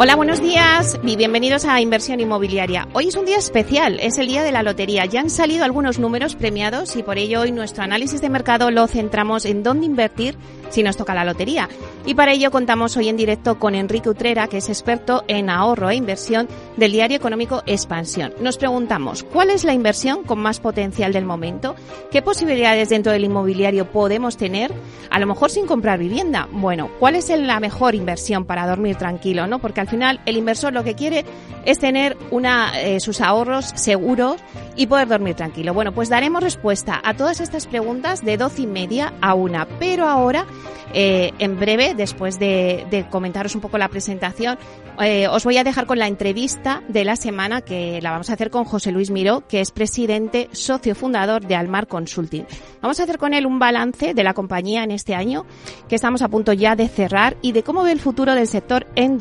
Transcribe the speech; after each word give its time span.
Hola, 0.00 0.14
buenos 0.14 0.40
días 0.40 0.96
y 1.02 1.16
bienvenidos 1.16 1.64
a 1.64 1.80
Inversión 1.80 2.20
Inmobiliaria. 2.20 2.86
Hoy 2.92 3.08
es 3.08 3.16
un 3.16 3.24
día 3.24 3.36
especial, 3.36 3.98
es 3.98 4.16
el 4.18 4.28
día 4.28 4.44
de 4.44 4.52
la 4.52 4.62
lotería. 4.62 5.06
Ya 5.06 5.18
han 5.18 5.28
salido 5.28 5.64
algunos 5.64 5.98
números 5.98 6.36
premiados 6.36 6.94
y 6.94 7.02
por 7.02 7.18
ello 7.18 7.40
hoy 7.40 7.50
nuestro 7.50 7.82
análisis 7.82 8.20
de 8.20 8.28
mercado 8.28 8.70
lo 8.70 8.86
centramos 8.86 9.44
en 9.44 9.64
dónde 9.64 9.86
invertir 9.86 10.36
si 10.68 10.84
nos 10.84 10.96
toca 10.96 11.14
la 11.14 11.24
lotería. 11.24 11.68
Y 12.06 12.14
para 12.14 12.32
ello 12.32 12.52
contamos 12.52 12.96
hoy 12.96 13.08
en 13.08 13.16
directo 13.16 13.58
con 13.58 13.74
Enrique 13.74 14.08
Utrera, 14.08 14.46
que 14.46 14.58
es 14.58 14.68
experto 14.68 15.24
en 15.26 15.50
ahorro 15.50 15.90
e 15.90 15.96
inversión 15.96 16.46
del 16.76 16.92
diario 16.92 17.16
económico 17.16 17.64
Expansión. 17.66 18.32
Nos 18.40 18.56
preguntamos, 18.56 19.24
¿cuál 19.24 19.50
es 19.50 19.64
la 19.64 19.74
inversión 19.74 20.22
con 20.22 20.38
más 20.38 20.60
potencial 20.60 21.12
del 21.12 21.24
momento? 21.24 21.74
¿Qué 22.12 22.22
posibilidades 22.22 22.90
dentro 22.90 23.10
del 23.10 23.24
inmobiliario 23.24 23.90
podemos 23.90 24.36
tener? 24.36 24.72
A 25.10 25.18
lo 25.18 25.26
mejor 25.26 25.50
sin 25.50 25.66
comprar 25.66 25.98
vivienda. 25.98 26.48
Bueno, 26.52 26.88
¿cuál 27.00 27.16
es 27.16 27.28
la 27.30 27.58
mejor 27.58 27.96
inversión 27.96 28.44
para 28.44 28.66
dormir 28.66 28.94
tranquilo? 28.94 29.48
¿no? 29.48 29.58
Porque 29.58 29.80
final 29.88 30.20
el 30.26 30.36
inversor 30.36 30.72
lo 30.72 30.84
que 30.84 30.94
quiere 30.94 31.24
es 31.64 31.78
tener 31.78 32.16
una, 32.30 32.80
eh, 32.80 33.00
sus 33.00 33.20
ahorros 33.20 33.72
seguros 33.74 34.40
y 34.76 34.86
poder 34.86 35.08
dormir 35.08 35.34
tranquilo. 35.34 35.74
Bueno, 35.74 35.92
pues 35.92 36.08
daremos 36.08 36.42
respuesta 36.42 37.00
a 37.04 37.14
todas 37.14 37.40
estas 37.40 37.66
preguntas 37.66 38.24
de 38.24 38.36
doce 38.36 38.62
y 38.62 38.66
media 38.66 39.12
a 39.20 39.34
una. 39.34 39.66
Pero 39.78 40.08
ahora, 40.08 40.46
eh, 40.94 41.32
en 41.38 41.58
breve, 41.58 41.94
después 41.94 42.38
de, 42.38 43.06
comentaros 43.10 43.54
un 43.54 43.60
poco 43.60 43.76
la 43.76 43.88
presentación, 43.88 44.58
eh, 45.00 45.28
os 45.28 45.44
voy 45.44 45.58
a 45.58 45.64
dejar 45.64 45.86
con 45.86 45.98
la 45.98 46.06
entrevista 46.06 46.82
de 46.88 47.04
la 47.04 47.16
semana 47.16 47.60
que 47.60 48.00
la 48.02 48.12
vamos 48.12 48.30
a 48.30 48.34
hacer 48.34 48.50
con 48.50 48.64
José 48.64 48.92
Luis 48.92 49.10
Miró, 49.10 49.46
que 49.46 49.60
es 49.60 49.70
presidente, 49.70 50.48
socio 50.52 50.94
fundador 50.94 51.46
de 51.46 51.56
Almar 51.56 51.86
Consulting. 51.86 52.46
Vamos 52.80 52.98
a 53.00 53.02
hacer 53.02 53.18
con 53.18 53.34
él 53.34 53.46
un 53.46 53.58
balance 53.58 54.14
de 54.14 54.24
la 54.24 54.34
compañía 54.34 54.84
en 54.84 54.90
este 54.90 55.14
año, 55.14 55.44
que 55.88 55.96
estamos 55.96 56.22
a 56.22 56.28
punto 56.28 56.52
ya 56.52 56.76
de 56.76 56.88
cerrar, 56.88 57.36
y 57.42 57.52
de 57.52 57.62
cómo 57.62 57.82
ve 57.82 57.92
el 57.92 58.00
futuro 58.00 58.34
del 58.34 58.46
sector 58.46 58.86
en 58.94 59.18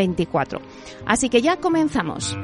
2024. 0.00 0.60
Así 1.06 1.28
que 1.28 1.42
ya 1.42 1.56
comenzamos. 1.56 2.36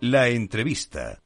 La 0.00 0.28
entrevista. 0.28 1.20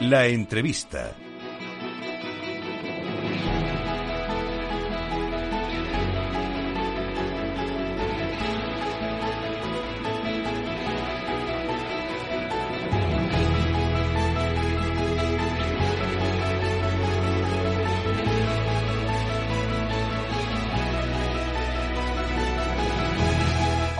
La 0.00 0.26
entrevista. 0.26 1.12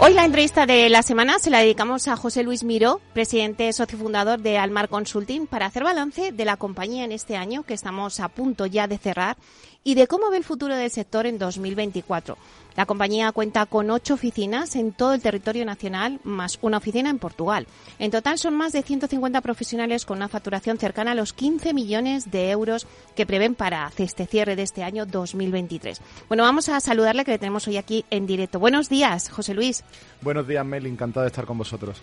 Hoy 0.08 0.14
la 0.14 0.24
entrevista 0.24 0.64
de 0.64 0.88
la 0.88 1.02
semana 1.02 1.38
se 1.38 1.50
la 1.50 1.58
dedicamos 1.58 2.08
a 2.08 2.16
José 2.16 2.42
Luis 2.42 2.64
Miró, 2.64 2.98
presidente 3.12 3.70
socio 3.74 3.98
fundador 3.98 4.40
de 4.40 4.56
Almar 4.56 4.88
Consulting, 4.88 5.46
para 5.46 5.66
hacer 5.66 5.84
balance 5.84 6.32
de 6.32 6.44
la 6.46 6.56
compañía 6.56 7.04
en 7.04 7.12
este 7.12 7.36
año 7.36 7.62
que 7.62 7.74
estamos 7.74 8.18
a 8.18 8.28
punto 8.28 8.64
ya 8.64 8.88
de 8.88 8.96
cerrar 8.96 9.36
y 9.84 9.96
de 9.96 10.06
cómo 10.06 10.30
ve 10.30 10.38
el 10.38 10.44
futuro 10.44 10.74
del 10.74 10.90
sector 10.90 11.26
en 11.26 11.38
2024. 11.38 12.38
La 12.76 12.86
compañía 12.86 13.32
cuenta 13.32 13.66
con 13.66 13.90
ocho 13.90 14.14
oficinas 14.14 14.76
en 14.76 14.92
todo 14.92 15.12
el 15.12 15.20
territorio 15.20 15.64
nacional, 15.64 16.20
más 16.22 16.58
una 16.62 16.76
oficina 16.76 17.10
en 17.10 17.18
Portugal. 17.18 17.66
En 17.98 18.10
total 18.10 18.38
son 18.38 18.54
más 18.54 18.72
de 18.72 18.82
150 18.82 19.40
profesionales 19.40 20.04
con 20.04 20.18
una 20.18 20.28
facturación 20.28 20.78
cercana 20.78 21.12
a 21.12 21.14
los 21.14 21.32
15 21.32 21.74
millones 21.74 22.30
de 22.30 22.50
euros 22.50 22.86
que 23.16 23.26
prevén 23.26 23.54
para 23.54 23.90
este 23.98 24.26
cierre 24.26 24.54
de 24.54 24.62
este 24.62 24.84
año 24.84 25.06
2023. 25.06 26.00
Bueno, 26.28 26.44
vamos 26.44 26.68
a 26.68 26.78
saludarle 26.80 27.24
que 27.24 27.32
le 27.32 27.38
tenemos 27.38 27.66
hoy 27.66 27.78
aquí 27.78 28.04
en 28.10 28.26
directo. 28.26 28.60
Buenos 28.60 28.88
días, 28.88 29.28
José 29.28 29.54
Luis. 29.54 29.82
Buenos 30.20 30.46
días, 30.46 30.64
Mel. 30.64 30.86
Encantado 30.86 31.24
de 31.24 31.28
estar 31.28 31.46
con 31.46 31.58
vosotros. 31.58 32.00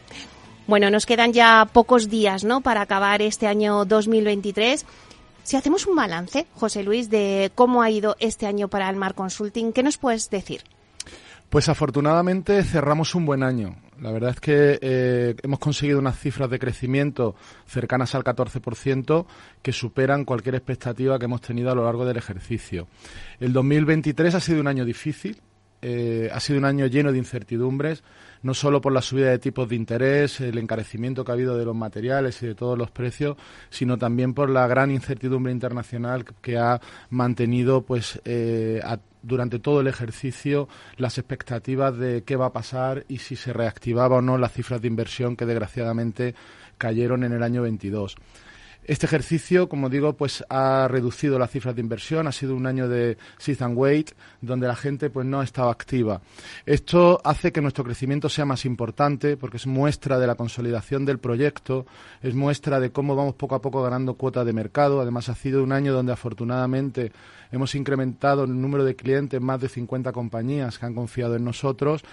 Bueno, 0.68 0.90
nos 0.90 1.06
quedan 1.06 1.32
ya 1.32 1.70
pocos 1.72 2.10
días, 2.10 2.44
¿no? 2.44 2.62
Para 2.62 2.82
acabar 2.82 3.22
este 3.22 3.46
año 3.46 3.86
2023. 3.86 4.86
Si 5.46 5.56
hacemos 5.56 5.86
un 5.86 5.96
balance, 5.96 6.48
José 6.56 6.82
Luis, 6.82 7.12
de 7.12 7.52
cómo 7.54 7.84
ha 7.84 7.92
ido 7.92 8.16
este 8.20 8.48
año 8.48 8.68
para 8.68 8.90
el 8.90 8.96
Mar 8.96 9.14
Consulting, 9.14 9.74
¿qué 9.74 9.84
nos 9.84 10.00
puedes 10.00 10.32
decir? 10.32 10.62
Pues 11.52 11.70
afortunadamente 11.70 12.64
cerramos 12.64 13.14
un 13.14 13.28
buen 13.28 13.44
año. 13.44 13.76
La 14.02 14.12
verdad 14.12 14.32
es 14.32 14.40
que 14.40 14.80
eh, 14.82 15.36
hemos 15.44 15.60
conseguido 15.60 16.00
unas 16.00 16.18
cifras 16.18 16.50
de 16.50 16.58
crecimiento 16.58 17.36
cercanas 17.68 18.16
al 18.16 18.24
14% 18.24 19.28
que 19.62 19.72
superan 19.72 20.26
cualquier 20.26 20.56
expectativa 20.56 21.20
que 21.20 21.26
hemos 21.26 21.42
tenido 21.42 21.70
a 21.70 21.76
lo 21.76 21.86
largo 21.86 22.06
del 22.06 22.18
ejercicio. 22.18 22.88
El 23.40 23.54
2023 23.54 24.34
ha 24.34 24.40
sido 24.40 24.62
un 24.62 24.68
año 24.68 24.84
difícil, 24.84 25.44
eh, 25.84 26.28
ha 26.34 26.40
sido 26.40 26.58
un 26.58 26.66
año 26.66 26.88
lleno 26.88 27.12
de 27.12 27.20
incertidumbres, 27.20 28.04
no 28.46 28.54
solo 28.54 28.80
por 28.80 28.94
la 28.94 29.02
subida 29.02 29.32
de 29.32 29.40
tipos 29.40 29.68
de 29.68 29.76
interés, 29.76 30.40
el 30.40 30.60
encarecimiento 30.60 31.26
que 31.26 31.32
ha 31.32 31.34
habido 31.34 31.58
de 31.58 31.66
los 31.66 31.76
materiales 31.76 32.44
y 32.44 32.46
de 32.46 32.54
todos 32.54 32.78
los 32.78 32.92
precios, 32.92 33.38
sino 33.72 33.98
también 33.98 34.36
por 34.36 34.52
la 34.52 34.68
gran 34.68 34.92
incertidumbre 34.92 35.52
internacional 35.52 36.26
que 36.44 36.56
ha 36.60 36.80
mantenido 37.10 37.82
pues 37.82 38.22
eh, 38.24 38.84
durante 39.24 39.58
todo 39.58 39.82
el 39.82 39.88
ejercicio 39.88 40.70
las 40.98 41.18
expectativas 41.18 41.98
de 41.98 42.22
qué 42.24 42.36
va 42.36 42.46
a 42.46 42.54
pasar 42.54 43.04
y 43.08 43.18
si 43.18 43.36
se 43.36 43.52
reactivaba 43.52 44.18
o 44.18 44.22
no 44.22 44.38
las 44.38 44.54
cifras 44.54 44.80
de 44.80 44.90
inversión 44.90 45.36
que 45.36 45.48
desgraciadamente 45.48 46.36
cayeron 46.78 47.24
en 47.24 47.34
el 47.34 47.42
año 47.42 47.64
22. 47.64 48.16
Este 48.88 49.08
ejercicio, 49.08 49.68
como 49.68 49.90
digo, 49.90 50.14
pues 50.14 50.46
ha 50.48 50.88
reducido 50.88 51.40
las 51.40 51.50
cifras 51.50 51.74
de 51.74 51.82
inversión, 51.82 52.28
ha 52.28 52.32
sido 52.32 52.56
un 52.56 52.68
año 52.68 52.88
de 52.88 53.18
sit 53.40 53.60
and 53.64 53.76
wait, 53.76 54.12
donde 54.42 54.68
la 54.68 54.76
gente 54.76 55.10
pues 55.10 55.26
no 55.26 55.40
ha 55.40 55.44
estado 55.44 55.70
activa. 55.70 56.22
Esto 56.68 57.20
hace 57.24 57.52
que 57.52 57.62
nuestro 57.62 57.84
crecimiento 57.84 58.30
sea 58.30 58.46
más 58.46 58.64
importante, 58.64 59.38
porque 59.38 59.58
es 59.58 59.66
muestra 59.66 60.20
de 60.20 60.28
la 60.28 60.36
consolidación 60.36 61.04
del 61.04 61.18
proyecto, 61.18 61.88
es 62.22 62.36
muestra 62.36 62.80
de 62.80 62.92
cómo 62.92 63.16
vamos 63.16 63.34
poco 63.34 63.56
a 63.56 63.62
poco 63.62 63.82
ganando 63.82 64.14
cuota 64.14 64.46
de 64.46 64.54
mercado. 64.54 65.02
Además, 65.02 65.30
ha 65.30 65.36
sido 65.36 65.64
un 65.64 65.72
año 65.72 65.92
donde 65.92 66.14
afortunadamente 66.14 67.12
hemos 67.52 67.74
incrementado 67.74 68.44
el 68.44 68.62
número 68.62 68.84
de 68.84 68.96
clientes, 68.96 69.42
más 69.42 69.60
de 69.62 69.70
50 69.70 70.12
compañías 70.12 70.78
que 70.78 70.86
han 70.86 70.94
confiado 70.94 71.36
en 71.36 71.44
nosotros 71.44 72.04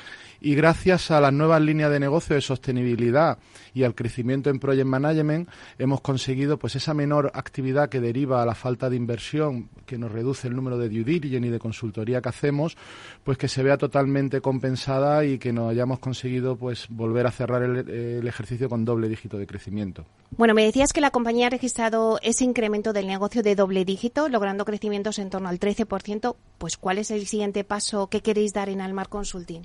y 0.41 0.55
gracias 0.55 1.11
a 1.11 1.21
las 1.21 1.32
nuevas 1.32 1.61
líneas 1.62 1.91
de 1.91 2.00
negocio 2.00 2.34
de 2.34 2.43
sostenibilidad 2.43 3.38
y 3.75 3.84
al 3.84 3.94
crecimiento 3.94 4.50
en 4.50 4.59
Project 4.59 4.87
Management 4.87 5.49
hemos 5.78 6.00
conseguido 6.00 6.59
pues 6.62 6.77
esa 6.77 6.95
menor 6.95 7.33
actividad 7.34 7.89
que 7.89 7.99
deriva 7.99 8.41
a 8.41 8.47
la 8.47 8.55
falta 8.55 8.89
de 8.89 8.95
inversión 8.95 9.69
que 9.84 9.99
nos 9.99 10.12
reduce 10.12 10.47
el 10.47 10.55
número 10.55 10.78
de 10.78 10.89
due 10.89 11.03
diligence 11.03 11.49
y 11.49 11.50
de 11.50 11.59
consultoría 11.59 12.23
que 12.23 12.28
hacemos, 12.28 12.77
pues 13.25 13.37
que 13.37 13.49
se 13.49 13.65
vea 13.65 13.77
totalmente 13.77 14.41
compensada 14.41 15.25
y 15.25 15.41
que 15.41 15.53
nos 15.53 15.73
hayamos 15.73 15.99
conseguido 15.99 16.55
pues 16.55 16.87
volver 16.89 17.27
a 17.27 17.33
cerrar 17.33 17.65
el, 17.65 17.91
el 17.91 18.28
ejercicio 18.28 18.69
con 18.69 18.84
doble 18.84 19.09
dígito 19.09 19.39
de 19.39 19.47
crecimiento. 19.49 20.05
Bueno, 20.37 20.55
me 20.55 20.64
decías 20.64 20.93
que 20.93 21.00
la 21.00 21.11
compañía 21.11 21.49
ha 21.49 21.50
registrado 21.50 22.20
ese 22.23 22.44
incremento 22.44 22.93
del 22.93 23.09
negocio 23.09 23.43
de 23.43 23.56
doble 23.56 23.85
dígito, 23.85 24.29
logrando 24.29 24.64
crecimientos 24.64 25.19
en 25.19 25.31
torno 25.31 25.49
al 25.49 25.59
13%. 25.59 26.37
Pues, 26.59 26.76
¿cuál 26.76 26.99
es 26.99 27.11
el 27.11 27.26
siguiente 27.26 27.64
paso 27.64 28.06
que 28.06 28.20
queréis 28.20 28.53
dar 28.53 28.69
en 28.69 28.81
Almar 28.81 29.09
Consulting? 29.09 29.62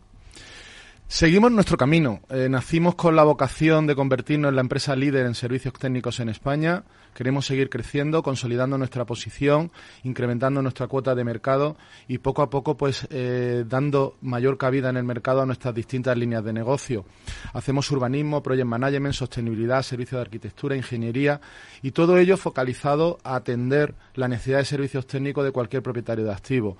Seguimos 1.10 1.54
nuestro 1.54 1.78
camino. 1.78 2.20
Eh, 2.30 2.50
nacimos 2.50 2.96
con 2.96 3.16
la 3.16 3.24
vocación 3.24 3.88
de 3.88 3.96
convertirnos 3.96 4.50
en 4.50 4.56
la 4.56 4.62
empresa 4.62 4.94
líder 4.94 5.26
en 5.26 5.36
servicios 5.36 5.74
técnicos 5.74 6.20
en 6.20 6.28
España. 6.28 6.84
Queremos 7.14 7.46
seguir 7.46 7.70
creciendo, 7.70 8.22
consolidando 8.22 8.78
nuestra 8.78 9.06
posición, 9.06 9.72
incrementando 10.04 10.62
nuestra 10.62 10.88
cuota 10.88 11.16
de 11.16 11.24
mercado 11.24 11.78
y 12.10 12.18
poco 12.18 12.42
a 12.42 12.50
poco, 12.50 12.76
pues, 12.76 13.08
eh, 13.10 13.64
dando 13.66 14.18
mayor 14.22 14.58
cabida 14.58 14.90
en 14.90 14.98
el 14.98 15.06
mercado 15.06 15.42
a 15.42 15.46
nuestras 15.46 15.74
distintas 15.74 16.18
líneas 16.18 16.44
de 16.44 16.52
negocio. 16.52 17.06
Hacemos 17.54 17.90
urbanismo, 17.90 18.44
project 18.44 18.68
management, 18.68 19.14
sostenibilidad, 19.14 19.84
servicios 19.84 20.20
de 20.20 20.24
arquitectura, 20.24 20.76
ingeniería 20.76 21.40
y 21.82 21.92
todo 21.92 22.18
ello 22.18 22.36
focalizado 22.36 23.18
a 23.24 23.38
atender 23.38 23.96
la 24.14 24.28
necesidad 24.28 24.58
de 24.58 24.66
servicios 24.66 25.08
técnicos 25.08 25.46
de 25.46 25.54
cualquier 25.54 25.82
propietario 25.82 26.26
de 26.26 26.34
activo. 26.34 26.78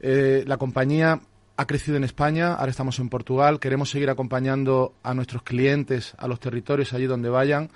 Eh, 0.00 0.42
la 0.46 0.56
compañía 0.56 1.20
ha 1.58 1.66
crecido 1.66 1.96
en 1.96 2.04
España, 2.04 2.54
ahora 2.54 2.70
estamos 2.70 3.00
en 3.00 3.08
Portugal, 3.08 3.58
queremos 3.58 3.90
seguir 3.90 4.10
acompañando 4.10 4.94
a 5.02 5.12
nuestros 5.12 5.42
clientes 5.42 6.14
a 6.16 6.28
los 6.28 6.38
territorios 6.38 6.92
allí 6.92 7.06
donde 7.06 7.28
vayan. 7.30 7.68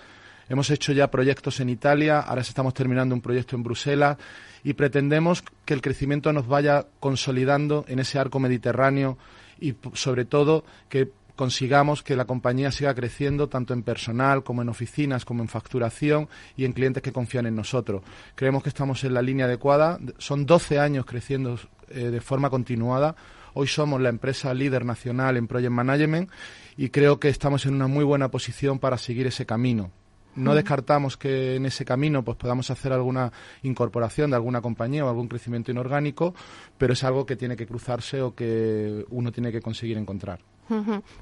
Hemos 0.49 0.70
hecho 0.70 0.93
ya 0.93 1.11
proyectos 1.11 1.58
en 1.58 1.69
Italia, 1.69 2.20
ahora 2.20 2.43
estamos 2.43 2.75
terminando 2.75 3.12
un 3.12 3.20
proyecto 3.20 3.56
en 3.56 3.64
Bruselas 3.64 4.19
y 4.62 4.75
pretendemos 4.75 5.43
que 5.64 5.75
el 5.75 5.81
crecimiento 5.82 6.32
nos 6.32 6.46
vaya 6.46 6.87
consolidando 7.00 7.84
en 7.88 7.99
ese 7.99 8.20
arco 8.20 8.38
mediterráneo 8.38 9.19
y 9.58 9.75
sobre 9.94 10.26
todo 10.26 10.64
que 10.88 11.11
consigamos 11.34 12.05
que 12.05 12.14
la 12.14 12.25
compañía 12.25 12.70
siga 12.70 12.94
creciendo 12.94 13.49
tanto 13.49 13.75
en 13.75 13.82
personal 13.82 14.44
como 14.44 14.62
en 14.62 14.69
oficinas, 14.69 15.25
como 15.25 15.43
en 15.43 15.49
facturación 15.49 16.29
y 16.56 16.67
en 16.67 16.73
clientes 16.73 17.02
que 17.02 17.11
confían 17.11 17.46
en 17.46 17.56
nosotros. 17.56 18.02
Creemos 18.37 18.62
que 18.62 18.69
estamos 18.69 19.02
en 19.02 19.14
la 19.14 19.23
línea 19.23 19.46
adecuada. 19.46 19.99
Son 20.19 20.46
12 20.46 20.79
años 20.79 21.05
creciendo 21.05 21.58
eh, 21.88 22.11
de 22.11 22.20
forma 22.20 22.49
continuada. 22.49 23.17
Hoy 23.54 23.66
somos 23.66 24.00
la 24.00 24.08
empresa 24.08 24.54
líder 24.54 24.84
nacional 24.84 25.37
en 25.37 25.46
Project 25.46 25.72
Management 25.72 26.31
y 26.76 26.88
creo 26.88 27.20
que 27.20 27.28
estamos 27.28 27.66
en 27.66 27.75
una 27.75 27.87
muy 27.87 28.04
buena 28.04 28.31
posición 28.31 28.78
para 28.78 28.99
seguir 28.99 29.26
ese 29.26 29.46
camino. 29.46 29.90
No 30.34 30.54
descartamos 30.54 31.19
que 31.19 31.56
en 31.56 31.66
ese 31.66 31.84
camino 31.84 32.25
pues 32.25 32.38
podamos 32.38 32.70
hacer 32.70 32.93
alguna 32.93 33.31
incorporación 33.62 34.31
de 34.31 34.37
alguna 34.37 34.62
compañía 34.62 35.04
o 35.04 35.08
algún 35.08 35.28
crecimiento 35.28 35.70
inorgánico, 35.70 36.34
pero 36.78 36.94
es 36.94 37.04
algo 37.04 37.26
que 37.26 37.37
tiene 37.37 37.54
que 37.54 37.66
cruzarse 37.66 38.22
o 38.22 38.34
que 38.34 39.04
uno 39.10 39.31
tiene 39.31 39.52
que 39.52 39.60
conseguir 39.60 39.98
encontrar. 39.98 40.40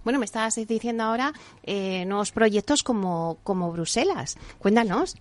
Bueno, 0.04 0.20
me 0.20 0.24
estabas 0.26 0.54
diciendo 0.54 1.02
ahora 1.02 1.32
eh, 1.64 2.04
nuevos 2.04 2.30
proyectos 2.30 2.84
como, 2.84 3.38
como 3.42 3.72
Bruselas. 3.72 4.38
Cuéntanos. 4.60 5.16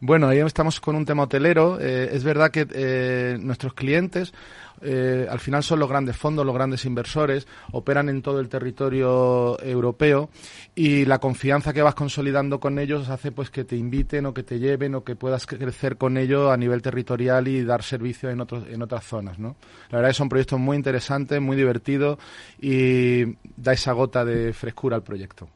Bueno, 0.00 0.28
ahí 0.28 0.38
estamos 0.40 0.80
con 0.80 0.96
un 0.96 1.04
tema 1.06 1.22
hotelero. 1.22 1.78
Eh, 1.80 2.10
es 2.12 2.24
verdad 2.24 2.50
que 2.50 2.66
eh, 2.70 3.38
nuestros 3.40 3.74
clientes 3.74 4.34
eh, 4.82 5.26
al 5.30 5.40
final 5.40 5.62
son 5.62 5.78
los 5.78 5.88
grandes 5.88 6.16
fondos, 6.16 6.44
los 6.44 6.54
grandes 6.54 6.84
inversores, 6.84 7.46
operan 7.72 8.08
en 8.08 8.20
todo 8.20 8.40
el 8.40 8.48
territorio 8.48 9.58
europeo 9.62 10.28
y 10.74 11.06
la 11.06 11.20
confianza 11.20 11.72
que 11.72 11.80
vas 11.80 11.94
consolidando 11.94 12.60
con 12.60 12.78
ellos 12.78 13.08
hace 13.08 13.32
pues 13.32 13.50
que 13.50 13.64
te 13.64 13.76
inviten 13.76 14.26
o 14.26 14.34
que 14.34 14.42
te 14.42 14.58
lleven 14.58 14.94
o 14.94 15.04
que 15.04 15.16
puedas 15.16 15.46
crecer 15.46 15.96
con 15.96 16.18
ellos 16.18 16.50
a 16.50 16.56
nivel 16.56 16.82
territorial 16.82 17.48
y 17.48 17.64
dar 17.64 17.82
servicio 17.82 18.28
en, 18.28 18.40
otros, 18.40 18.64
en 18.68 18.82
otras 18.82 19.04
zonas. 19.04 19.38
¿no? 19.38 19.56
La 19.90 19.98
verdad 19.98 20.10
es 20.10 20.16
que 20.16 20.18
son 20.18 20.28
proyectos 20.28 20.58
muy 20.58 20.76
interesantes, 20.76 21.40
muy 21.40 21.56
divertidos 21.56 22.18
y 22.60 23.24
da 23.56 23.72
esa 23.72 23.92
gota 23.92 24.24
de 24.24 24.52
frescura 24.52 24.96
al 24.96 25.02
proyecto. 25.02 25.48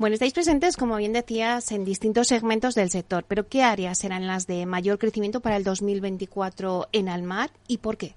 Bueno, 0.00 0.14
estáis 0.14 0.32
presentes, 0.32 0.78
como 0.78 0.96
bien 0.96 1.12
decías, 1.12 1.72
en 1.72 1.84
distintos 1.84 2.28
segmentos 2.28 2.74
del 2.74 2.88
sector, 2.88 3.26
pero 3.28 3.48
¿qué 3.48 3.62
áreas 3.62 3.98
serán 3.98 4.26
las 4.26 4.46
de 4.46 4.64
mayor 4.64 4.98
crecimiento 4.98 5.40
para 5.40 5.58
el 5.58 5.62
2024 5.62 6.88
en 6.92 7.10
Almar 7.10 7.50
y 7.68 7.76
por 7.76 7.98
qué? 7.98 8.14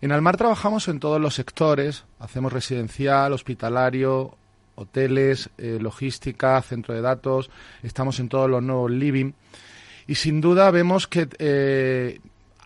En 0.00 0.10
Almar 0.10 0.38
trabajamos 0.38 0.88
en 0.88 0.98
todos 0.98 1.20
los 1.20 1.34
sectores, 1.34 2.06
hacemos 2.18 2.50
residencial, 2.50 3.34
hospitalario, 3.34 4.34
hoteles, 4.74 5.50
eh, 5.58 5.76
logística, 5.78 6.62
centro 6.62 6.94
de 6.94 7.02
datos, 7.02 7.50
estamos 7.82 8.18
en 8.18 8.30
todos 8.30 8.48
los 8.48 8.62
nuevos 8.62 8.90
living. 8.90 9.32
Y 10.06 10.14
sin 10.14 10.40
duda 10.40 10.70
vemos 10.70 11.06
que 11.06 11.28
eh, 11.38 12.20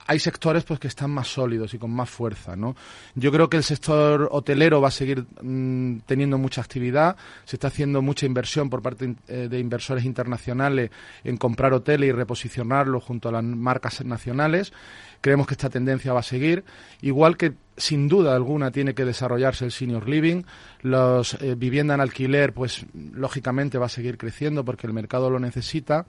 hay 0.07 0.19
sectores 0.19 0.65
pues 0.65 0.81
que 0.81 0.89
están 0.89 1.11
más 1.11 1.29
sólidos 1.29 1.73
y 1.75 1.79
con 1.79 1.91
más 1.91 2.11
fuerza, 2.11 2.57
¿no? 2.57 2.77
Yo 3.15 3.33
creo 3.33 3.49
que 3.49 3.57
el 3.57 3.65
sector 3.65 4.29
hotelero 4.31 4.81
va 4.81 4.89
a 4.89 4.91
seguir 4.91 5.25
mm, 5.41 6.01
teniendo 6.07 6.39
mucha 6.39 6.61
actividad, 6.61 7.17
se 7.45 7.57
está 7.57 7.69
haciendo 7.69 8.03
mucha 8.03 8.27
inversión 8.27 8.69
por 8.69 8.83
parte 8.83 9.15
eh, 9.29 9.49
de 9.51 9.59
inversores 9.59 10.05
internacionales 10.05 10.91
en 11.25 11.37
comprar 11.37 11.73
hoteles 11.73 12.09
y 12.09 12.13
reposicionarlos 12.13 13.03
junto 13.03 13.29
a 13.29 13.33
las 13.33 13.45
marcas 13.45 14.05
nacionales. 14.05 14.73
Creemos 15.21 15.47
que 15.47 15.55
esta 15.55 15.71
tendencia 15.71 16.13
va 16.13 16.21
a 16.21 16.25
seguir, 16.25 16.65
igual 17.01 17.37
que 17.37 17.55
sin 17.77 18.09
duda 18.09 18.35
alguna 18.35 18.71
tiene 18.71 18.95
que 18.95 19.05
desarrollarse 19.05 19.65
el 19.65 19.73
senior 19.73 20.09
living. 20.09 20.43
Los 20.83 21.35
eh, 21.43 21.55
vivienda 21.57 21.95
en 21.95 22.01
alquiler, 22.01 22.53
pues 22.53 22.87
lógicamente 22.95 23.79
va 23.79 23.87
a 23.87 23.91
seguir 23.91 24.19
creciendo 24.19 24.65
porque 24.65 24.87
el 24.87 24.93
mercado 24.93 25.31
lo 25.31 25.39
necesita 25.39 26.07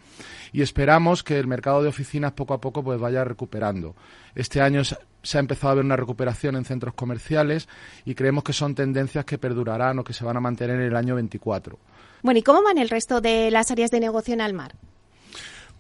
y 0.52 0.62
esperamos 0.62 1.24
que 1.24 1.40
el 1.40 1.48
mercado 1.48 1.82
de 1.82 1.90
oficinas 1.90 2.34
poco 2.34 2.54
a 2.54 2.62
poco 2.62 2.84
pues 2.84 3.00
vaya 3.00 3.24
recuperando. 3.24 3.96
Este 4.36 4.62
año 4.62 4.84
se 4.84 5.38
ha 5.38 5.40
empezado 5.40 5.72
a 5.72 5.76
ver 5.76 5.86
una 5.86 5.96
recuperación 5.96 6.56
en 6.56 6.66
centros 6.66 6.94
comerciales 6.94 7.68
y 8.06 8.16
creemos 8.16 8.44
que 8.44 8.54
son 8.54 8.76
tendencias 8.76 9.26
que 9.26 9.38
perdurarán 9.38 10.00
o 10.00 10.04
que 10.04 10.14
se 10.14 10.24
van 10.24 10.38
a 10.38 10.42
mantener 10.42 10.78
en 10.78 10.88
el 10.88 10.96
año 10.96 11.16
24. 11.16 11.80
Bueno, 12.22 12.40
¿y 12.40 12.44
cómo 12.44 12.64
van 12.64 12.78
el 12.78 12.90
resto 12.90 13.22
de 13.22 13.52
las 13.52 13.72
áreas 13.72 13.92
de 13.92 14.00
negocio 14.00 14.34
en 14.34 14.42
Almar? 14.42 14.76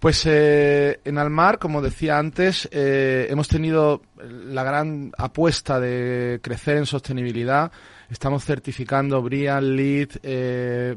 Pues 0.06 0.24
eh, 0.28 1.00
en 1.04 1.18
Almar, 1.18 1.58
como 1.58 1.82
decía 1.82 2.20
antes, 2.20 2.70
eh, 2.72 3.26
hemos 3.28 3.48
tenido 3.48 4.04
la 4.20 4.64
gran 4.64 5.12
apuesta 5.18 5.80
de 5.80 6.40
crecer 6.44 6.78
en 6.78 6.86
sostenibilidad. 6.86 7.72
Estamos 8.12 8.46
certificando 8.46 9.20
BRIAN, 9.24 9.76
LEED, 9.76 10.10
eh, 10.22 10.96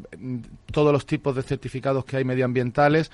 todos 0.70 0.92
los 0.92 1.06
tipos 1.06 1.34
de 1.34 1.42
certificados 1.42 2.04
que 2.04 2.18
hay 2.18 2.24
medioambientales, 2.24 3.10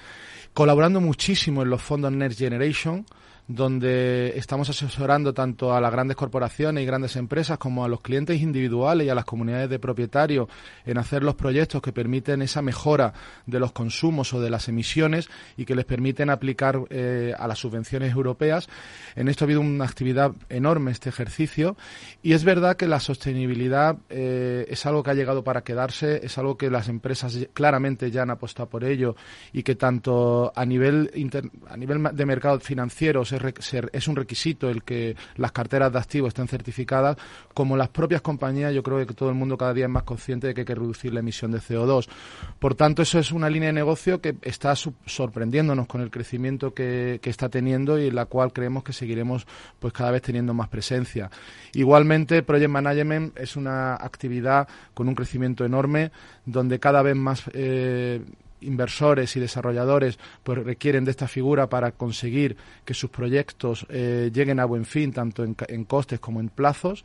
colaborando 0.52 1.00
muchísimo 1.00 1.62
en 1.62 1.70
los 1.70 1.80
fondos 1.80 2.10
Next 2.10 2.40
Generation 2.40 3.06
donde 3.46 4.32
estamos 4.36 4.70
asesorando 4.70 5.34
tanto 5.34 5.74
a 5.74 5.80
las 5.80 5.92
grandes 5.92 6.16
corporaciones 6.16 6.82
y 6.82 6.86
grandes 6.86 7.16
empresas 7.16 7.58
como 7.58 7.84
a 7.84 7.88
los 7.88 8.00
clientes 8.00 8.40
individuales 8.40 9.06
y 9.06 9.10
a 9.10 9.14
las 9.14 9.26
comunidades 9.26 9.68
de 9.68 9.78
propietarios 9.78 10.48
en 10.86 10.96
hacer 10.96 11.22
los 11.22 11.34
proyectos 11.34 11.82
que 11.82 11.92
permiten 11.92 12.40
esa 12.40 12.62
mejora 12.62 13.12
de 13.44 13.60
los 13.60 13.72
consumos 13.72 14.32
o 14.32 14.40
de 14.40 14.48
las 14.48 14.68
emisiones 14.68 15.28
y 15.58 15.66
que 15.66 15.74
les 15.74 15.84
permiten 15.84 16.30
aplicar 16.30 16.80
eh, 16.88 17.34
a 17.38 17.46
las 17.46 17.58
subvenciones 17.58 18.12
europeas. 18.12 18.68
En 19.14 19.28
esto 19.28 19.44
ha 19.44 19.46
habido 19.46 19.60
una 19.60 19.84
actividad 19.84 20.32
enorme 20.48 20.90
este 20.90 21.10
ejercicio 21.10 21.76
y 22.22 22.32
es 22.32 22.44
verdad 22.44 22.76
que 22.76 22.86
la 22.86 23.00
sostenibilidad 23.00 23.98
eh, 24.08 24.66
es 24.70 24.86
algo 24.86 25.02
que 25.02 25.10
ha 25.10 25.14
llegado 25.14 25.44
para 25.44 25.62
quedarse, 25.62 26.24
es 26.24 26.38
algo 26.38 26.56
que 26.56 26.70
las 26.70 26.88
empresas 26.88 27.38
claramente 27.52 28.10
ya 28.10 28.22
han 28.22 28.30
apostado 28.30 28.70
por 28.70 28.84
ello 28.84 29.16
y 29.52 29.62
que 29.62 29.74
tanto 29.74 30.50
a 30.56 30.64
nivel, 30.64 31.10
a 31.68 31.76
nivel 31.76 32.08
de 32.14 32.26
mercado 32.26 32.58
financiero 32.60 33.22
es 33.92 34.08
un 34.08 34.16
requisito 34.16 34.68
el 34.68 34.82
que 34.82 35.16
las 35.36 35.52
carteras 35.52 35.92
de 35.92 35.98
activos 35.98 36.28
estén 36.28 36.48
certificadas, 36.48 37.16
como 37.52 37.76
las 37.76 37.88
propias 37.88 38.20
compañías, 38.20 38.72
yo 38.74 38.82
creo 38.82 39.06
que 39.06 39.14
todo 39.14 39.28
el 39.28 39.34
mundo 39.34 39.56
cada 39.56 39.72
día 39.72 39.84
es 39.84 39.90
más 39.90 40.04
consciente 40.04 40.48
de 40.48 40.54
que 40.54 40.62
hay 40.62 40.64
que 40.66 40.74
reducir 40.74 41.12
la 41.12 41.20
emisión 41.20 41.50
de 41.50 41.58
CO2. 41.58 42.08
Por 42.58 42.74
tanto, 42.74 43.02
eso 43.02 43.18
es 43.18 43.32
una 43.32 43.50
línea 43.50 43.68
de 43.68 43.74
negocio 43.74 44.20
que 44.20 44.36
está 44.42 44.74
sorprendiéndonos 44.74 45.86
con 45.86 46.00
el 46.00 46.10
crecimiento 46.10 46.74
que, 46.74 47.20
está 47.24 47.48
teniendo 47.48 47.98
y 47.98 48.08
en 48.08 48.14
la 48.14 48.26
cual 48.26 48.52
creemos 48.52 48.84
que 48.84 48.92
seguiremos 48.92 49.46
pues 49.80 49.92
cada 49.92 50.12
vez 50.12 50.22
teniendo 50.22 50.54
más 50.54 50.68
presencia. 50.68 51.30
Igualmente, 51.72 52.42
Project 52.42 52.70
Management 52.70 53.38
es 53.38 53.56
una 53.56 53.94
actividad 53.94 54.68
con 54.94 55.08
un 55.08 55.14
crecimiento 55.14 55.64
enorme, 55.64 56.12
donde 56.46 56.78
cada 56.78 57.02
vez 57.02 57.16
más 57.16 57.42
eh, 57.52 58.22
inversores 58.66 59.36
y 59.36 59.40
desarrolladores 59.40 60.18
pues 60.42 60.58
requieren 60.58 61.04
de 61.04 61.10
esta 61.10 61.28
figura 61.28 61.68
para 61.68 61.92
conseguir 61.92 62.56
que 62.84 62.94
sus 62.94 63.10
proyectos 63.10 63.86
eh, 63.88 64.30
lleguen 64.32 64.60
a 64.60 64.64
buen 64.64 64.84
fin 64.84 65.12
tanto 65.12 65.44
en, 65.44 65.56
en, 65.68 65.84
costes 65.84 66.20
como 66.20 66.40
en 66.40 66.48
plazos. 66.48 67.04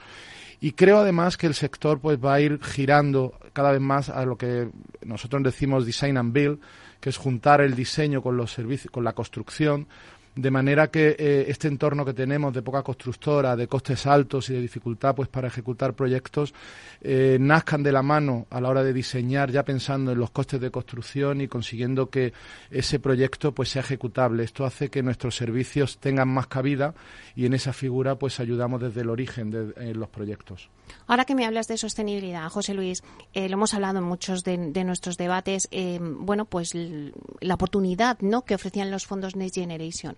Y 0.61 0.73
creo 0.73 0.97
además 0.97 1.37
que 1.37 1.47
el 1.47 1.53
sector 1.53 1.99
pues 1.99 2.17
va 2.17 2.33
a 2.33 2.41
ir 2.41 2.59
girando 2.61 3.33
cada 3.53 3.71
vez 3.71 3.81
más 3.81 4.09
a 4.09 4.25
lo 4.25 4.37
que 4.37 4.69
nosotros 5.03 5.43
decimos 5.43 5.85
design 5.85 6.17
and 6.17 6.33
build 6.33 6.59
que 6.99 7.09
es 7.09 7.17
juntar 7.17 7.61
el 7.61 7.75
diseño 7.75 8.21
con 8.21 8.35
los 8.35 8.51
servicios 8.51 8.91
con 8.91 9.03
la 9.03 9.13
construcción 9.13 9.87
de 10.35 10.51
manera 10.51 10.89
que 10.89 11.15
eh, 11.17 11.45
este 11.47 11.67
entorno 11.67 12.05
que 12.05 12.13
tenemos 12.13 12.53
de 12.53 12.61
poca 12.61 12.83
constructora, 12.83 13.55
de 13.55 13.67
costes 13.67 14.05
altos 14.05 14.49
y 14.49 14.53
de 14.53 14.61
dificultad 14.61 15.15
pues 15.15 15.27
para 15.27 15.47
ejecutar 15.47 15.93
proyectos, 15.93 16.53
eh, 17.01 17.37
nazcan 17.39 17.83
de 17.83 17.91
la 17.91 18.01
mano 18.01 18.47
a 18.49 18.61
la 18.61 18.69
hora 18.69 18.83
de 18.83 18.93
diseñar 18.93 19.51
ya 19.51 19.63
pensando 19.63 20.11
en 20.11 20.19
los 20.19 20.31
costes 20.31 20.61
de 20.61 20.71
construcción 20.71 21.41
y 21.41 21.47
consiguiendo 21.47 22.09
que 22.09 22.33
ese 22.71 22.99
proyecto 22.99 23.53
pues 23.53 23.69
sea 23.69 23.81
ejecutable. 23.81 24.43
Esto 24.43 24.65
hace 24.65 24.89
que 24.89 25.03
nuestros 25.03 25.35
servicios 25.35 25.97
tengan 25.97 26.29
más 26.29 26.47
cabida 26.47 26.93
y 27.35 27.45
en 27.45 27.53
esa 27.53 27.73
figura 27.73 28.15
pues 28.15 28.39
ayudamos 28.39 28.81
desde 28.81 29.01
el 29.01 29.09
origen 29.09 29.49
de 29.49 29.93
los 29.93 30.09
proyectos. 30.09 30.69
Ahora 31.05 31.25
que 31.25 31.35
me 31.35 31.45
hablas 31.45 31.67
de 31.67 31.77
sostenibilidad, 31.77 32.49
José 32.49 32.73
Luis, 32.73 33.03
eh, 33.33 33.47
lo 33.47 33.55
hemos 33.55 33.73
hablado 33.73 33.99
en 33.99 34.05
muchos 34.05 34.43
de, 34.43 34.57
nuestros 34.83 35.17
debates, 35.17 35.69
bueno, 35.99 36.45
pues 36.45 36.71
la 36.73 37.53
oportunidad 37.53 38.17
¿no? 38.21 38.43
que 38.43 38.55
ofrecían 38.55 38.89
los 38.89 39.05
fondos 39.05 39.35
Next 39.35 39.55
Generation. 39.55 40.15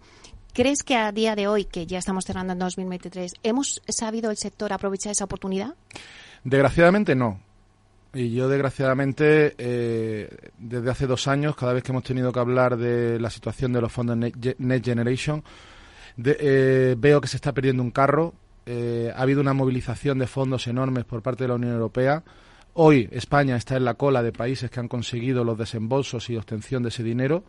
¿Crees 0.53 0.84
que 0.84 0.96
a 0.96 1.12
día 1.12 1.36
de 1.36 1.48
hoy, 1.48 1.65
que 1.65 1.86
ya 1.86 2.00
estamos 2.00 2.25
cerrando 2.25 2.53
en 2.53 2.60
2023, 2.60 3.34
hemos 3.43 3.81
sabido 3.88 4.31
el 4.31 4.38
sector 4.38 4.74
aprovechar 4.74 5.12
esa 5.12 5.24
oportunidad? 5.24 5.75
Desgraciadamente 6.43 7.15
no. 7.15 7.39
Y 8.13 8.34
yo, 8.34 8.50
desgraciadamente, 8.50 9.55
eh, 9.58 10.29
desde 10.58 10.91
hace 10.91 11.08
dos 11.08 11.27
años, 11.29 11.55
cada 11.55 11.72
vez 11.72 11.84
que 11.84 11.93
hemos 11.93 12.03
tenido 12.03 12.34
que 12.34 12.39
hablar 12.39 12.75
de 12.75 13.20
la 13.20 13.29
situación 13.29 13.72
de 13.72 13.79
los 13.79 13.91
fondos 13.91 14.17
Next 14.17 14.86
Generation, 14.86 15.41
veo 16.17 17.22
que 17.22 17.27
se 17.27 17.38
está 17.38 17.53
perdiendo 17.53 17.81
un 17.81 17.91
carro 17.91 18.34
eh, 18.65 19.12
ha 19.15 19.22
habido 19.22 19.41
una 19.41 19.53
movilización 19.53 20.20
de 20.20 20.27
fondos 20.27 20.67
enormes 20.67 21.05
por 21.05 21.22
parte 21.22 21.43
de 21.43 21.48
la 21.50 21.55
Unión 21.55 21.74
Europea. 21.74 22.24
Hoy 22.74 23.10
España 23.12 23.55
está 23.55 23.75
en 23.75 23.86
la 23.86 23.96
cola 23.96 24.22
de 24.22 24.31
países 24.31 24.70
que 24.70 24.79
han 24.79 24.88
conseguido 24.88 25.43
los 25.43 25.58
desembolsos 25.58 26.29
y 26.29 26.38
obtención 26.38 26.84
de 26.84 26.89
ese 26.89 27.03
dinero. 27.03 27.43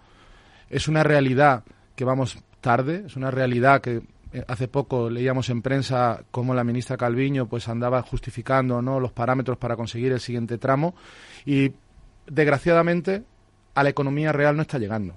Es 0.71 0.89
una 0.89 1.03
realidad 1.03 1.65
que 1.95 2.05
vamos 2.05 2.39
tarde, 2.61 3.05
es 3.07 3.17
una 3.17 3.31
realidad 3.31 3.81
que 3.81 4.03
eh, 4.33 4.45
hace 4.49 4.69
poco 4.69 5.11
leíamos 5.11 5.51
en 5.51 5.61
prensa 5.61 6.25
cómo 6.31 6.55
la 6.55 6.65
ministra 6.65 6.97
Calviño 6.97 7.47
pues 7.47 7.69
andaba 7.69 8.03
justificando 8.03 8.81
¿no? 8.81 8.99
los 8.99 9.13
parámetros 9.13 9.59
para 9.59 9.77
conseguir 9.77 10.13
el 10.13 10.21
siguiente 10.21 10.59
tramo 10.59 10.95
y 11.45 11.73
desgraciadamente 12.27 13.25
a 13.75 13.83
la 13.83 13.91
economía 13.91 14.33
real 14.33 14.57
no 14.57 14.63
está 14.63 14.79
llegando. 14.79 15.17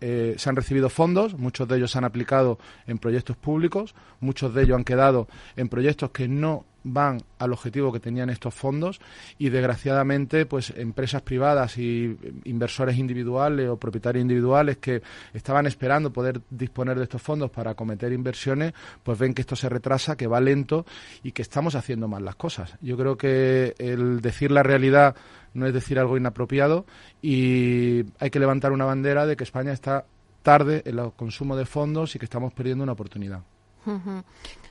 Eh, 0.00 0.34
se 0.36 0.48
han 0.50 0.56
recibido 0.56 0.90
fondos, 0.90 1.38
muchos 1.38 1.66
de 1.68 1.76
ellos 1.76 1.90
se 1.90 1.98
han 1.98 2.04
aplicado 2.04 2.58
en 2.86 2.98
proyectos 2.98 3.36
públicos, 3.36 3.94
muchos 4.20 4.54
de 4.54 4.62
ellos 4.62 4.76
han 4.76 4.84
quedado 4.84 5.26
en 5.56 5.68
proyectos 5.68 6.10
que 6.10 6.28
no 6.28 6.64
van 6.88 7.20
al 7.38 7.52
objetivo 7.52 7.92
que 7.92 7.98
tenían 7.98 8.30
estos 8.30 8.54
fondos 8.54 9.00
y 9.38 9.48
desgraciadamente 9.48 10.46
pues 10.46 10.72
empresas 10.76 11.20
privadas 11.22 11.78
y 11.78 12.16
inversores 12.44 12.96
individuales 12.96 13.68
o 13.68 13.76
propietarios 13.76 14.22
individuales 14.22 14.76
que 14.78 15.02
estaban 15.34 15.66
esperando 15.66 16.12
poder 16.12 16.40
disponer 16.48 16.96
de 16.96 17.04
estos 17.04 17.20
fondos 17.20 17.50
para 17.50 17.72
acometer 17.72 18.12
inversiones 18.12 18.72
pues 19.02 19.18
ven 19.18 19.34
que 19.34 19.42
esto 19.42 19.56
se 19.56 19.68
retrasa, 19.68 20.16
que 20.16 20.28
va 20.28 20.40
lento 20.40 20.86
y 21.24 21.32
que 21.32 21.42
estamos 21.42 21.74
haciendo 21.74 22.06
mal 22.06 22.24
las 22.24 22.36
cosas. 22.36 22.76
Yo 22.80 22.96
creo 22.96 23.16
que 23.16 23.74
el 23.78 24.20
decir 24.20 24.52
la 24.52 24.62
realidad 24.62 25.16
no 25.54 25.66
es 25.66 25.74
decir 25.74 25.98
algo 25.98 26.16
inapropiado 26.16 26.86
y 27.20 28.04
hay 28.20 28.30
que 28.30 28.38
levantar 28.38 28.70
una 28.70 28.84
bandera 28.84 29.26
de 29.26 29.36
que 29.36 29.42
España 29.42 29.72
está 29.72 30.06
tarde 30.42 30.82
en 30.84 31.00
el 31.00 31.12
consumo 31.14 31.56
de 31.56 31.66
fondos 31.66 32.14
y 32.14 32.20
que 32.20 32.26
estamos 32.26 32.52
perdiendo 32.52 32.84
una 32.84 32.92
oportunidad. 32.92 33.40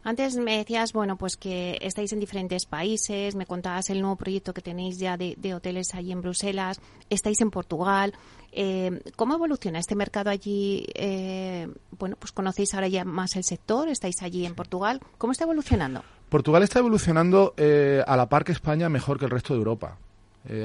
Antes 0.05 0.37
me 0.37 0.59
decías, 0.59 0.93
bueno, 0.93 1.17
pues 1.17 1.35
que 1.35 1.79
estáis 1.81 2.13
en 2.13 2.19
diferentes 2.19 2.67
países, 2.67 3.35
me 3.35 3.47
contabas 3.47 3.89
el 3.89 4.01
nuevo 4.01 4.15
proyecto 4.15 4.53
que 4.53 4.61
tenéis 4.61 4.99
ya 4.99 5.17
de, 5.17 5.35
hoteles 5.55 5.95
allí 5.95 6.11
en 6.11 6.21
Bruselas, 6.21 6.79
estáis 7.09 7.41
en 7.41 7.49
Portugal. 7.49 8.13
Eh, 8.51 9.01
¿Cómo 9.15 9.33
evoluciona 9.33 9.79
este 9.79 9.95
mercado 9.95 10.29
allí? 10.29 10.85
Eh, 10.93 11.67
bueno, 11.97 12.17
pues 12.19 12.31
conocéis 12.33 12.75
ahora 12.75 12.87
ya 12.87 13.03
más 13.03 13.35
el 13.35 13.43
sector, 13.43 13.89
estáis 13.89 14.21
allí 14.21 14.45
en 14.45 14.53
Portugal. 14.53 15.01
¿Cómo 15.17 15.31
está 15.31 15.45
evolucionando? 15.45 16.03
Portugal 16.29 16.61
está 16.61 16.77
evolucionando 16.77 17.55
eh, 17.57 18.03
a 18.05 18.15
la 18.15 18.29
par 18.29 18.43
que 18.43 18.51
España 18.51 18.87
mejor 18.89 19.17
que 19.17 19.25
el 19.25 19.31
resto 19.31 19.55
de 19.55 19.57
Europa. 19.57 19.97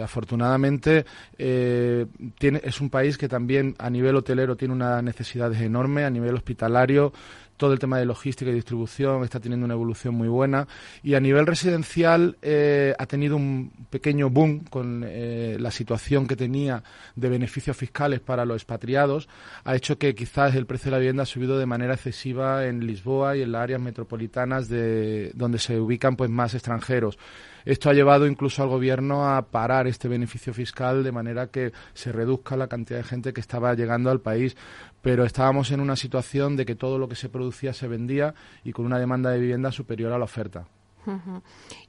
afortunadamente 0.05 1.07
tiene, 1.39 2.61
es 2.63 2.81
un 2.83 2.91
país 2.91 3.17
que 3.17 3.27
también 3.27 3.75
a 3.79 3.89
nivel 3.89 4.17
hotelero 4.17 4.55
tiene 4.55 4.75
una 4.75 5.01
necesidad 5.01 5.51
enorme, 5.55 6.05
a 6.05 6.11
nivel 6.11 6.35
hospitalario 6.35 7.15
todo 7.61 7.75
el 7.75 7.79
tema 7.79 7.99
de 7.99 8.07
logística 8.07 8.51
y 8.51 8.55
distribución 8.55 9.23
está 9.23 9.39
teniendo 9.39 9.67
una 9.67 9.75
evolución 9.75 10.15
muy 10.15 10.29
buena. 10.29 10.67
Y 11.03 11.13
a 11.13 11.21
nivel 11.21 11.47
residencial 11.47 12.39
eh, 12.41 12.95
ha 12.99 13.05
tenido 13.05 13.37
un 13.37 13.71
pequeño 13.91 14.31
boom 14.31 14.65
con 14.65 15.05
eh, 15.07 15.59
la 15.61 15.71
situación 15.71 16.27
que 16.27 16.37
tenía 16.37 16.83
de 17.15 17.29
beneficios 17.29 17.77
fiscales 17.77 18.21
para 18.21 18.47
los 18.47 18.57
expatriados. 18.57 19.29
Ha 19.65 19.77
hecho 19.77 19.99
que 19.99 20.15
quizás 20.15 20.55
el 20.55 20.65
precio 20.65 20.87
de 20.87 20.93
la 20.93 21.01
vivienda 21.01 21.25
ha 21.25 21.27
subido 21.27 21.59
de 21.59 21.67
manera 21.67 21.93
excesiva 21.93 22.65
en 22.65 22.87
Lisboa 22.87 23.37
y 23.37 23.43
en 23.43 23.53
las 23.53 23.61
áreas 23.61 23.81
metropolitanas 23.83 24.71
de 24.71 25.31
donde 25.35 25.59
se 25.59 25.79
ubican 25.79 26.17
pues 26.17 26.31
más 26.31 26.55
extranjeros 26.55 27.19
esto 27.65 27.91
ha 27.91 27.95
llevado 27.95 28.27
incluso 28.27 28.63
al 28.63 28.69
gobierno 28.69 29.29
a 29.29 29.43
parar 29.43 29.87
este 29.87 30.09
beneficio 30.09 30.53
fiscal 30.53 31.03
de 31.05 31.13
manera 31.13 31.49
que 31.49 31.73
se 31.95 32.13
reduzca 32.13 32.57
la 32.57 32.69
cantidad 32.69 32.99
de 32.99 33.05
gente 33.05 33.33
que 33.33 33.41
estaba 33.41 33.75
llegando 33.75 34.11
al 34.11 34.21
país 34.21 34.57
pero 35.03 35.25
estábamos 35.25 35.71
en 35.71 35.81
una 35.81 35.97
situación 35.97 36.57
de 36.57 36.67
que 36.67 36.75
todo 36.75 36.99
lo 36.99 37.09
que 37.09 37.17
se 37.17 37.29
producía 37.29 37.73
se 37.73 37.89
vendía 37.89 38.35
y 38.65 38.73
con 38.73 38.87
una 38.87 38.99
demanda 38.99 39.31
de 39.31 39.39
vivienda 39.39 39.73
superior 39.73 40.13
a 40.13 40.19
la 40.19 40.25
oferta. 40.25 40.67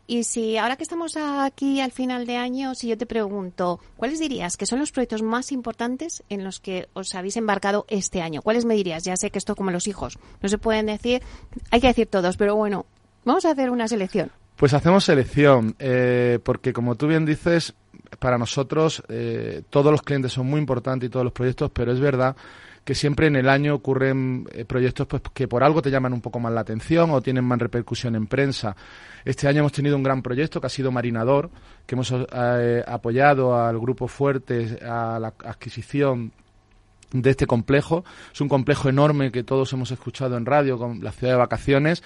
Y 0.07 0.23
si 0.23 0.57
ahora 0.57 0.77
que 0.77 0.83
estamos 0.83 1.17
aquí 1.17 1.81
al 1.81 1.91
final 1.91 2.25
de 2.25 2.37
año, 2.37 2.73
si 2.75 2.87
yo 2.87 2.97
te 2.97 3.05
pregunto, 3.05 3.79
¿cuáles 3.97 4.19
dirías 4.19 4.55
que 4.55 4.65
son 4.65 4.79
los 4.79 4.91
proyectos 4.91 5.21
más 5.21 5.51
importantes 5.51 6.23
en 6.29 6.43
los 6.45 6.59
que 6.59 6.87
os 6.93 7.13
habéis 7.13 7.35
embarcado 7.35 7.85
este 7.89 8.21
año? 8.21 8.41
¿Cuáles 8.41 8.65
me 8.65 8.73
dirías? 8.73 9.03
Ya 9.03 9.17
sé 9.17 9.29
que 9.29 9.37
esto 9.37 9.55
como 9.55 9.71
los 9.71 9.87
hijos, 9.87 10.17
no 10.41 10.49
se 10.49 10.57
pueden 10.57 10.85
decir, 10.85 11.21
hay 11.71 11.81
que 11.81 11.87
decir 11.87 12.07
todos, 12.07 12.37
pero 12.37 12.55
bueno, 12.55 12.85
vamos 13.25 13.45
a 13.45 13.51
hacer 13.51 13.69
una 13.69 13.87
selección. 13.87 14.31
Pues 14.61 14.75
hacemos 14.75 15.05
selección, 15.05 15.75
eh, 15.79 16.37
porque 16.43 16.71
como 16.71 16.93
tú 16.93 17.07
bien 17.07 17.25
dices, 17.25 17.73
para 18.19 18.37
nosotros 18.37 19.01
eh, 19.09 19.63
todos 19.71 19.91
los 19.91 20.03
clientes 20.03 20.33
son 20.33 20.45
muy 20.45 20.59
importantes 20.59 21.07
y 21.07 21.09
todos 21.09 21.23
los 21.23 21.33
proyectos, 21.33 21.71
pero 21.73 21.91
es 21.91 21.99
verdad 21.99 22.35
que 22.85 22.93
siempre 22.93 23.25
en 23.25 23.37
el 23.37 23.49
año 23.49 23.73
ocurren 23.73 24.47
eh, 24.51 24.63
proyectos 24.63 25.07
pues, 25.07 25.23
que 25.33 25.47
por 25.47 25.63
algo 25.63 25.81
te 25.81 25.89
llaman 25.89 26.13
un 26.13 26.21
poco 26.21 26.39
más 26.39 26.53
la 26.53 26.61
atención 26.61 27.09
o 27.09 27.23
tienen 27.23 27.43
más 27.43 27.57
repercusión 27.57 28.15
en 28.15 28.27
prensa. 28.27 28.75
Este 29.25 29.47
año 29.47 29.61
hemos 29.61 29.71
tenido 29.71 29.97
un 29.97 30.03
gran 30.03 30.21
proyecto 30.21 30.61
que 30.61 30.67
ha 30.67 30.69
sido 30.69 30.91
Marinador, 30.91 31.49
que 31.87 31.95
hemos 31.95 32.13
eh, 32.13 32.83
apoyado 32.85 33.59
al 33.59 33.79
Grupo 33.79 34.07
Fuertes 34.07 34.79
a 34.83 35.17
la 35.19 35.33
adquisición 35.43 36.33
de 37.11 37.29
este 37.29 37.47
complejo. 37.47 38.03
Es 38.33 38.41
un 38.41 38.49
complejo 38.49 38.89
enorme 38.89 39.31
que 39.31 39.43
todos 39.43 39.71
hemos 39.73 39.91
escuchado 39.91 40.37
en 40.37 40.45
radio 40.45 40.77
con 40.77 41.03
la 41.03 41.11
ciudad 41.11 41.33
de 41.33 41.39
vacaciones 41.39 42.03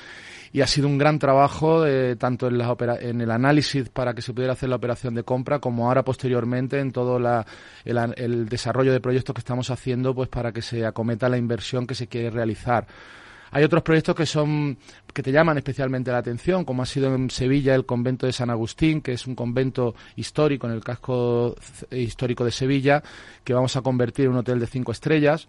y 0.52 0.62
ha 0.62 0.68
sido 0.68 0.88
un 0.88 0.98
gran 0.98 1.20
trabajo 1.20 1.86
eh, 1.86 2.16
tanto 2.16 2.48
en, 2.48 2.62
en 3.02 3.22
el 3.22 3.32
análisis 3.32 3.90
para 3.90 4.14
que 4.14 4.22
se 4.22 4.34
pudiera 4.34 4.54
hacer 4.54 4.70
la 4.70 4.78
operación 4.78 5.14
de 5.14 5.24
compra 5.24 5.60
como 5.60 5.88
ahora 5.88 6.04
posteriormente 6.04 6.80
en 6.80 6.92
todo 6.92 7.20
la, 7.20 7.46
el, 7.84 7.98
el 8.18 8.50
desarrollo 8.50 8.94
de 8.94 9.02
proyectos 9.02 9.34
que 9.34 9.40
estamos 9.40 9.70
haciendo 9.70 10.16
pues 10.16 10.30
para 10.30 10.52
que 10.52 10.62
se 10.62 10.86
acometa 10.86 11.30
la 11.30 11.38
inversión 11.38 11.86
que 11.86 11.96
se 11.96 12.08
quiere 12.08 12.30
realizar. 12.30 12.88
Hay 13.56 13.64
otros 13.64 13.84
proyectos 13.84 14.16
que 14.16 14.26
son 14.26 14.78
que 15.14 15.24
te 15.24 15.32
llaman 15.32 15.58
especialmente 15.58 16.12
la 16.12 16.18
atención, 16.18 16.66
como 16.66 16.84
ha 16.84 16.86
sido 16.86 17.16
en 17.16 17.30
Sevilla 17.30 17.74
el 17.74 17.86
convento 17.86 18.26
de 18.26 18.34
San 18.34 18.50
Agustín, 18.50 19.00
que 19.00 19.14
es 19.14 19.28
un 19.28 19.34
convento 19.34 19.96
histórico 20.18 20.68
en 20.68 20.74
el 20.74 20.84
casco 20.84 21.56
histórico 21.90 22.44
de 22.44 22.52
Sevilla, 22.52 23.02
que 23.46 23.54
vamos 23.54 23.78
a 23.78 23.82
convertir 23.82 24.26
en 24.26 24.32
un 24.32 24.40
hotel 24.40 24.60
de 24.60 24.68
cinco 24.68 24.92
estrellas. 24.92 25.48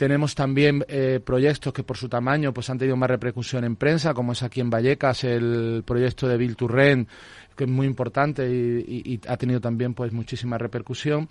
Tenemos 0.00 0.34
también 0.34 0.82
eh, 0.88 1.20
proyectos 1.22 1.74
que 1.74 1.82
por 1.82 1.98
su 1.98 2.08
tamaño 2.08 2.54
pues 2.54 2.70
han 2.70 2.78
tenido 2.78 2.96
más 2.96 3.10
repercusión 3.10 3.64
en 3.64 3.76
prensa, 3.76 4.14
como 4.14 4.32
es 4.32 4.42
aquí 4.42 4.62
en 4.62 4.70
Vallecas 4.70 5.24
el 5.24 5.82
proyecto 5.84 6.26
de 6.26 6.38
Bill 6.38 6.56
Turren, 6.56 7.06
que 7.54 7.64
es 7.64 7.70
muy 7.70 7.86
importante 7.86 8.48
y, 8.48 9.20
ha 9.28 9.36
tenido 9.36 9.60
también 9.60 9.92
pues 9.92 10.10
muchísima 10.10 10.56
repercusión 10.56 11.28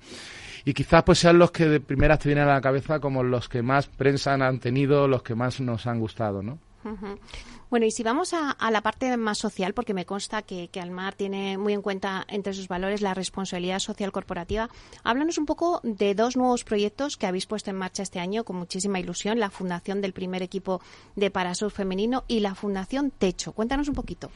y 0.65 0.75
quizás 0.75 1.01
pues 1.01 1.17
sean 1.17 1.39
los 1.39 1.49
que 1.49 1.65
de 1.65 1.79
primeras 1.79 2.19
te 2.19 2.29
vienen 2.29 2.47
a 2.47 2.53
la 2.53 2.61
cabeza 2.61 2.99
como 2.99 3.23
los 3.23 3.49
que 3.49 3.63
más 3.63 3.87
prensa 3.87 4.35
han 4.35 4.59
tenido, 4.59 5.07
los 5.07 5.23
que 5.23 5.33
más 5.33 5.59
nos 5.59 5.87
han 5.87 5.99
gustado, 5.99 6.43
¿no? 6.43 6.59
Bueno, 7.69 7.85
y 7.85 7.91
si 7.91 8.01
vamos 8.01 8.33
a, 8.33 8.55
la 8.71 8.81
parte 8.81 9.15
más 9.15 9.37
social, 9.37 9.73
porque 9.73 9.93
me 9.93 10.05
consta 10.05 10.41
que, 10.41 10.69
que, 10.69 10.81
Almar 10.81 11.13
tiene 11.13 11.57
muy 11.57 11.73
en 11.73 11.83
cuenta 11.83 12.25
entre 12.27 12.53
sus 12.53 12.67
valores 12.67 13.01
la 13.01 13.13
responsabilidad 13.13 13.77
social 13.77 14.11
corporativa, 14.11 14.69
háblanos 15.03 15.37
un 15.37 15.45
poco 15.45 15.79
de 15.83 16.15
dos 16.15 16.35
nuevos 16.35 16.63
proyectos 16.63 17.15
que 17.15 17.27
habéis 17.27 17.45
puesto 17.45 17.69
en 17.69 17.75
marcha 17.75 18.01
este 18.01 18.19
año 18.19 18.43
con 18.43 18.55
muchísima 18.55 18.99
ilusión, 18.99 19.39
la 19.39 19.51
fundación 19.51 20.01
del 20.01 20.13
primer 20.13 20.41
equipo 20.41 20.81
de 21.15 21.29
Parasur 21.29 21.69
femenino 21.69 22.23
y 22.27 22.39
la 22.39 22.55
fundación 22.55 23.11
Techo. 23.11 23.51
Cuéntanos 23.51 23.87
un 23.87 23.95
poquito. 23.95 24.31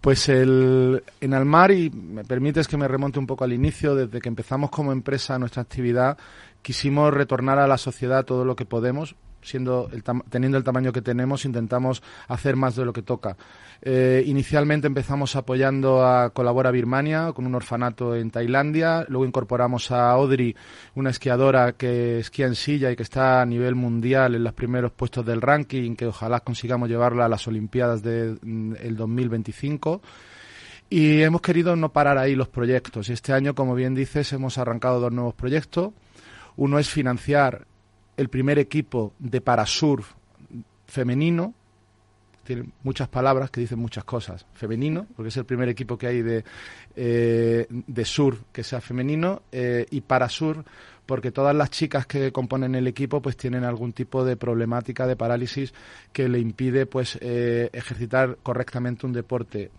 Pues 0.00 0.28
el, 0.28 1.04
en 1.20 1.34
Almar, 1.34 1.70
y 1.70 1.88
me 1.90 2.24
permites 2.24 2.66
que 2.66 2.76
me 2.76 2.88
remonte 2.88 3.20
un 3.20 3.28
poco 3.28 3.44
al 3.44 3.52
inicio, 3.52 3.94
desde 3.94 4.20
que 4.20 4.28
empezamos 4.28 4.70
como 4.70 4.90
empresa 4.90 5.38
nuestra 5.38 5.62
actividad, 5.62 6.18
quisimos 6.62 7.14
retornar 7.14 7.60
a 7.60 7.68
la 7.68 7.78
sociedad 7.78 8.24
todo 8.24 8.44
lo 8.44 8.56
que 8.56 8.64
podemos, 8.64 9.14
siendo 9.42 9.90
teniendo 10.30 10.58
el 10.58 10.64
tamaño 10.64 10.92
que 10.92 11.02
tenemos, 11.02 11.44
intentamos 11.44 12.02
hacer 12.28 12.56
más 12.56 12.76
de 12.76 12.84
lo 12.84 12.92
que 12.92 13.02
toca. 13.02 13.36
Eh, 13.84 14.22
inicialmente 14.26 14.86
empezamos 14.86 15.34
apoyando 15.34 16.06
a 16.06 16.30
Colabora 16.30 16.70
Birmania 16.70 17.32
con 17.34 17.46
un 17.46 17.54
orfanato 17.54 18.14
en 18.14 18.30
Tailandia, 18.30 19.04
luego 19.08 19.26
incorporamos 19.26 19.90
a 19.90 20.10
Audrey, 20.10 20.54
una 20.94 21.10
esquiadora 21.10 21.72
que 21.72 22.20
esquía 22.20 22.46
en 22.46 22.54
silla 22.54 22.92
y 22.92 22.96
que 22.96 23.02
está 23.02 23.42
a 23.42 23.46
nivel 23.46 23.74
mundial 23.74 24.34
en 24.34 24.44
los 24.44 24.52
primeros 24.52 24.92
puestos 24.92 25.26
del 25.26 25.40
ranking, 25.40 25.96
que 25.96 26.06
ojalá 26.06 26.40
consigamos 26.40 26.88
llevarla 26.88 27.24
a 27.24 27.28
las 27.28 27.46
Olimpiadas 27.48 28.02
del 28.02 28.38
de, 28.40 28.90
2025. 28.90 30.00
Y 30.88 31.22
hemos 31.22 31.40
querido 31.40 31.74
no 31.74 31.90
parar 31.92 32.18
ahí 32.18 32.34
los 32.34 32.48
proyectos. 32.48 33.08
Este 33.08 33.32
año, 33.32 33.54
como 33.54 33.74
bien 33.74 33.94
dices, 33.94 34.32
hemos 34.32 34.58
arrancado 34.58 35.00
dos 35.00 35.10
nuevos 35.10 35.34
proyectos. 35.34 35.92
Uno 36.56 36.78
es 36.78 36.88
financiar 36.88 37.66
el 38.16 38.28
primer 38.28 38.58
equipo 38.58 39.12
de 39.18 39.40
parasurf 39.40 40.12
femenino. 40.86 41.54
Tiene 42.44 42.64
muchas 42.82 43.08
palabras 43.08 43.50
que 43.50 43.60
dicen 43.60 43.78
muchas 43.78 44.04
cosas. 44.04 44.46
Femenino, 44.52 45.06
porque 45.14 45.28
es 45.28 45.36
el 45.36 45.44
primer 45.44 45.68
equipo 45.68 45.96
que 45.96 46.08
hay 46.08 46.22
de, 46.22 46.44
eh, 46.96 47.66
de 47.70 48.04
surf 48.04 48.40
que 48.52 48.64
sea 48.64 48.80
femenino. 48.80 49.42
Eh, 49.52 49.86
y 49.90 50.00
parasur, 50.00 50.64
porque 51.06 51.30
todas 51.30 51.54
las 51.54 51.70
chicas 51.70 52.06
que 52.06 52.32
componen 52.32 52.74
el 52.74 52.86
equipo 52.86 53.20
pues 53.22 53.36
tienen 53.36 53.64
algún 53.64 53.92
tipo 53.92 54.24
de 54.24 54.36
problemática 54.36 55.06
de 55.06 55.16
parálisis 55.16 55.72
que 56.12 56.28
le 56.28 56.38
impide 56.38 56.86
pues 56.86 57.18
eh, 57.20 57.70
ejercitar 57.72 58.38
correctamente 58.42 59.06
un 59.06 59.12
deporte. 59.12 59.70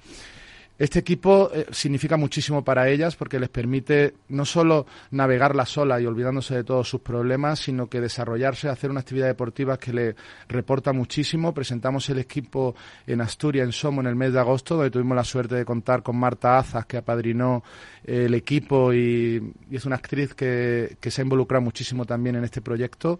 Este 0.77 1.00
equipo 1.00 1.51
eh, 1.53 1.68
significa 1.72 2.18
muchísimo 2.18 2.63
para 2.63 2.89
ellas 2.89 3.15
porque 3.15 3.39
les 3.39 3.50
permite 3.50 4.15
no 4.30 4.44
solo 4.44 4.88
navegarla 5.12 5.68
sola 5.68 6.01
y 6.01 6.08
olvidándose 6.08 6.56
de 6.56 6.63
todos 6.63 6.89
sus 6.89 7.01
problemas, 7.01 7.60
sino 7.60 7.88
que 7.88 8.01
desarrollarse, 8.01 8.70
hacer 8.70 8.89
una 8.89 9.01
actividad 9.01 9.27
deportiva 9.27 9.77
que 9.77 9.94
le 9.94 10.15
reporta 10.48 10.92
muchísimo. 10.92 11.53
Presentamos 11.53 12.10
el 12.10 12.18
equipo 12.18 12.75
en 13.06 13.22
Asturias, 13.22 13.65
en 13.65 13.72
Somo, 13.72 14.01
en 14.01 14.08
el 14.08 14.15
mes 14.15 14.34
de 14.34 14.39
agosto, 14.39 14.75
donde 14.75 14.89
tuvimos 14.89 15.15
la 15.15 15.24
suerte 15.24 15.56
de 15.56 15.63
contar 15.63 16.01
con 16.01 16.18
Marta 16.18 16.58
Azas, 16.58 16.88
que 16.88 16.98
apadrinó 16.98 17.63
eh, 18.03 18.25
el 18.25 18.34
equipo 18.34 18.92
y, 18.92 19.53
es 19.72 19.86
una 19.86 19.98
actriz 19.98 20.34
que, 20.34 20.98
se 21.00 21.22
ha 21.22 21.24
involucrado 21.24 21.62
muchísimo 21.62 22.06
también 22.06 22.36
en 22.38 22.46
este 22.46 22.62
proyecto. 22.62 23.20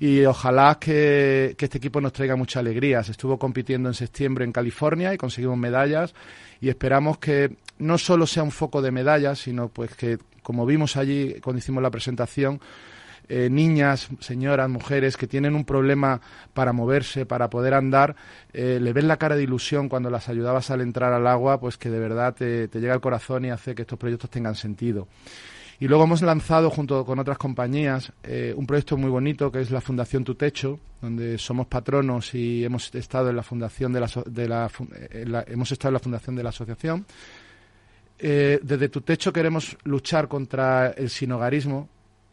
Y 0.00 0.24
ojalá 0.24 0.78
que, 0.80 1.54
este 1.58 1.78
equipo 1.78 2.00
nos 2.00 2.12
traiga 2.12 2.34
mucha 2.34 2.58
alegría. 2.58 3.04
Se 3.04 3.12
estuvo 3.12 3.38
compitiendo 3.38 3.88
en 3.88 3.94
septiembre 3.94 4.44
en 4.44 4.50
California 4.50 5.14
y 5.14 5.16
conseguimos 5.16 5.56
medallas 5.56 6.12
que 7.18 7.56
no 7.78 7.98
solo 7.98 8.26
sea 8.26 8.42
un 8.42 8.50
foco 8.50 8.82
de 8.82 8.90
medallas, 8.90 9.38
sino 9.38 9.68
pues 9.68 9.94
que, 9.94 10.18
como 10.42 10.66
vimos 10.66 10.96
allí 10.96 11.34
cuando 11.40 11.58
hicimos 11.58 11.82
la 11.82 11.90
presentación, 11.90 12.60
eh, 13.28 13.50
niñas, 13.50 14.08
señoras, 14.20 14.70
mujeres 14.70 15.18
que 15.18 15.26
tienen 15.26 15.54
un 15.54 15.66
problema 15.66 16.20
para 16.54 16.72
moverse, 16.72 17.26
para 17.26 17.50
poder 17.50 17.74
andar, 17.74 18.16
eh, 18.54 18.78
le 18.80 18.92
ven 18.94 19.06
la 19.06 19.18
cara 19.18 19.36
de 19.36 19.42
ilusión 19.42 19.90
cuando 19.90 20.08
las 20.08 20.30
ayudabas 20.30 20.70
al 20.70 20.80
entrar 20.80 21.12
al 21.12 21.26
agua, 21.26 21.60
pues 21.60 21.76
que 21.76 21.90
de 21.90 21.98
verdad 21.98 22.34
te, 22.34 22.68
llega 22.68 22.94
al 22.94 23.02
corazón 23.02 23.44
y 23.44 23.50
hace 23.50 23.74
que 23.74 23.82
estos 23.82 23.98
proyectos 23.98 24.30
tengan 24.30 24.54
sentido. 24.54 25.08
Y 25.80 25.86
luego 25.86 26.04
hemos 26.04 26.22
lanzado, 26.22 26.70
junto 26.70 27.04
con 27.04 27.18
otras 27.20 27.38
compañías, 27.38 28.12
eh, 28.24 28.52
un 28.56 28.66
proyecto 28.66 28.96
muy 28.96 29.10
bonito 29.10 29.52
que 29.52 29.60
es 29.60 29.70
la 29.70 29.80
Fundación 29.80 30.24
Tu 30.24 30.34
Techo, 30.34 30.80
donde 31.00 31.38
somos 31.38 31.68
patronos 31.68 32.34
y 32.34 32.64
hemos 32.64 32.92
estado 32.94 33.30
en 33.30 33.36
la 33.36 33.44
fundación 33.44 33.92
de 33.92 34.00
la, 34.00 34.70
hemos 35.46 35.70
estado 35.72 35.90
en 35.90 35.94
la 35.94 36.00
fundación 36.00 36.34
de 36.34 36.42
la 36.42 36.48
asociación. 36.48 37.06
desde 38.18 38.88
Tu 38.88 39.02
Techo 39.02 39.32
queremos 39.32 39.76
luchar 39.84 40.26
contra 40.26 40.88
el 40.90 41.10
sinogarismo, 41.10 41.88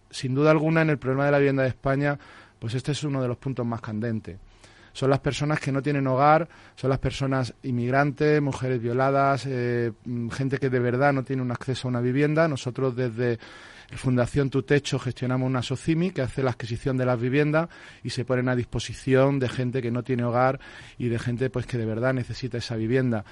sin 0.10 0.34
duda 0.34 0.50
alguna, 0.50 0.82
en 0.82 0.90
el 0.90 0.98
problema 0.98 1.26
de 1.26 1.32
la 1.32 1.38
vivienda 1.38 1.64
de 1.64 1.70
España, 1.70 2.18
pues 2.58 2.74
este 2.74 2.94
es 2.94 3.04
uno 3.04 3.22
de 3.22 3.28
los 3.28 3.38
puntos 3.38 3.66
más 3.66 3.82
candentes. 3.82 4.38
Son 4.96 5.10
las 5.10 5.20
personas 5.20 5.60
que 5.60 5.74
no 5.74 5.82
tienen 5.82 6.08
hogar, 6.08 6.48
son 6.74 6.90
las 6.90 7.00
personas 7.00 7.54
inmigrantes, 7.64 8.42
mujeres 8.42 8.82
violadas, 8.82 9.46
eh, 9.46 9.92
mm, 10.06 10.30
gente 10.30 10.58
que 10.58 10.70
de 10.70 10.80
verdad 10.80 11.12
no 11.12 11.26
tiene 11.26 11.42
un 11.42 11.52
acceso 11.52 11.90
a 11.90 11.90
una 11.90 12.00
vivienda. 12.00 12.48
Nosotros 12.48 12.96
desde 12.96 13.38
Fundación 13.92 14.50
Tu 14.50 14.64
Techo 14.64 14.98
gestionamos 14.98 15.48
una 15.48 15.62
SOCIMI 15.62 16.12
que 16.12 16.22
hace 16.22 16.42
la 16.44 16.52
adquisición 16.52 16.96
de 16.96 17.06
las 17.06 17.20
viviendas 17.20 17.68
y 18.04 18.12
se 18.12 18.24
ponen 18.24 18.48
a 18.48 18.56
disposición 18.56 19.38
de 19.38 19.50
gente 19.50 19.82
que 19.82 19.92
no 19.92 20.02
tiene 20.02 20.24
hogar 20.24 20.62
y 20.98 21.10
de 21.10 21.20
gente 21.20 21.50
pues 21.50 21.66
que 21.66 21.78
de 21.78 21.86
verdad 21.86 22.14
necesita 22.14 22.58
esa 22.58 22.78
vivienda. 22.78 23.26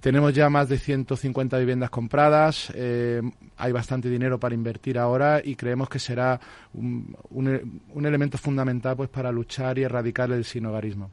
Tenemos 0.00 0.34
ya 0.34 0.48
más 0.50 0.68
de 0.68 0.78
150 0.78 1.58
viviendas 1.58 1.90
compradas, 1.90 2.70
eh, 2.74 3.22
hay 3.56 3.72
bastante 3.72 4.08
dinero 4.08 4.38
para 4.38 4.54
invertir 4.54 4.98
ahora 4.98 5.40
y 5.42 5.56
creemos 5.56 5.88
que 5.88 5.98
será 5.98 6.38
un, 6.74 7.16
un, 7.30 8.06
elemento 8.06 8.38
fundamental 8.38 8.96
pues 8.96 9.08
para 9.08 9.32
luchar 9.32 9.78
y 9.78 9.82
erradicar 9.82 10.30
el 10.30 10.44
sinogarismo. 10.44 11.10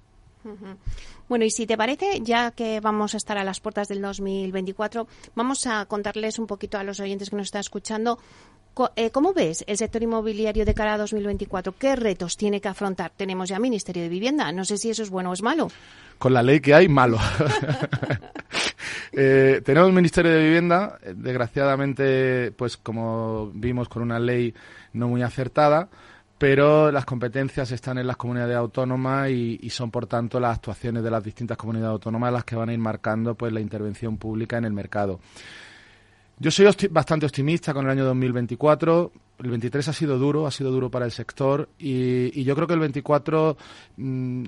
Bueno, 1.29 1.45
y 1.45 1.51
si 1.51 1.65
te 1.65 1.77
parece, 1.77 2.19
ya 2.21 2.51
que 2.51 2.81
vamos 2.81 3.13
a 3.13 3.17
estar 3.17 3.37
a 3.37 3.45
las 3.45 3.61
puertas 3.61 3.87
del 3.87 4.01
2024, 4.01 5.07
vamos 5.35 5.65
a 5.67 5.85
contarles 5.85 6.37
un 6.37 6.47
poquito 6.47 6.77
a 6.77 6.83
los 6.83 6.99
oyentes 6.99 7.29
que 7.29 7.37
nos 7.37 7.45
están 7.45 7.61
escuchando 7.61 8.19
¿Cómo 8.73 9.33
ves 9.33 9.63
el 9.67 9.77
sector 9.77 10.01
inmobiliario 10.01 10.65
de 10.65 10.73
cara 10.73 10.95
a 10.95 10.97
2024? 10.97 11.75
¿Qué 11.77 11.95
retos 11.95 12.37
tiene 12.37 12.59
que 12.59 12.67
afrontar? 12.67 13.11
Tenemos 13.15 13.49
ya 13.49 13.59
Ministerio 13.59 14.01
de 14.01 14.09
Vivienda. 14.09 14.51
No 14.51 14.65
sé 14.65 14.77
si 14.77 14.89
eso 14.89 15.03
es 15.03 15.11
bueno 15.11 15.29
o 15.29 15.33
es 15.33 15.43
malo. 15.43 15.67
Con 16.17 16.33
la 16.33 16.41
ley 16.41 16.59
que 16.59 16.73
hay, 16.73 16.87
malo. 16.87 17.19
eh, 19.11 19.61
tenemos 19.63 19.93
Ministerio 19.93 20.31
de 20.31 20.43
Vivienda, 20.43 20.97
desgraciadamente, 21.15 22.51
pues 22.53 22.77
como 22.77 23.51
vimos 23.53 23.89
con 23.89 24.01
una 24.01 24.17
ley 24.17 24.55
no 24.93 25.07
muy 25.07 25.21
acertada, 25.21 25.87
pero 26.39 26.91
las 26.91 27.05
competencias 27.05 27.71
están 27.71 27.99
en 27.99 28.07
las 28.07 28.17
comunidades 28.17 28.57
autónomas 28.57 29.29
y, 29.29 29.59
y, 29.61 29.69
son, 29.69 29.91
por 29.91 30.07
tanto, 30.07 30.39
las 30.39 30.55
actuaciones 30.57 31.03
de 31.03 31.11
las 31.11 31.23
distintas 31.23 31.57
comunidades 31.57 31.91
autónomas 31.91 32.33
las 32.33 32.43
que 32.43 32.55
van 32.55 32.69
a 32.69 32.73
ir 32.73 32.79
marcando 32.79 33.35
pues 33.35 33.53
la 33.53 33.61
intervención 33.61 34.17
pública 34.17 34.57
en 34.57 34.65
el 34.65 34.73
mercado. 34.73 35.19
Yo 36.39 36.51
soy 36.51 36.67
bastante 36.89 37.25
optimista 37.25 37.73
con 37.73 37.85
el 37.85 37.91
año 37.91 38.05
2024. 38.05 39.11
El 39.39 39.49
23 39.49 39.87
ha 39.87 39.93
sido 39.93 40.17
duro, 40.17 40.47
ha 40.47 40.51
sido 40.51 40.71
duro 40.71 40.89
para 40.89 41.05
el 41.05 41.11
sector 41.11 41.69
y, 41.77 42.43
yo 42.43 42.55
creo 42.55 42.67
que 42.67 42.73
el 42.73 42.79
24 42.79 43.57
mm, 43.97 44.43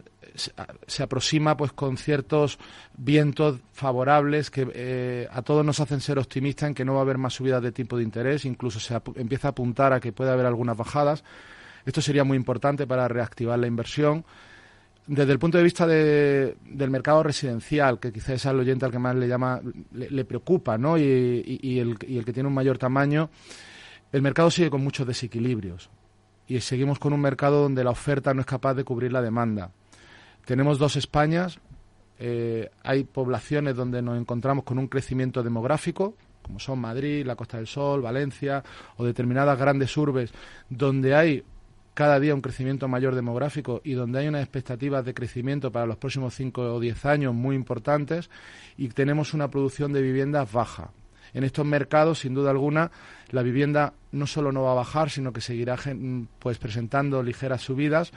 se, 0.88 1.04
aproxima 1.04 1.56
pues 1.58 1.74
con 1.74 1.98
ciertos 1.98 2.60
vientos 2.96 3.60
favorables 3.74 4.52
que 4.52 4.68
eh, 4.74 5.28
a 5.32 5.42
todos 5.42 5.66
nos 5.66 5.80
hacen 5.80 6.02
ser 6.02 6.20
optimistas 6.20 6.70
en 6.70 6.76
que 6.76 6.86
no 6.86 6.94
va 6.94 7.00
a 7.00 7.02
haber 7.04 7.18
más 7.18 7.34
subidas 7.34 7.62
de 7.62 7.72
tipo 7.72 7.98
de 7.98 8.04
interés, 8.04 8.46
incluso 8.46 8.80
se 8.80 9.00
empieza 9.16 9.50
a 9.50 9.52
apuntar 9.52 9.94
a 9.94 10.00
que 10.00 10.12
puede 10.12 10.32
haber 10.32 10.46
algunas 10.46 10.78
bajadas. 10.78 11.24
Esto 11.86 12.02
sería 12.02 12.24
muy 12.24 12.38
importante 12.38 12.88
para 12.88 13.08
reactivar 13.08 13.60
la 13.60 13.68
inversión 13.68 14.26
desde 15.08 15.32
el 15.32 15.40
punto 15.40 15.58
de 15.58 15.64
vista 15.64 15.86
de, 15.86 16.58
del 16.66 16.90
mercado 16.90 17.22
residencial, 17.22 18.00
que 18.00 18.12
quizás 18.12 18.32
es 18.32 18.46
al 18.46 18.60
oyente 18.60 18.86
al 18.86 18.92
que 18.92 19.00
más 19.00 19.16
le 19.16 19.28
llama, 19.28 19.62
le, 19.94 20.26
preocupa, 20.26 20.78
¿no? 20.78 20.98
Y, 20.98 21.04
el, 21.04 21.98
y, 22.02 22.18
el, 22.18 22.26
que 22.26 22.34
tiene 22.34 22.48
un 22.48 22.56
mayor 22.56 22.78
tamaño, 22.78 23.30
el 24.12 24.22
mercado 24.22 24.50
sigue 24.50 24.70
con 24.70 24.84
muchos 24.84 25.06
desequilibrios. 25.06 25.90
Y 26.48 26.60
seguimos 26.60 27.00
con 27.00 27.14
un 27.14 27.22
mercado 27.22 27.62
donde 27.62 27.84
la 27.84 27.92
oferta 27.92 28.34
no 28.34 28.42
es 28.42 28.48
capaz 28.48 28.74
de 28.74 28.84
cubrir 28.84 29.12
la 29.12 29.22
demanda. 29.22 29.72
Tenemos 30.46 30.78
dos 30.78 30.96
Españas, 30.96 31.60
eh, 32.18 32.70
hay 32.84 33.04
poblaciones 33.04 33.76
donde 33.76 34.02
nos 34.02 34.18
encontramos 34.18 34.64
con 34.64 34.80
un 34.80 34.88
crecimiento 34.88 35.44
demográfico, 35.44 36.16
como 36.42 36.60
son 36.60 36.80
Madrid, 36.80 37.26
la 37.26 37.36
Costa 37.36 37.58
del 37.58 37.68
Sol, 37.68 38.02
Valencia, 38.02 38.64
o 38.98 39.06
determinadas 39.06 39.58
grandes 39.58 39.96
urbes, 39.98 40.32
donde 40.70 41.16
hay 41.16 41.44
cada 41.96 42.20
día 42.20 42.36
un 42.36 42.42
crecimiento 42.42 42.88
mayor 42.88 43.16
demográfico 43.16 43.82
y 43.84 43.94
donde 43.94 44.20
hay 44.20 44.28
unas 44.28 44.44
expectativas 44.44 45.04
de 45.06 45.14
crecimiento 45.14 45.72
para 45.72 45.88
los 45.88 45.98
próximos 45.98 46.36
5 46.36 46.76
o 46.76 46.80
10 46.80 47.06
años 47.06 47.34
muy 47.34 47.56
importantes 47.56 48.30
y 48.78 48.90
tenemos 48.90 49.34
una 49.34 49.50
producción 49.50 49.94
de 49.94 50.02
viviendas 50.02 50.52
baja. 50.52 50.92
En 51.34 51.44
estos 51.44 51.66
mercados, 51.66 52.20
sin 52.20 52.34
duda 52.34 52.52
alguna, 52.52 52.92
la 53.32 53.42
vivienda 53.42 53.94
no 54.12 54.28
solo 54.28 54.52
no 54.52 54.64
va 54.64 54.72
a 54.72 54.76
bajar, 54.76 55.10
sino 55.10 55.34
que 55.34 55.42
seguirá 55.42 55.78
pues 56.40 56.58
presentando 56.58 57.24
ligeras 57.24 57.62
subidas 57.62 58.12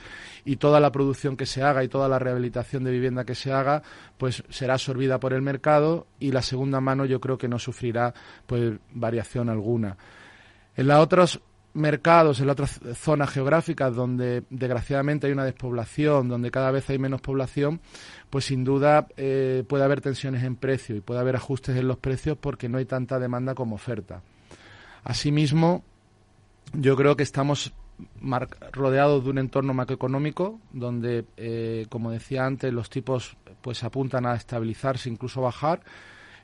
y 0.44 0.56
toda 0.56 0.78
la 0.78 0.92
producción 0.92 1.36
que 1.36 1.46
se 1.46 1.62
haga 1.62 1.82
y 1.82 1.88
toda 1.88 2.08
la 2.08 2.18
rehabilitación 2.18 2.84
de 2.84 2.90
vivienda 2.90 3.24
que 3.24 3.34
se 3.34 3.52
haga, 3.52 3.82
pues 4.18 4.44
será 4.50 4.74
absorbida 4.74 5.18
por 5.18 5.32
el 5.32 5.42
mercado 5.42 6.06
y 6.20 6.32
la 6.32 6.42
segunda 6.42 6.80
mano 6.80 7.06
yo 7.06 7.20
creo 7.20 7.38
que 7.38 7.48
no 7.48 7.58
sufrirá 7.58 8.12
pues 8.46 8.74
variación 8.92 9.48
alguna. 9.48 9.96
En 10.76 10.86
las 10.86 11.00
otras 11.00 11.40
mercados, 11.78 12.40
en 12.40 12.50
otras 12.50 12.80
zonas 12.94 13.30
geográficas 13.30 13.94
donde 13.94 14.44
desgraciadamente 14.50 15.26
hay 15.26 15.32
una 15.32 15.44
despoblación, 15.44 16.28
donde 16.28 16.50
cada 16.50 16.70
vez 16.70 16.88
hay 16.90 16.98
menos 16.98 17.20
población, 17.20 17.80
pues 18.30 18.46
sin 18.46 18.64
duda 18.64 19.06
eh, 19.16 19.64
puede 19.68 19.84
haber 19.84 20.00
tensiones 20.00 20.42
en 20.42 20.56
precio 20.56 20.96
y 20.96 21.00
puede 21.00 21.20
haber 21.20 21.36
ajustes 21.36 21.76
en 21.76 21.88
los 21.88 21.98
precios 21.98 22.36
porque 22.38 22.68
no 22.68 22.78
hay 22.78 22.84
tanta 22.84 23.18
demanda 23.18 23.54
como 23.54 23.76
oferta. 23.76 24.22
Asimismo, 25.04 25.84
yo 26.74 26.96
creo 26.96 27.16
que 27.16 27.22
estamos 27.22 27.72
rodeados 28.72 29.24
de 29.24 29.30
un 29.30 29.38
entorno 29.38 29.74
macroeconómico 29.74 30.60
donde, 30.72 31.24
eh, 31.36 31.86
como 31.88 32.10
decía 32.10 32.44
antes, 32.44 32.72
los 32.72 32.90
tipos 32.90 33.36
pues 33.62 33.82
apuntan 33.82 34.26
a 34.26 34.34
estabilizarse, 34.34 35.08
incluso 35.08 35.40
bajar 35.40 35.80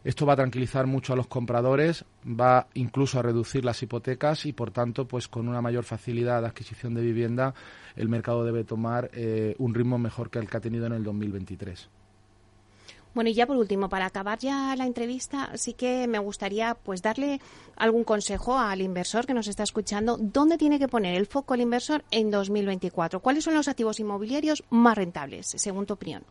esto 0.04 0.26
va 0.26 0.34
a 0.34 0.36
tranquilizar 0.36 0.86
mucho 0.86 1.14
a 1.14 1.16
los 1.16 1.26
compradores, 1.26 2.04
va 2.24 2.68
incluso 2.74 3.18
a 3.18 3.22
reducir 3.22 3.64
las 3.64 3.82
hipotecas 3.82 4.44
y, 4.44 4.52
por 4.52 4.70
tanto, 4.70 5.08
pues 5.08 5.28
con 5.28 5.48
una 5.48 5.62
mayor 5.62 5.84
facilidad 5.84 6.42
de 6.42 6.48
adquisición 6.48 6.92
de 6.94 7.00
vivienda, 7.00 7.54
el 7.96 8.10
mercado 8.10 8.44
debe 8.44 8.64
tomar 8.64 9.10
eh, 9.14 9.56
un 9.58 9.74
ritmo 9.74 9.98
mejor 9.98 10.28
que 10.28 10.38
el 10.38 10.48
que 10.48 10.58
ha 10.58 10.60
tenido 10.60 10.86
en 10.86 10.92
el 10.92 11.02
2023. 11.04 11.88
Bueno, 13.14 13.30
y 13.30 13.34
ya 13.34 13.46
por 13.46 13.56
último, 13.56 13.88
para 13.88 14.06
acabar 14.06 14.40
ya 14.40 14.74
la 14.76 14.86
entrevista, 14.86 15.52
sí 15.54 15.72
que 15.72 16.08
me 16.08 16.18
gustaría 16.18 16.74
pues 16.74 17.00
darle 17.00 17.40
algún 17.76 18.02
consejo 18.02 18.58
al 18.58 18.80
inversor 18.80 19.24
que 19.24 19.34
nos 19.34 19.46
está 19.46 19.62
escuchando. 19.62 20.18
¿Dónde 20.20 20.58
tiene 20.58 20.80
que 20.80 20.88
poner 20.88 21.14
el 21.14 21.26
foco 21.26 21.54
el 21.54 21.60
inversor 21.60 22.04
en 22.10 22.32
2024? 22.32 23.20
¿Cuáles 23.20 23.44
son 23.44 23.54
los 23.54 23.68
activos 23.68 24.00
inmobiliarios 24.00 24.64
más 24.68 24.98
rentables, 24.98 25.46
según 25.46 25.86
tu 25.86 25.94
opinión? 25.94 26.24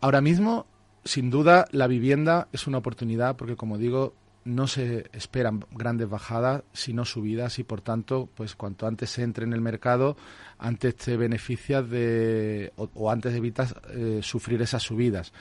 Ahora 0.00 0.20
mismo 0.20 0.66
sin 1.06 1.30
duda, 1.30 1.66
la 1.70 1.86
vivienda 1.86 2.48
es 2.52 2.66
una 2.66 2.78
oportunidad 2.78 3.36
porque, 3.36 3.56
como 3.56 3.78
digo, 3.78 4.14
no 4.44 4.66
se 4.66 5.06
esperan 5.12 5.64
grandes 5.72 6.08
bajadas, 6.08 6.62
sino 6.72 7.04
subidas 7.04 7.58
y, 7.58 7.64
por 7.64 7.80
tanto, 7.80 8.28
pues 8.34 8.54
cuanto 8.54 8.86
antes 8.86 9.10
se 9.10 9.22
entre 9.22 9.44
en 9.44 9.52
el 9.52 9.60
mercado, 9.60 10.16
antes 10.58 10.96
te 10.96 11.16
beneficias 11.16 11.88
de 11.88 12.72
o, 12.76 13.10
antes 13.10 13.34
evitas 13.34 13.74
eh, 13.90 14.20
sufrir 14.22 14.62
esas 14.62 14.82
subidas. 14.82 15.32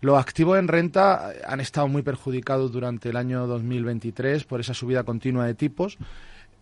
Los 0.00 0.18
activos 0.18 0.58
en 0.58 0.68
renta 0.68 1.32
han 1.46 1.60
estado 1.60 1.88
muy 1.88 2.02
perjudicados 2.02 2.70
durante 2.70 3.08
el 3.08 3.16
año 3.16 3.46
2023 3.46 4.44
por 4.44 4.60
esa 4.60 4.74
subida 4.74 5.04
continua 5.04 5.46
de 5.46 5.54
tipos 5.54 5.98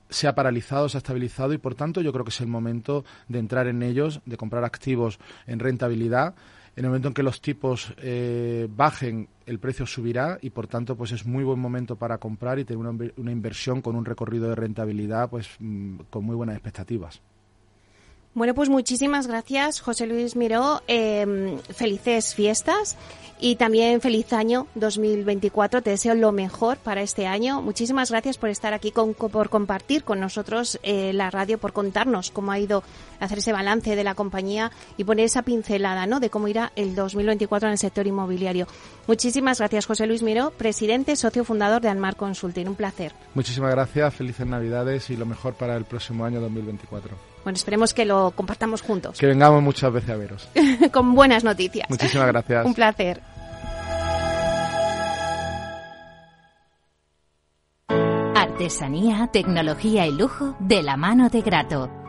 se 0.08 0.28
ha 0.28 0.34
paralizado, 0.34 0.88
se 0.88 0.96
ha 0.96 0.98
estabilizado 0.98 1.52
y 1.52 1.58
por 1.58 1.74
tanto 1.74 2.00
yo 2.00 2.12
creo 2.12 2.24
que 2.24 2.30
es 2.30 2.40
el 2.40 2.46
momento 2.46 3.04
de 3.26 3.38
entrar 3.38 3.66
en 3.66 3.82
ellos, 3.82 4.20
de 4.26 4.36
comprar 4.36 4.64
activos 4.64 5.18
en 5.46 5.58
rentabilidad 5.58 6.34
en 6.76 6.84
el 6.84 6.90
momento 6.90 7.08
en 7.08 7.14
que 7.14 7.22
los 7.22 7.40
tipos 7.40 7.94
eh, 7.98 8.68
bajen, 8.70 9.28
el 9.46 9.58
precio 9.58 9.86
subirá 9.86 10.38
y 10.40 10.50
por 10.50 10.66
tanto 10.66 10.96
pues 10.96 11.12
es 11.12 11.24
muy 11.24 11.44
buen 11.44 11.58
momento 11.58 11.96
para 11.96 12.18
comprar 12.18 12.58
y 12.58 12.64
tener 12.64 12.84
una, 12.84 13.10
una 13.16 13.32
inversión 13.32 13.80
con 13.80 13.94
un 13.96 14.04
recorrido 14.04 14.48
de 14.48 14.56
rentabilidad 14.56 15.30
pues 15.30 15.48
mm, 15.58 15.98
con 16.10 16.24
muy 16.24 16.34
buenas 16.34 16.56
expectativas. 16.56 17.20
Bueno, 18.34 18.52
pues 18.52 18.68
muchísimas 18.68 19.28
gracias, 19.28 19.80
José 19.80 20.08
Luis 20.08 20.34
Miró. 20.34 20.82
Eh, 20.88 21.56
felices 21.72 22.34
fiestas 22.34 22.96
y 23.38 23.56
también 23.56 24.00
feliz 24.00 24.32
año 24.32 24.66
2024. 24.74 25.82
Te 25.82 25.90
deseo 25.90 26.14
lo 26.14 26.32
mejor 26.32 26.78
para 26.78 27.02
este 27.02 27.26
año. 27.26 27.62
Muchísimas 27.62 28.10
gracias 28.10 28.36
por 28.36 28.48
estar 28.48 28.74
aquí, 28.74 28.90
con, 28.90 29.14
por 29.14 29.50
compartir 29.50 30.02
con 30.02 30.18
nosotros 30.18 30.80
eh, 30.82 31.12
la 31.12 31.30
radio, 31.30 31.58
por 31.58 31.72
contarnos 31.72 32.30
cómo 32.30 32.50
ha 32.50 32.58
ido 32.58 32.82
hacer 33.20 33.38
ese 33.38 33.52
balance 33.52 33.94
de 33.94 34.02
la 34.04 34.14
compañía 34.14 34.72
y 34.96 35.04
poner 35.04 35.26
esa 35.26 35.42
pincelada 35.42 36.06
¿no? 36.06 36.18
de 36.18 36.30
cómo 36.30 36.48
irá 36.48 36.72
el 36.74 36.94
2024 36.94 37.68
en 37.68 37.72
el 37.72 37.78
sector 37.78 38.06
inmobiliario. 38.06 38.66
Muchísimas 39.06 39.58
gracias, 39.58 39.86
José 39.86 40.06
Luis 40.06 40.22
Miró, 40.22 40.50
presidente, 40.50 41.16
socio 41.16 41.44
fundador 41.44 41.82
de 41.82 41.88
Anmar 41.88 42.16
Consulting. 42.16 42.68
Un 42.68 42.74
placer. 42.74 43.12
Muchísimas 43.34 43.70
gracias, 43.70 44.14
felices 44.14 44.46
Navidades 44.46 45.10
y 45.10 45.16
lo 45.16 45.26
mejor 45.26 45.54
para 45.54 45.76
el 45.76 45.84
próximo 45.84 46.24
año 46.24 46.40
2024. 46.40 47.16
Bueno, 47.44 47.56
esperemos 47.56 47.92
que 47.92 48.04
lo 48.04 48.30
compartamos 48.30 48.80
juntos. 48.80 49.18
Que 49.18 49.26
vengamos 49.26 49.62
muchas 49.62 49.92
veces 49.92 50.10
a 50.10 50.16
veros. 50.16 50.48
Con 50.92 51.14
buenas 51.14 51.44
noticias. 51.44 51.88
Muchísimas 51.90 52.28
gracias. 52.28 52.64
Un 52.64 52.74
placer. 52.74 53.20
Artesanía, 58.34 59.28
tecnología 59.32 60.06
y 60.06 60.12
lujo 60.12 60.56
de 60.60 60.82
la 60.82 60.96
mano 60.96 61.28
de 61.28 61.42
Grato. 61.42 62.03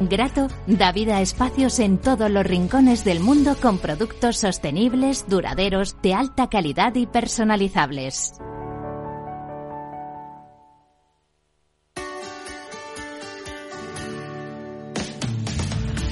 Grato 0.00 0.48
da 0.66 0.92
vida 0.92 1.16
a 1.16 1.20
espacios 1.20 1.78
en 1.78 1.98
todos 1.98 2.30
los 2.30 2.44
rincones 2.44 3.04
del 3.04 3.20
mundo 3.20 3.56
con 3.60 3.78
productos 3.78 4.36
sostenibles, 4.38 5.26
duraderos, 5.28 5.96
de 6.02 6.14
alta 6.14 6.48
calidad 6.48 6.94
y 6.94 7.06
personalizables. 7.06 8.34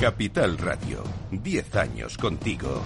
Capital 0.00 0.56
Radio, 0.56 1.04
10 1.30 1.76
años 1.76 2.16
contigo. 2.16 2.82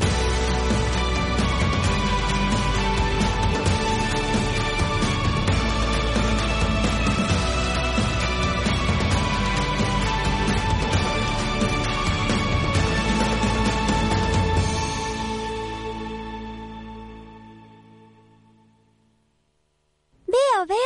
Veo, 20.27 20.66
veo 20.66 20.77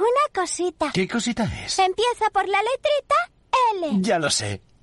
una 0.00 0.10
cosita. 0.34 0.90
¿Qué 0.92 1.06
cosita 1.06 1.44
es? 1.64 1.78
Empieza 1.78 2.28
por 2.32 2.48
la 2.48 2.58
letrita 2.60 3.14
L. 3.76 4.02
Ya 4.02 4.18
lo 4.18 4.28
sé. 4.30 4.60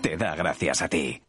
te 0.00 0.16
da 0.16 0.34
gracias 0.34 0.82
a 0.82 0.88
ti. 0.88 1.22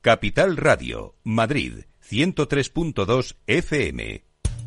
Capital 0.00 0.56
Radio, 0.56 1.16
Madrid, 1.24 1.84
103.2 2.00 3.36
FM. 3.46 4.25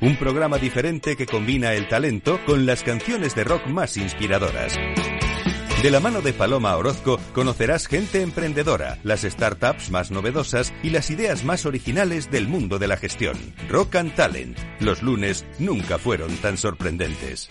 un 0.00 0.16
programa 0.16 0.58
diferente 0.58 1.16
que 1.16 1.26
combina 1.26 1.74
el 1.74 1.88
talento 1.88 2.40
con 2.44 2.66
las 2.66 2.82
canciones 2.82 3.34
de 3.34 3.44
rock 3.44 3.66
más 3.66 3.96
inspiradoras. 3.96 4.76
De 5.82 5.90
la 5.90 6.00
mano 6.00 6.22
de 6.22 6.32
Paloma 6.32 6.74
Orozco 6.76 7.20
conocerás 7.32 7.86
gente 7.86 8.22
emprendedora, 8.22 8.98
las 9.02 9.22
startups 9.22 9.90
más 9.90 10.10
novedosas 10.10 10.72
y 10.82 10.90
las 10.90 11.10
ideas 11.10 11.44
más 11.44 11.66
originales 11.66 12.30
del 12.30 12.48
mundo 12.48 12.78
de 12.78 12.88
la 12.88 12.96
gestión. 12.96 13.36
Rock 13.68 13.96
and 13.96 14.14
Talent. 14.14 14.58
Los 14.80 15.02
lunes 15.02 15.44
nunca 15.58 15.98
fueron 15.98 16.34
tan 16.38 16.56
sorprendentes. 16.56 17.50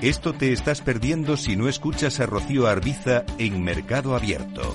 Esto 0.00 0.32
te 0.32 0.52
estás 0.52 0.80
perdiendo 0.80 1.36
si 1.36 1.56
no 1.56 1.68
escuchas 1.68 2.20
a 2.20 2.26
Rocío 2.26 2.68
Arbiza 2.68 3.24
en 3.38 3.62
Mercado 3.62 4.14
Abierto. 4.14 4.74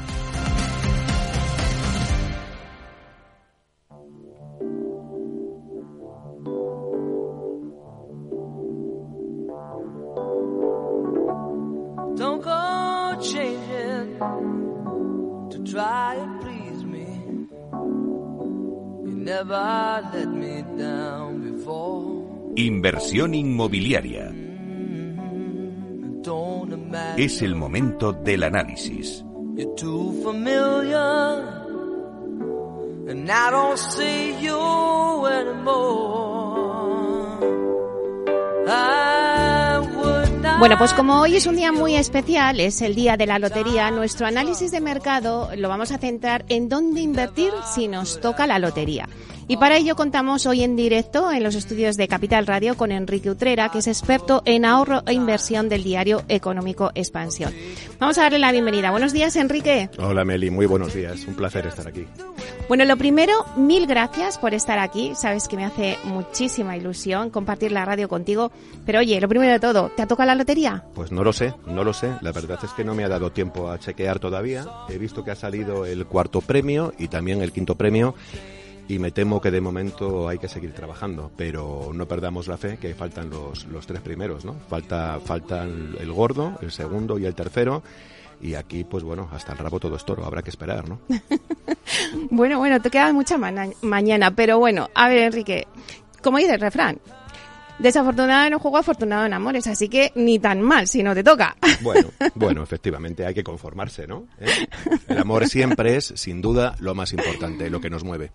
Inversión 22.55 23.33
inmobiliaria. 23.33 24.31
Es 27.17 27.41
el 27.41 27.55
momento 27.55 28.13
del 28.13 28.43
análisis. 28.43 29.25
Bueno, 40.61 40.77
pues 40.77 40.93
como 40.93 41.19
hoy 41.19 41.37
es 41.37 41.47
un 41.47 41.55
día 41.55 41.71
muy 41.71 41.95
especial, 41.95 42.59
es 42.59 42.83
el 42.83 42.93
día 42.93 43.17
de 43.17 43.25
la 43.25 43.39
lotería, 43.39 43.89
nuestro 43.89 44.27
análisis 44.27 44.69
de 44.69 44.79
mercado 44.79 45.49
lo 45.57 45.69
vamos 45.69 45.91
a 45.91 45.97
centrar 45.97 46.45
en 46.49 46.69
dónde 46.69 47.01
invertir 47.01 47.51
si 47.73 47.87
nos 47.87 48.21
toca 48.21 48.45
la 48.45 48.59
lotería. 48.59 49.09
Y 49.51 49.57
para 49.57 49.75
ello 49.75 49.97
contamos 49.97 50.45
hoy 50.45 50.63
en 50.63 50.77
directo 50.77 51.29
en 51.29 51.43
los 51.43 51.55
estudios 51.55 51.97
de 51.97 52.07
Capital 52.07 52.47
Radio 52.47 52.77
con 52.77 52.89
Enrique 52.89 53.29
Utrera, 53.29 53.67
que 53.67 53.79
es 53.79 53.87
experto 53.87 54.41
en 54.45 54.63
ahorro 54.63 55.03
e 55.05 55.11
inversión 55.11 55.67
del 55.67 55.83
diario 55.83 56.23
económico 56.29 56.91
Expansión. 56.95 57.53
Vamos 57.99 58.17
a 58.17 58.21
darle 58.21 58.39
la 58.39 58.53
bienvenida. 58.53 58.91
Buenos 58.91 59.11
días, 59.11 59.35
Enrique. 59.35 59.89
Hola, 59.97 60.23
Meli. 60.23 60.49
Muy 60.49 60.67
buenos 60.67 60.93
días. 60.93 61.27
Un 61.27 61.35
placer 61.35 61.67
estar 61.67 61.85
aquí. 61.85 62.07
Bueno, 62.69 62.85
lo 62.85 62.95
primero, 62.95 63.45
mil 63.57 63.87
gracias 63.87 64.37
por 64.37 64.53
estar 64.53 64.79
aquí. 64.79 65.11
Sabes 65.15 65.49
que 65.49 65.57
me 65.57 65.65
hace 65.65 65.97
muchísima 66.05 66.77
ilusión 66.77 67.29
compartir 67.29 67.73
la 67.73 67.83
radio 67.83 68.07
contigo. 68.07 68.53
Pero 68.85 68.99
oye, 68.99 69.19
lo 69.19 69.27
primero 69.27 69.51
de 69.51 69.59
todo, 69.59 69.89
¿te 69.89 70.01
ha 70.01 70.07
tocado 70.07 70.27
la 70.27 70.35
lotería? 70.35 70.85
Pues 70.95 71.11
no 71.11 71.25
lo 71.25 71.33
sé, 71.33 71.53
no 71.65 71.83
lo 71.83 71.91
sé. 71.91 72.13
La 72.21 72.31
verdad 72.31 72.59
es 72.63 72.71
que 72.71 72.85
no 72.85 72.95
me 72.95 73.03
ha 73.03 73.09
dado 73.09 73.33
tiempo 73.33 73.69
a 73.69 73.77
chequear 73.77 74.19
todavía. 74.19 74.65
He 74.87 74.97
visto 74.97 75.25
que 75.25 75.31
ha 75.31 75.35
salido 75.35 75.85
el 75.85 76.05
cuarto 76.05 76.39
premio 76.39 76.93
y 76.97 77.09
también 77.09 77.41
el 77.41 77.51
quinto 77.51 77.75
premio 77.75 78.15
y 78.91 78.99
me 78.99 79.11
temo 79.11 79.39
que 79.39 79.51
de 79.51 79.61
momento 79.61 80.27
hay 80.27 80.37
que 80.37 80.49
seguir 80.49 80.73
trabajando, 80.73 81.31
pero 81.37 81.91
no 81.93 82.09
perdamos 82.09 82.49
la 82.49 82.57
fe 82.57 82.77
que 82.77 82.93
faltan 82.93 83.29
los, 83.29 83.63
los 83.67 83.87
tres 83.87 84.01
primeros, 84.01 84.43
¿no? 84.43 84.55
Falta, 84.67 85.17
faltan 85.23 85.95
el 85.97 86.11
gordo, 86.11 86.59
el 86.61 86.71
segundo 86.73 87.17
y 87.17 87.25
el 87.25 87.33
tercero. 87.33 87.83
Y 88.41 88.55
aquí, 88.55 88.83
pues 88.83 89.05
bueno, 89.05 89.29
hasta 89.31 89.53
el 89.53 89.59
rabo 89.59 89.79
todo 89.79 89.95
es 89.95 90.03
toro, 90.03 90.25
habrá 90.25 90.41
que 90.41 90.49
esperar, 90.49 90.89
¿no? 90.89 90.99
bueno, 92.31 92.57
bueno, 92.59 92.81
te 92.81 92.89
queda 92.89 93.13
mucha 93.13 93.37
mañana, 93.37 94.35
pero 94.35 94.59
bueno, 94.59 94.89
a 94.93 95.07
ver, 95.07 95.19
Enrique, 95.19 95.67
como 96.21 96.39
dice 96.39 96.55
el 96.55 96.59
refrán, 96.59 96.99
desafortunado 97.79 98.47
en 98.47 98.55
un 98.55 98.59
juego, 98.59 98.77
afortunado 98.77 99.25
en 99.25 99.33
amores, 99.33 99.67
así 99.67 99.87
que 99.87 100.11
ni 100.15 100.37
tan 100.37 100.61
mal 100.61 100.89
si 100.89 101.01
no 101.01 101.15
te 101.15 101.23
toca. 101.23 101.55
Bueno, 101.81 102.09
bueno, 102.35 102.61
efectivamente, 102.61 103.25
hay 103.25 103.33
que 103.33 103.43
conformarse, 103.43 104.05
¿no? 104.05 104.27
¿Eh? 104.39 104.67
El 105.07 105.17
amor 105.17 105.47
siempre 105.47 105.95
es, 105.95 106.13
sin 106.15 106.39
duda, 106.39 106.75
lo 106.79 106.93
más 106.93 107.11
importante, 107.11 107.71
lo 107.71 107.81
que 107.81 107.89
nos 107.89 108.03
mueve. 108.03 108.31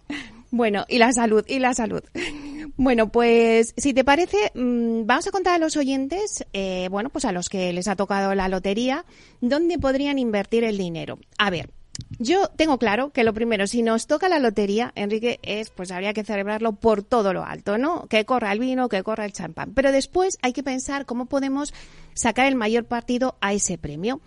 Bueno, 0.57 0.87
y 0.89 0.97
la 0.97 1.13
salud, 1.13 1.45
y 1.47 1.59
la 1.59 1.75
salud. 1.75 2.03
Bueno, 2.79 3.11
pues 3.11 3.73
si 3.79 3.95
te 3.95 4.05
parece, 4.05 4.37
mm, 4.55 5.07
vamos 5.07 5.27
a 5.27 5.31
contar 5.31 5.55
a 5.55 5.59
los 5.59 5.79
oyentes, 5.79 6.45
eh, 6.53 6.89
bueno, 6.91 7.09
pues 7.09 7.25
a 7.25 7.33
los 7.33 7.49
que 7.49 7.73
les 7.73 7.89
ha 7.89 7.97
tocado 7.97 8.35
la 8.35 8.49
lotería, 8.49 9.07
dónde 9.41 9.79
podrían 9.79 10.19
invertir 10.19 10.63
el 10.63 10.77
dinero. 10.77 11.19
A 11.39 11.49
ver, 11.49 11.71
yo 12.19 12.49
tengo 12.49 12.79
claro 12.79 13.13
que 13.13 13.25
lo 13.25 13.33
primero, 13.33 13.67
si 13.67 13.83
nos 13.83 14.07
toca 14.07 14.29
la 14.29 14.41
lotería, 14.41 14.93
Enrique, 14.95 15.39
es 15.43 15.71
pues 15.71 15.91
habría 15.91 16.13
que 16.13 16.25
celebrarlo 16.25 16.73
por 16.73 17.03
todo 17.03 17.33
lo 17.33 17.45
alto, 17.45 17.79
¿no? 17.79 18.09
Que 18.09 18.27
corra 18.27 18.53
el 18.53 18.59
vino, 18.59 18.91
que 18.91 19.03
corra 19.03 19.25
el 19.25 19.33
champán. 19.33 19.73
Pero 19.73 19.91
después 19.91 20.37
hay 20.43 20.53
que 20.53 20.63
pensar 20.63 21.07
cómo 21.07 21.27
podemos 21.27 21.73
sacar 22.13 22.47
el 22.47 22.57
mayor 22.57 22.85
partido 22.85 23.37
a 23.41 23.55
ese 23.55 23.79
premio. 23.79 24.21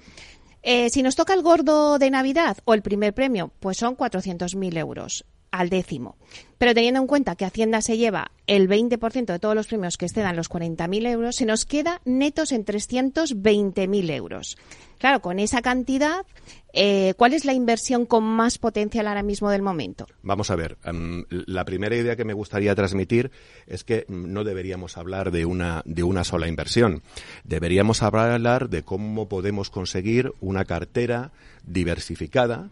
Eh, 0.63 0.89
si 0.89 1.03
nos 1.03 1.15
toca 1.15 1.35
el 1.35 1.43
gordo 1.43 1.99
de 1.99 2.09
Navidad 2.09 2.57
o 2.65 2.73
el 2.73 2.81
primer 2.81 3.13
premio, 3.13 3.51
pues 3.59 3.77
son 3.77 3.95
400.000 3.95 4.77
euros 4.77 5.25
al 5.51 5.69
décimo. 5.69 6.15
Pero 6.57 6.73
teniendo 6.73 6.99
en 6.99 7.07
cuenta 7.07 7.35
que 7.35 7.45
Hacienda 7.45 7.81
se 7.81 7.97
lleva 7.97 8.31
el 8.47 8.67
20% 8.67 9.25
de 9.25 9.39
todos 9.39 9.55
los 9.55 9.67
premios 9.67 9.97
que 9.97 10.05
excedan 10.05 10.35
los 10.35 10.49
40.000 10.49 11.07
euros, 11.07 11.35
se 11.37 11.45
nos 11.45 11.65
queda 11.65 12.01
netos 12.05 12.51
en 12.51 12.65
320.000 12.65 14.11
euros. 14.11 14.57
Claro, 14.99 15.21
con 15.21 15.39
esa 15.39 15.61
cantidad, 15.61 16.25
eh, 16.73 17.13
¿cuál 17.15 17.33
es 17.33 17.45
la 17.45 17.53
inversión 17.53 18.05
con 18.05 18.25
más 18.25 18.57
potencial 18.57 19.07
ahora 19.07 19.23
mismo 19.23 19.49
del 19.49 19.61
momento? 19.61 20.05
Vamos 20.23 20.51
a 20.51 20.57
ver, 20.57 20.77
em, 20.83 21.23
la 21.29 21.63
primera 21.63 21.95
idea 21.95 22.17
que 22.17 22.25
me 22.25 22.33
gustaría 22.33 22.75
transmitir 22.75 23.31
es 23.65 23.85
que 23.85 24.05
no 24.09 24.43
deberíamos 24.43 24.97
hablar 24.97 25.31
de 25.31 25.45
una, 25.45 25.81
de 25.85 26.03
una 26.03 26.25
sola 26.25 26.49
inversión. 26.49 27.01
Deberíamos 27.45 28.03
hablar 28.03 28.69
de 28.69 28.83
cómo 28.83 29.29
podemos 29.29 29.69
conseguir 29.69 30.33
una 30.41 30.65
cartera 30.65 31.31
diversificada 31.65 32.69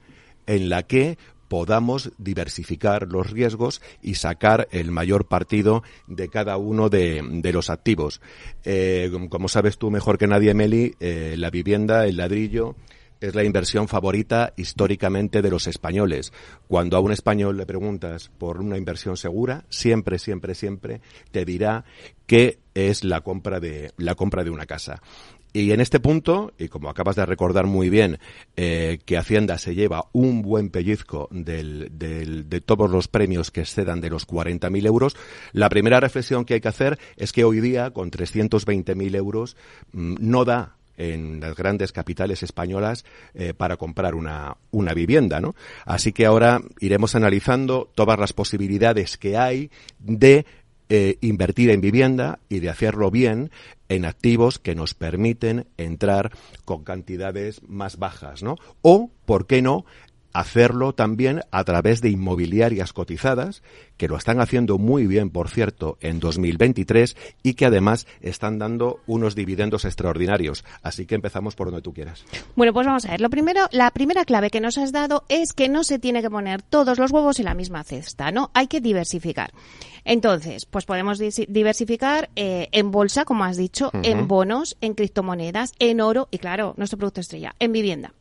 en 0.47 0.69
la 0.69 0.83
que 0.83 1.17
podamos 1.47 2.11
diversificar 2.17 3.07
los 3.11 3.31
riesgos 3.31 3.81
y 4.01 4.15
sacar 4.15 4.67
el 4.71 4.91
mayor 4.91 5.27
partido 5.27 5.83
de 6.07 6.29
cada 6.29 6.57
uno 6.57 6.89
de, 6.89 7.21
los 7.53 7.69
activos. 7.69 8.21
Eh, 8.63 9.11
como 9.29 9.47
sabes 9.47 9.77
tú 9.77 9.89
mejor 9.89 10.17
que 10.17 10.27
nadie, 10.27 10.53
Meli, 10.53 10.95
eh, 10.99 11.35
la 11.37 11.49
vivienda, 11.49 12.05
el 12.05 12.17
ladrillo, 12.17 12.75
es 13.21 13.35
la 13.35 13.43
inversión 13.43 13.87
favorita 13.87 14.53
históricamente 14.57 15.41
de 15.41 15.49
los 15.49 15.67
españoles. 15.67 16.31
Cuando 16.67 16.97
a 16.97 16.99
un 16.99 17.11
español 17.11 17.57
le 17.57 17.65
preguntas 17.65 18.29
por 18.37 18.59
una 18.59 18.77
inversión 18.77 19.17
segura, 19.17 19.65
siempre, 19.69 20.19
siempre, 20.19 20.55
siempre 20.55 21.01
te 21.31 21.45
dirá 21.45 21.85
que 22.25 22.59
es 22.73 23.03
la 23.03 23.21
compra 23.21 23.59
de 23.59 23.91
la 23.97 24.15
compra 24.15 24.43
de 24.43 24.51
una 24.51 24.65
casa. 24.65 25.01
Y 25.57 25.71
en 25.71 25.81
este 25.81 25.99
punto, 25.99 26.53
y 26.59 26.67
como 26.67 26.87
acabas 26.87 27.15
de 27.15 27.25
recordar 27.25 27.65
muy 27.65 27.89
bien, 27.89 28.19
eh, 28.55 28.99
que 29.05 29.17
Hacienda 29.17 29.57
se 29.57 29.73
lleva 29.73 30.05
un 30.11 30.43
buen 30.43 30.69
pellizco 30.69 31.29
del, 31.31 31.89
del, 31.97 32.47
de 32.47 32.61
todos 32.61 32.91
los 32.91 33.07
premios 33.07 33.49
que 33.49 33.61
excedan 33.61 33.99
de 33.99 34.11
los 34.11 34.27
40.000 34.27 34.85
euros, 34.85 35.17
la 35.53 35.69
primera 35.69 35.99
reflexión 35.99 36.45
que 36.45 36.53
hay 36.53 36.61
que 36.61 36.67
hacer 36.67 36.99
es 37.15 37.31
que 37.31 37.43
hoy 37.43 37.59
día, 37.59 37.89
con 37.89 38.11
320.000 38.11 39.15
euros, 39.15 39.57
mm, 39.93 40.17
no 40.19 40.45
da 40.45 40.75
en 40.97 41.39
las 41.39 41.55
grandes 41.55 41.91
capitales 41.91 42.43
españolas 42.43 43.03
eh, 43.33 43.55
para 43.55 43.77
comprar 43.77 44.13
una, 44.13 44.57
una 44.69 44.93
vivienda, 44.93 45.39
¿no? 45.39 45.55
Así 45.85 46.11
que 46.11 46.27
ahora 46.27 46.61
iremos 46.79 47.15
analizando 47.15 47.89
todas 47.95 48.19
las 48.19 48.33
posibilidades 48.33 49.17
que 49.17 49.37
hay 49.37 49.71
de 49.99 50.45
eh, 50.89 51.17
invertir 51.21 51.69
en 51.69 51.81
vivienda 51.81 52.39
y 52.49 52.59
de 52.59 52.69
hacerlo 52.69 53.11
bien 53.11 53.51
en 53.89 54.05
activos 54.05 54.59
que 54.59 54.75
nos 54.75 54.93
permiten 54.93 55.67
entrar 55.77 56.31
con 56.65 56.83
cantidades 56.83 57.61
más 57.67 57.97
bajas, 57.97 58.43
¿no? 58.43 58.55
O, 58.81 59.11
¿por 59.25 59.47
qué 59.47 59.61
no?, 59.61 59.85
hacerlo 60.33 60.93
también 60.93 61.41
a 61.51 61.63
través 61.63 62.01
de 62.01 62.09
inmobiliarias 62.09 62.93
cotizadas, 62.93 63.63
que 63.97 64.07
lo 64.07 64.17
están 64.17 64.39
haciendo 64.39 64.77
muy 64.77 65.07
bien, 65.07 65.29
por 65.29 65.49
cierto, 65.49 65.97
en 66.01 66.19
2023 66.19 67.15
y 67.43 67.55
que 67.55 67.65
además 67.65 68.07
están 68.21 68.59
dando 68.59 68.99
unos 69.07 69.35
dividendos 69.35 69.85
extraordinarios. 69.85 70.63
Así 70.83 71.05
que 71.05 71.15
empezamos 71.15 71.55
por 71.55 71.67
donde 71.67 71.81
tú 71.81 71.93
quieras. 71.93 72.25
Bueno, 72.55 72.73
pues 72.73 72.85
vamos 72.85 73.05
a 73.05 73.11
ver. 73.11 73.21
Lo 73.21 73.29
primero, 73.29 73.67
la 73.71 73.91
primera 73.91 74.25
clave 74.25 74.49
que 74.49 74.61
nos 74.61 74.77
has 74.77 74.91
dado 74.91 75.25
es 75.29 75.53
que 75.53 75.69
no 75.69 75.83
se 75.83 75.99
tiene 75.99 76.21
que 76.21 76.29
poner 76.29 76.61
todos 76.61 76.99
los 76.99 77.11
huevos 77.11 77.39
en 77.39 77.45
la 77.45 77.53
misma 77.53 77.83
cesta, 77.83 78.31
¿no? 78.31 78.51
Hay 78.53 78.67
que 78.67 78.81
diversificar. 78.81 79.51
Entonces, 80.05 80.65
pues 80.65 80.85
podemos 80.85 81.19
diversificar 81.19 82.29
eh, 82.35 82.69
en 82.71 82.91
bolsa, 82.91 83.25
como 83.25 83.43
has 83.43 83.57
dicho, 83.57 83.91
en 84.03 84.27
bonos, 84.27 84.77
en 84.79 84.93
criptomonedas, 84.93 85.73
en 85.79 85.99
oro 85.99 86.29
y, 86.31 86.37
claro, 86.37 86.73
nuestro 86.77 86.97
producto 86.97 87.19
estrella, 87.19 87.55
en 87.59 87.73
vivienda. 87.73 88.13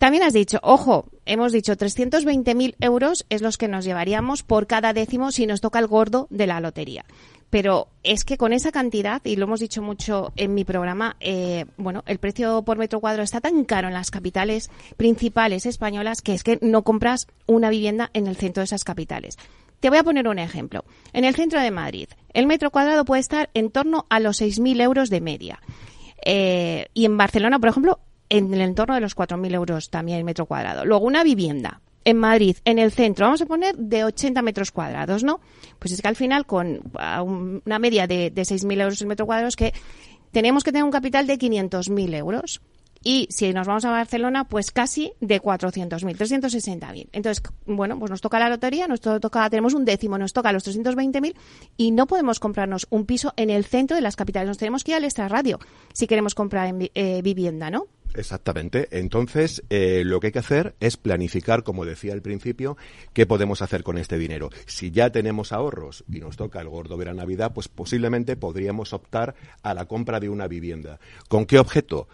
También 0.00 0.22
has 0.22 0.32
dicho, 0.32 0.58
ojo, 0.62 1.04
hemos 1.26 1.52
dicho 1.52 1.76
320.000 1.76 2.74
euros 2.80 3.26
es 3.28 3.42
los 3.42 3.58
que 3.58 3.68
nos 3.68 3.84
llevaríamos 3.84 4.42
por 4.42 4.66
cada 4.66 4.94
décimo 4.94 5.30
si 5.30 5.46
nos 5.46 5.60
toca 5.60 5.78
el 5.78 5.88
gordo 5.88 6.26
de 6.30 6.46
la 6.46 6.58
lotería. 6.58 7.04
Pero 7.50 7.86
es 8.02 8.24
que 8.24 8.38
con 8.38 8.54
esa 8.54 8.72
cantidad, 8.72 9.20
y 9.24 9.36
lo 9.36 9.44
hemos 9.44 9.60
dicho 9.60 9.82
mucho 9.82 10.32
en 10.36 10.54
mi 10.54 10.64
programa, 10.64 11.16
eh, 11.20 11.66
bueno, 11.76 12.02
el 12.06 12.16
precio 12.16 12.62
por 12.62 12.78
metro 12.78 13.00
cuadro 13.00 13.22
está 13.22 13.42
tan 13.42 13.62
caro 13.66 13.88
en 13.88 13.94
las 13.94 14.10
capitales 14.10 14.70
principales 14.96 15.66
españolas 15.66 16.22
que 16.22 16.32
es 16.32 16.44
que 16.44 16.58
no 16.62 16.80
compras 16.82 17.26
una 17.46 17.68
vivienda 17.68 18.08
en 18.14 18.26
el 18.26 18.36
centro 18.36 18.62
de 18.62 18.64
esas 18.64 18.84
capitales. 18.84 19.36
Te 19.80 19.90
voy 19.90 19.98
a 19.98 20.02
poner 20.02 20.28
un 20.28 20.38
ejemplo. 20.38 20.82
En 21.12 21.26
el 21.26 21.34
centro 21.34 21.60
de 21.60 21.70
Madrid, 21.70 22.08
el 22.32 22.46
metro 22.46 22.70
cuadrado 22.70 23.04
puede 23.04 23.20
estar 23.20 23.50
en 23.52 23.70
torno 23.70 24.06
a 24.08 24.18
los 24.18 24.40
6.000 24.40 24.80
euros 24.80 25.10
de 25.10 25.20
media. 25.20 25.60
Eh, 26.24 26.86
y 26.94 27.04
en 27.04 27.18
Barcelona, 27.18 27.58
por 27.58 27.68
ejemplo, 27.68 27.98
en 28.30 28.54
el 28.54 28.62
entorno 28.62 28.94
de 28.94 29.00
los 29.02 29.14
4.000 29.14 29.54
euros 29.54 29.90
también 29.90 30.18
el 30.18 30.24
metro 30.24 30.46
cuadrado. 30.46 30.86
Luego, 30.86 31.04
una 31.04 31.22
vivienda 31.22 31.82
en 32.04 32.16
Madrid, 32.16 32.56
en 32.64 32.78
el 32.78 32.92
centro, 32.92 33.26
vamos 33.26 33.42
a 33.42 33.46
poner 33.46 33.76
de 33.76 34.04
80 34.04 34.40
metros 34.40 34.70
cuadrados, 34.70 35.22
¿no? 35.22 35.40
Pues 35.78 35.92
es 35.92 36.00
que 36.00 36.08
al 36.08 36.16
final, 36.16 36.46
con 36.46 36.80
una 36.94 37.78
media 37.78 38.06
de, 38.06 38.30
de 38.30 38.42
6.000 38.42 38.80
euros 38.80 39.02
el 39.02 39.08
metro 39.08 39.26
cuadrado, 39.26 39.48
es 39.48 39.56
que 39.56 39.74
tenemos 40.30 40.64
que 40.64 40.72
tener 40.72 40.84
un 40.84 40.90
capital 40.90 41.26
de 41.26 41.38
500.000 41.38 42.14
euros. 42.14 42.62
Y 43.02 43.28
si 43.30 43.50
nos 43.54 43.66
vamos 43.66 43.84
a 43.86 43.90
Barcelona, 43.90 44.44
pues 44.44 44.70
casi 44.70 45.12
de 45.20 45.40
400.000, 45.40 46.16
360.000. 46.16 47.08
Entonces, 47.12 47.42
bueno, 47.64 47.98
pues 47.98 48.10
nos 48.10 48.20
toca 48.20 48.38
la 48.38 48.50
lotería, 48.50 48.86
nos 48.88 49.00
toca, 49.00 49.48
tenemos 49.48 49.72
un 49.72 49.86
décimo, 49.86 50.18
nos 50.18 50.34
toca 50.34 50.52
los 50.52 50.66
320.000 50.66 51.34
y 51.78 51.92
no 51.92 52.06
podemos 52.06 52.40
comprarnos 52.40 52.86
un 52.90 53.06
piso 53.06 53.32
en 53.36 53.48
el 53.48 53.64
centro 53.64 53.94
de 53.94 54.02
las 54.02 54.16
capitales. 54.16 54.48
Nos 54.48 54.58
tenemos 54.58 54.84
que 54.84 54.92
ir 54.92 54.96
al 54.96 55.04
extrarradio 55.04 55.58
si 55.94 56.06
queremos 56.06 56.34
comprar 56.34 56.66
en, 56.66 56.90
eh, 56.94 57.22
vivienda, 57.22 57.70
¿no? 57.70 57.86
Exactamente. 58.14 58.88
Entonces, 58.90 59.62
eh, 59.70 60.02
lo 60.04 60.20
que 60.20 60.28
hay 60.28 60.32
que 60.32 60.38
hacer 60.40 60.74
es 60.80 60.96
planificar, 60.96 61.62
como 61.62 61.84
decía 61.84 62.12
al 62.12 62.22
principio, 62.22 62.76
qué 63.12 63.26
podemos 63.26 63.62
hacer 63.62 63.82
con 63.82 63.98
este 63.98 64.18
dinero. 64.18 64.50
Si 64.66 64.90
ya 64.90 65.10
tenemos 65.10 65.52
ahorros 65.52 66.04
y 66.10 66.20
nos 66.20 66.36
toca 66.36 66.60
el 66.60 66.68
gordo 66.68 66.96
ver 66.96 67.08
a 67.08 67.14
Navidad, 67.14 67.52
pues 67.54 67.68
posiblemente 67.68 68.36
podríamos 68.36 68.92
optar 68.92 69.34
a 69.62 69.74
la 69.74 69.86
compra 69.86 70.20
de 70.20 70.28
una 70.28 70.48
vivienda. 70.48 70.98
¿Con 71.28 71.46
qué 71.46 71.58
objeto? 71.58 72.08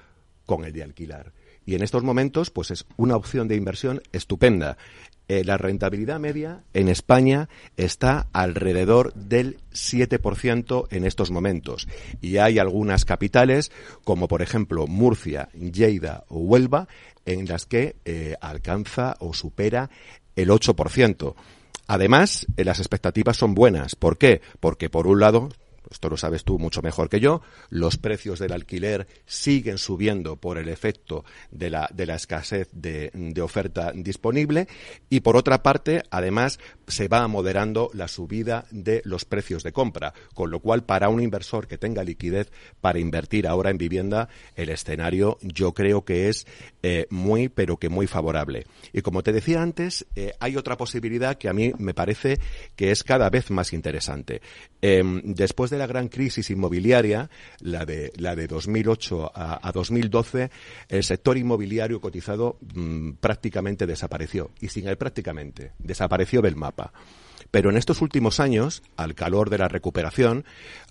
Con 0.45 0.65
el 0.65 0.73
de 0.73 0.83
alquilar. 0.83 1.33
Y 1.65 1.75
en 1.75 1.83
estos 1.83 2.05
momentos, 2.05 2.51
pues 2.51 2.71
es 2.71 2.87
una 2.97 3.17
opción 3.17 3.49
de 3.49 3.57
inversión 3.57 4.01
estupenda. 4.13 4.77
Eh, 5.29 5.43
la 5.45 5.59
rentabilidad 5.59 6.21
media 6.21 6.63
en 6.73 6.89
España 6.89 7.49
está 7.77 8.29
alrededor 8.33 9.13
del 9.15 9.59
7% 9.73 10.87
en 10.91 11.05
estos 11.05 11.33
momentos. 11.33 11.89
Y 12.21 12.37
hay 12.37 12.61
algunas 12.61 13.05
capitales, 13.05 13.73
como 14.05 14.29
por 14.29 14.41
ejemplo 14.41 14.87
Murcia, 14.87 15.49
Lleida 15.53 16.25
o 16.29 16.39
Huelva, 16.39 16.87
en 17.25 17.47
las 17.47 17.67
que 17.67 17.97
eh, 18.05 18.37
alcanza 18.41 19.17
o 19.19 19.35
supera 19.35 19.91
el 20.37 20.51
8%. 20.51 21.35
Además, 21.89 22.47
eh, 22.57 22.65
las 22.65 22.79
expectativas 22.79 23.37
son 23.37 23.55
buenas. 23.55 23.97
¿Por 23.97 24.19
qué? 24.19 24.41
Porque 24.61 24.91
por 24.91 25.09
un 25.09 25.19
lado 25.19 25.49
esto 25.91 26.09
lo 26.09 26.17
sabes 26.17 26.45
tú 26.45 26.59
mucho 26.59 26.83
mejor 26.83 27.09
que 27.09 27.21
yo, 27.21 27.43
los 27.71 27.97
precios 27.97 28.39
del 28.39 28.53
alquiler 28.53 29.07
siguen 29.27 29.79
subiendo 29.79 30.37
por 30.37 30.59
el 30.59 30.69
efecto 30.69 31.25
de 31.51 31.71
la, 31.71 31.89
de 31.93 32.07
la 32.07 32.17
escasez 32.17 32.69
de, 32.73 33.11
de 33.13 33.43
oferta 33.43 33.93
disponible 33.95 34.69
y 35.09 35.21
por 35.21 35.37
otra 35.37 35.63
parte, 35.63 36.03
además, 36.11 36.59
se 36.87 37.09
va 37.09 37.27
moderando 37.29 37.91
la 37.95 38.09
subida 38.09 38.67
de 38.71 39.03
los 39.05 39.25
precios 39.25 39.63
de 39.63 39.73
compra, 39.73 40.15
con 40.35 40.51
lo 40.51 40.61
cual 40.61 40.85
para 40.85 41.09
un 41.09 41.21
inversor 41.21 41.67
que 41.67 41.79
tenga 41.79 42.05
liquidez 42.05 42.51
para 42.81 42.99
invertir 42.99 43.47
ahora 43.47 43.71
en 43.71 43.79
vivienda, 43.79 44.29
el 44.55 44.69
escenario 44.69 45.39
yo 45.43 45.73
creo 45.73 46.05
que 46.05 46.29
es 46.29 46.47
eh, 46.83 47.07
muy, 47.11 47.49
pero 47.49 47.77
que 47.77 47.89
muy 47.89 48.07
favorable. 48.07 48.67
Y 48.93 49.03
como 49.03 49.23
te 49.23 49.33
decía 49.33 49.63
antes, 49.63 50.07
eh, 50.15 50.33
hay 50.41 50.57
otra 50.57 50.77
posibilidad 50.77 51.37
que 51.37 51.49
a 51.49 51.53
mí 51.53 51.73
me 51.79 51.95
parece 51.95 52.39
que 52.75 52.91
es 52.91 53.03
cada 53.03 53.31
vez 53.31 53.51
más 53.51 53.73
interesante. 53.73 54.41
Em, 54.81 55.23
después 55.25 55.71
de 55.71 55.76
la 55.77 55.87
gran 55.87 56.09
crisis 56.09 56.51
inmobiliaria, 56.51 57.31
la 57.61 57.85
de, 57.85 58.13
la 58.17 58.37
de 58.37 58.47
2008 58.47 59.33
a, 59.35 59.73
2012, 59.73 60.51
el 60.89 61.05
sector 61.05 61.37
inmobiliario 61.37 62.01
cotizado 62.01 62.59
mm, 62.75 63.13
prácticamente 63.21 63.87
desapareció. 63.87 64.51
Y 64.61 64.69
sin 64.69 64.89
él 64.89 64.97
prácticamente, 64.97 65.73
desapareció 65.79 66.43
del 66.43 66.57
mapa. 66.57 66.93
Pero 67.51 67.71
en 67.71 67.77
estos 67.77 68.03
últimos 68.03 68.41
años, 68.41 68.83
al 68.97 69.15
calor 69.15 69.51
de 69.51 69.59
la 69.59 69.69
recuperación, 69.69 70.45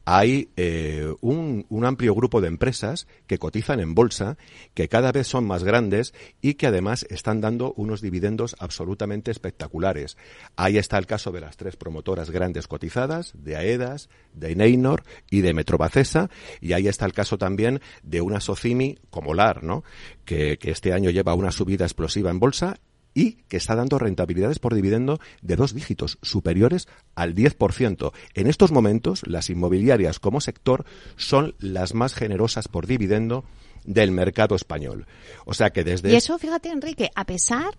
hay 0.05 0.49
eh, 0.55 1.11
un, 1.21 1.65
amplio 1.83 2.13
grupo 2.13 2.39
de 2.39 2.47
empresas 2.47 3.07
que 3.25 3.39
cotizan 3.39 3.79
en 3.79 3.95
bolsa, 3.95 4.37
que 4.75 4.87
cada 4.87 5.11
vez 5.11 5.27
son 5.27 5.45
más 5.45 5.63
grandes 5.63 6.13
y 6.41 6.53
que 6.53 6.67
además 6.67 7.05
están 7.09 7.41
dando 7.41 7.73
unos 7.75 8.01
dividendos 8.01 8.55
absolutamente 8.59 9.31
espectaculares. 9.31 10.15
Ahí 10.55 10.77
está 10.77 10.99
el 10.99 11.07
caso 11.07 11.31
de 11.31 11.41
las 11.41 11.57
tres 11.57 11.75
promotoras 11.75 12.29
grandes 12.29 12.67
cotizadas, 12.67 13.33
de 13.35 13.55
AEDAS, 13.55 14.09
de 14.33 14.55
Neynor 14.55 15.03
y 15.31 15.41
de 15.41 15.53
Metrobacesa, 15.55 16.29
y 16.61 16.73
ahí 16.73 16.87
está 16.87 17.05
el 17.05 17.13
caso 17.13 17.37
también 17.39 17.81
de 18.03 18.21
una 18.21 18.39
Socimi 18.39 18.99
como 19.09 19.33
LAR, 19.33 19.63
¿no? 19.63 19.83
que 20.23 20.57
este 20.61 20.93
año 20.93 21.09
lleva 21.09 21.35
una 21.35 21.51
subida 21.51 21.85
explosiva 21.85 22.29
en 22.29 22.39
bolsa 22.39 22.79
y 23.15 23.37
que 23.47 23.57
está 23.57 23.73
dando 23.75 23.97
rentabilidades 23.97 24.59
por 24.59 24.75
dividendo 24.75 25.19
de 25.41 25.55
dos 25.55 25.73
dígitos 25.73 26.19
superiores 26.21 26.87
al 27.15 27.33
10%. 27.33 28.11
En 28.35 28.47
estos 28.47 28.71
momentos, 28.71 29.25
las 29.25 29.49
inmobiliarias 29.49 30.19
como 30.19 30.41
sector 30.41 30.85
son 31.15 31.55
las 31.57 31.95
más 31.95 32.13
generosas 32.13 32.67
por 32.67 32.85
dividendo 32.85 33.45
del 33.85 34.11
mercado 34.11 34.55
español. 34.55 35.07
O 35.45 35.53
sea 35.53 35.71
que 35.71 35.83
desde... 35.83 36.11
Y 36.11 36.15
eso, 36.15 36.37
fíjate, 36.37 36.69
Enrique, 36.69 37.09
a 37.15 37.25
pesar 37.25 37.77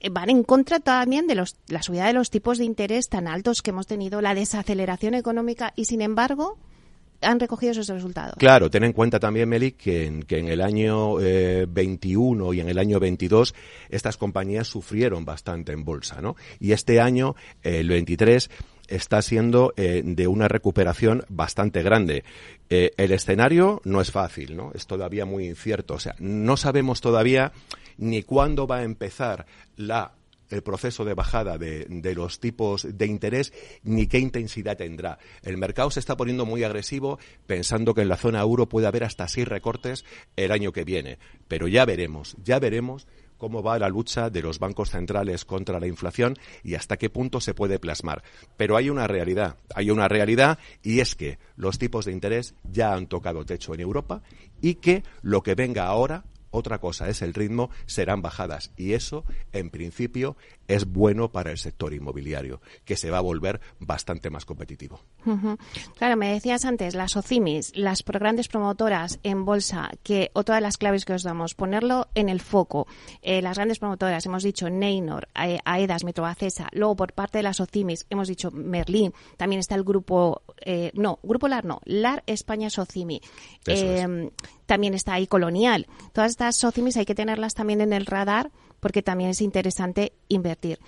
eh, 0.00 0.10
van 0.10 0.30
en 0.30 0.44
contra 0.44 0.80
también 0.80 1.26
de 1.26 1.34
los, 1.34 1.56
la 1.68 1.82
subida 1.82 2.06
de 2.06 2.12
los 2.12 2.30
tipos 2.30 2.58
de 2.58 2.64
interés 2.64 3.08
tan 3.08 3.26
altos 3.26 3.62
que 3.62 3.70
hemos 3.70 3.86
tenido, 3.86 4.20
la 4.20 4.34
desaceleración 4.34 5.14
económica 5.14 5.72
y, 5.76 5.86
sin 5.86 6.02
embargo, 6.02 6.58
han 7.20 7.40
recogido 7.40 7.72
esos 7.72 7.88
resultados. 7.88 8.34
Claro, 8.38 8.70
ten 8.70 8.84
en 8.84 8.92
cuenta 8.92 9.18
también, 9.18 9.48
Meli, 9.48 9.72
que 9.72 10.06
en, 10.06 10.22
que 10.22 10.38
en 10.38 10.48
el 10.48 10.60
año 10.60 11.20
eh, 11.20 11.66
21 11.68 12.52
y 12.54 12.60
en 12.60 12.68
el 12.68 12.78
año 12.78 13.00
22 13.00 13.54
estas 13.88 14.16
compañías 14.16 14.68
sufrieron 14.68 15.24
bastante 15.24 15.72
en 15.72 15.84
bolsa, 15.84 16.20
¿no? 16.20 16.36
Y 16.60 16.72
este 16.72 17.00
año, 17.00 17.34
eh, 17.62 17.80
el 17.80 17.88
23, 17.88 18.50
está 18.88 19.22
siendo 19.22 19.74
eh, 19.76 20.02
de 20.04 20.26
una 20.26 20.48
recuperación 20.48 21.24
bastante 21.28 21.82
grande. 21.82 22.24
Eh, 22.70 22.92
el 22.96 23.12
escenario 23.12 23.80
no 23.84 24.00
es 24.00 24.10
fácil, 24.10 24.56
¿no? 24.56 24.72
Es 24.74 24.86
todavía 24.86 25.24
muy 25.24 25.46
incierto. 25.46 25.94
O 25.94 26.00
sea, 26.00 26.16
no 26.18 26.56
sabemos 26.56 27.00
todavía 27.00 27.52
ni 27.98 28.22
cuándo 28.22 28.66
va 28.66 28.78
a 28.78 28.82
empezar 28.84 29.46
la 29.76 30.12
el 30.50 30.62
proceso 30.62 31.04
de 31.04 31.14
bajada 31.14 31.58
de, 31.58 32.14
los 32.14 32.40
tipos 32.40 32.86
de 32.96 33.06
interés 33.06 33.52
ni 33.82 34.06
qué 34.06 34.18
intensidad 34.18 34.76
tendrá. 34.76 35.18
El 35.42 35.58
mercado 35.58 35.90
se 35.90 36.00
está 36.00 36.16
poniendo 36.16 36.46
muy 36.46 36.64
agresivo 36.64 37.18
pensando 37.46 37.94
que 37.94 38.02
en 38.02 38.08
la 38.08 38.16
zona 38.16 38.40
euro 38.40 38.68
puede 38.68 38.86
haber 38.86 39.04
hasta 39.04 39.28
seis 39.28 39.46
recortes 39.46 40.04
el 40.36 40.52
año 40.52 40.72
que 40.72 40.84
viene. 40.84 41.18
Pero 41.48 41.68
ya 41.68 41.84
veremos, 41.84 42.36
ya 42.42 42.58
veremos 42.58 43.06
cómo 43.38 43.62
va 43.62 43.78
la 43.78 43.88
lucha 43.88 44.28
de 44.28 44.42
los 44.42 44.58
bancos 44.58 44.90
centrales 44.90 45.44
contra 45.44 45.80
la 45.80 45.86
inflación 45.86 46.36
y 46.62 46.74
hasta 46.74 46.96
qué 46.96 47.08
punto 47.08 47.40
se 47.40 47.54
puede 47.54 47.78
plasmar. 47.78 48.22
Pero 48.56 48.76
hay 48.76 48.90
una 48.90 49.06
realidad, 49.06 49.56
hay 49.74 49.90
una 49.90 50.08
realidad 50.08 50.58
y 50.82 51.00
es 51.00 51.14
que 51.14 51.38
los 51.56 51.78
tipos 51.78 52.04
de 52.04 52.12
interés 52.12 52.54
ya 52.70 52.94
han 52.94 53.06
tocado 53.06 53.46
techo 53.46 53.72
en 53.74 53.80
Europa 53.80 54.22
y 54.60 54.74
que 54.74 55.04
lo 55.22 55.42
que 55.42 55.54
venga 55.54 55.86
ahora 55.86 56.24
otra 56.50 56.78
cosa 56.78 57.08
es 57.08 57.22
el 57.22 57.34
ritmo, 57.34 57.70
serán 57.86 58.22
bajadas. 58.22 58.72
Y 58.76 58.92
eso, 58.92 59.24
en 59.52 59.70
principio, 59.70 60.36
es 60.66 60.86
bueno 60.86 61.32
para 61.32 61.50
el 61.50 61.58
sector 61.58 61.94
inmobiliario, 61.94 62.60
que 62.84 62.96
se 62.96 63.10
va 63.10 63.18
a 63.18 63.22
volver 63.22 63.60
bastante 63.80 64.30
más 64.30 64.44
competitivo. 64.44 65.00
Claro, 65.96 66.16
me 66.16 66.32
decías 66.32 66.64
antes, 66.64 66.94
las 66.94 67.16
OCIMIS, 67.16 67.76
las 67.76 68.04
grandes 68.04 68.48
promotoras 68.48 69.18
en 69.22 69.44
bolsa, 69.44 69.90
que 70.02 70.30
otra 70.34 70.56
de 70.56 70.60
las 70.60 70.76
claves 70.76 71.04
que 71.04 71.14
os 71.14 71.22
damos, 71.22 71.54
ponerlo 71.54 72.08
en 72.14 72.28
el 72.28 72.40
foco. 72.40 72.86
Eh, 73.22 73.42
las 73.42 73.56
grandes 73.56 73.78
promotoras, 73.78 74.24
hemos 74.26 74.42
dicho 74.42 74.68
Neynor, 74.68 75.28
Aedas, 75.34 76.04
Metrobacesa, 76.04 76.68
luego 76.72 76.96
por 76.96 77.12
parte 77.12 77.38
de 77.38 77.44
las 77.44 77.60
OCIMIS, 77.60 78.06
hemos 78.10 78.28
dicho 78.28 78.50
Merlin, 78.50 79.12
también 79.36 79.60
está 79.60 79.74
el 79.74 79.84
grupo, 79.84 80.42
eh, 80.64 80.90
no, 80.94 81.18
Grupo 81.22 81.48
LAR 81.48 81.64
no, 81.64 81.80
LAR 81.84 82.22
España 82.26 82.70
Socimi. 82.70 83.20
Eh, 83.66 84.30
también 84.66 84.94
está 84.94 85.14
ahí 85.14 85.26
Colonial. 85.26 85.86
Todas 86.12 86.30
estas 86.30 86.56
SOCIMIS 86.56 86.96
hay 86.96 87.06
que 87.06 87.14
tenerlas 87.14 87.54
también 87.54 87.80
en 87.80 87.92
el 87.92 88.06
radar 88.06 88.50
porque 88.80 89.02
también 89.02 89.30
es 89.30 89.40
interesante 89.40 90.12
invertir. 90.28 90.78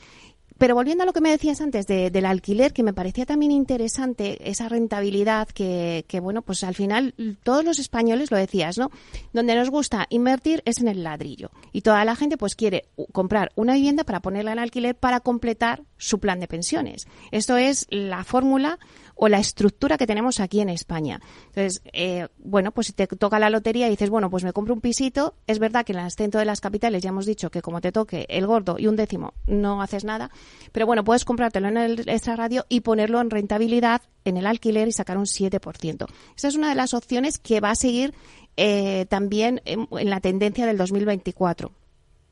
Pero 0.61 0.75
volviendo 0.75 1.05
a 1.05 1.07
lo 1.07 1.15
que 1.15 1.23
me 1.23 1.31
decías 1.31 1.63
antes 1.63 1.87
del 1.87 2.27
alquiler, 2.27 2.75
que 2.75 2.83
me 2.83 2.93
parecía 2.93 3.25
también 3.25 3.51
interesante 3.51 4.51
esa 4.51 4.69
rentabilidad 4.69 5.49
que, 5.49 6.05
que, 6.07 6.21
bueno, 6.21 6.43
pues 6.43 6.65
al 6.65 6.75
final 6.75 7.15
todos 7.43 7.65
los 7.65 7.79
españoles 7.79 8.31
lo 8.31 8.37
decías, 8.37 8.77
¿no? 8.77 8.91
Donde 9.33 9.55
nos 9.55 9.71
gusta 9.71 10.07
invertir 10.11 10.63
es 10.67 10.79
en 10.83 10.89
el 10.89 11.03
ladrillo. 11.03 11.51
Y 11.73 11.81
toda 11.81 12.05
la 12.05 12.15
gente 12.15 12.37
pues 12.37 12.57
quiere 12.57 12.85
comprar 13.11 13.53
una 13.55 13.73
vivienda 13.73 14.05
para 14.05 14.21
ponerla 14.21 14.53
en 14.53 14.59
alquiler 14.59 14.95
para 14.95 15.21
completar 15.21 15.83
su 15.97 16.19
plan 16.19 16.41
de 16.41 16.47
pensiones. 16.47 17.09
Esto 17.31 17.57
es 17.57 17.87
la 17.89 18.23
fórmula 18.25 18.79
o 19.23 19.29
la 19.29 19.39
estructura 19.39 19.99
que 19.99 20.07
tenemos 20.07 20.41
aquí 20.41 20.61
en 20.61 20.71
España. 20.71 21.21
Entonces, 21.49 21.83
eh, 21.93 22.29
bueno, 22.39 22.73
pues 22.73 22.87
si 22.87 22.95
te 22.95 23.07
toca 23.07 23.39
la 23.39 23.51
lotería 23.51 23.87
y 23.87 23.91
dices, 23.91 24.09
bueno, 24.09 24.31
pues 24.31 24.45
me 24.45 24.55
compro 24.55 24.73
un 24.73 24.81
pisito, 24.81 25.35
es 25.47 25.59
verdad 25.59 25.85
que 25.85 25.93
en 25.93 25.99
el 25.99 26.11
centro 26.11 26.41
de 26.41 26.47
las 26.47 26.63
capitales 26.63 27.03
ya 27.03 27.11
hemos 27.11 27.27
dicho 27.27 27.51
que 27.51 27.61
como 27.61 27.83
te 27.83 27.93
toque 27.93 28.25
el 28.31 28.47
gordo 28.47 28.77
y 28.79 28.87
un 28.87 28.97
décimo, 28.97 29.35
no 29.47 29.83
haces 29.83 30.05
nada, 30.05 30.31
pero 30.73 30.87
bueno, 30.87 31.05
puedes 31.05 31.27
comprártelo 31.27 31.69
en 31.69 31.77
el 31.77 32.09
extra 32.09 32.35
radio 32.35 32.65
y 32.71 32.81
ponerlo 32.81 33.21
en 33.21 33.29
rentabilidad 33.29 34.01
en 34.25 34.39
el 34.39 34.47
alquiler 34.47 34.89
y 34.89 34.93
sacar 34.93 35.19
un 35.19 35.27
7%. 35.27 36.07
Esa 36.35 36.49
es 36.49 36.55
una 36.57 36.71
de 36.71 36.75
las 36.75 36.95
opciones 36.95 37.39
que 37.39 37.61
va 37.61 37.73
a 37.73 37.75
seguir 37.75 38.15
eh, 38.57 39.05
también 39.11 39.61
en, 39.67 39.87
en 39.91 40.09
la 40.09 40.21
tendencia 40.21 40.65
del 40.65 40.79
2024. 40.79 41.73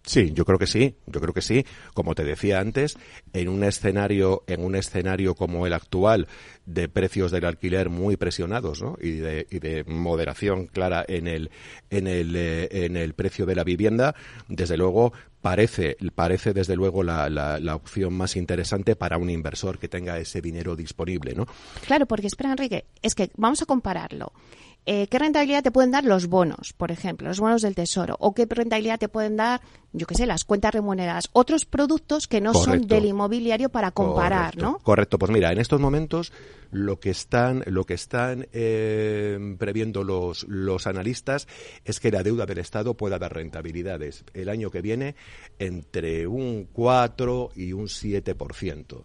Sí, 0.08 0.32
yo 0.32 0.46
creo 0.46 0.58
que 0.58 0.66
sí, 0.66 0.94
yo 1.06 1.20
creo 1.20 1.34
que 1.34 1.42
sí. 1.42 1.66
Como 1.92 2.14
te 2.14 2.24
decía 2.24 2.60
antes, 2.60 2.96
en 3.34 3.48
un 3.48 3.62
escenario, 3.62 4.42
en 4.46 4.64
un 4.64 4.74
escenario 4.74 5.34
como 5.34 5.66
el 5.66 5.74
actual, 5.74 6.28
de 6.64 6.88
precios 6.88 7.30
del 7.30 7.44
alquiler 7.44 7.90
muy 7.90 8.16
presionados, 8.16 8.80
¿no? 8.80 8.96
Y 9.02 9.12
de, 9.12 9.46
y 9.50 9.58
de 9.58 9.84
moderación 9.84 10.66
clara 10.66 11.04
en 11.06 11.26
el, 11.26 11.50
en 11.90 12.06
el, 12.06 12.34
eh, 12.36 12.68
en 12.86 12.96
el 12.96 13.12
precio 13.12 13.44
de 13.44 13.54
la 13.54 13.64
vivienda, 13.64 14.14
desde 14.48 14.78
luego 14.78 15.12
parece, 15.42 15.98
parece 16.14 16.54
desde 16.54 16.74
luego 16.74 17.02
la, 17.02 17.28
la, 17.28 17.60
la, 17.60 17.74
opción 17.74 18.14
más 18.14 18.34
interesante 18.34 18.96
para 18.96 19.18
un 19.18 19.28
inversor 19.28 19.78
que 19.78 19.88
tenga 19.88 20.18
ese 20.18 20.40
dinero 20.40 20.74
disponible, 20.74 21.34
¿no? 21.34 21.46
Claro, 21.86 22.06
porque 22.06 22.26
espera, 22.28 22.50
Enrique, 22.50 22.86
es 23.02 23.14
que 23.14 23.30
vamos 23.36 23.60
a 23.60 23.66
compararlo. 23.66 24.32
Eh, 24.86 25.06
¿Qué 25.08 25.18
rentabilidad 25.18 25.62
te 25.62 25.70
pueden 25.70 25.90
dar 25.90 26.04
los 26.04 26.28
bonos, 26.28 26.72
por 26.72 26.90
ejemplo, 26.90 27.28
los 27.28 27.40
bonos 27.40 27.60
del 27.60 27.74
tesoro? 27.74 28.16
¿O 28.20 28.34
qué 28.34 28.46
rentabilidad 28.48 28.98
te 28.98 29.08
pueden 29.08 29.36
dar, 29.36 29.60
yo 29.92 30.06
qué 30.06 30.14
sé, 30.14 30.24
las 30.24 30.44
cuentas 30.44 30.72
remuneradas? 30.72 31.28
Otros 31.32 31.66
productos 31.66 32.26
que 32.26 32.40
no 32.40 32.52
Correcto. 32.52 32.78
son 32.78 32.86
del 32.88 33.04
inmobiliario 33.04 33.68
para 33.68 33.90
comparar, 33.90 34.54
Correcto. 34.54 34.64
¿no? 34.64 34.78
Correcto. 34.78 35.18
Pues 35.18 35.30
mira, 35.30 35.52
en 35.52 35.58
estos 35.58 35.78
momentos 35.78 36.32
lo 36.70 37.00
que 37.00 37.10
están, 37.10 37.62
lo 37.66 37.84
que 37.84 37.94
están 37.94 38.48
eh, 38.52 39.56
previendo 39.58 40.04
los, 40.04 40.44
los 40.48 40.86
analistas 40.86 41.48
es 41.84 42.00
que 42.00 42.10
la 42.10 42.22
deuda 42.22 42.46
del 42.46 42.58
Estado 42.58 42.94
pueda 42.94 43.18
dar 43.18 43.34
rentabilidades 43.34 44.24
el 44.32 44.48
año 44.48 44.70
que 44.70 44.80
viene 44.80 45.16
entre 45.58 46.26
un 46.26 46.68
4 46.72 47.50
y 47.56 47.72
un 47.72 47.86
7% 47.86 49.04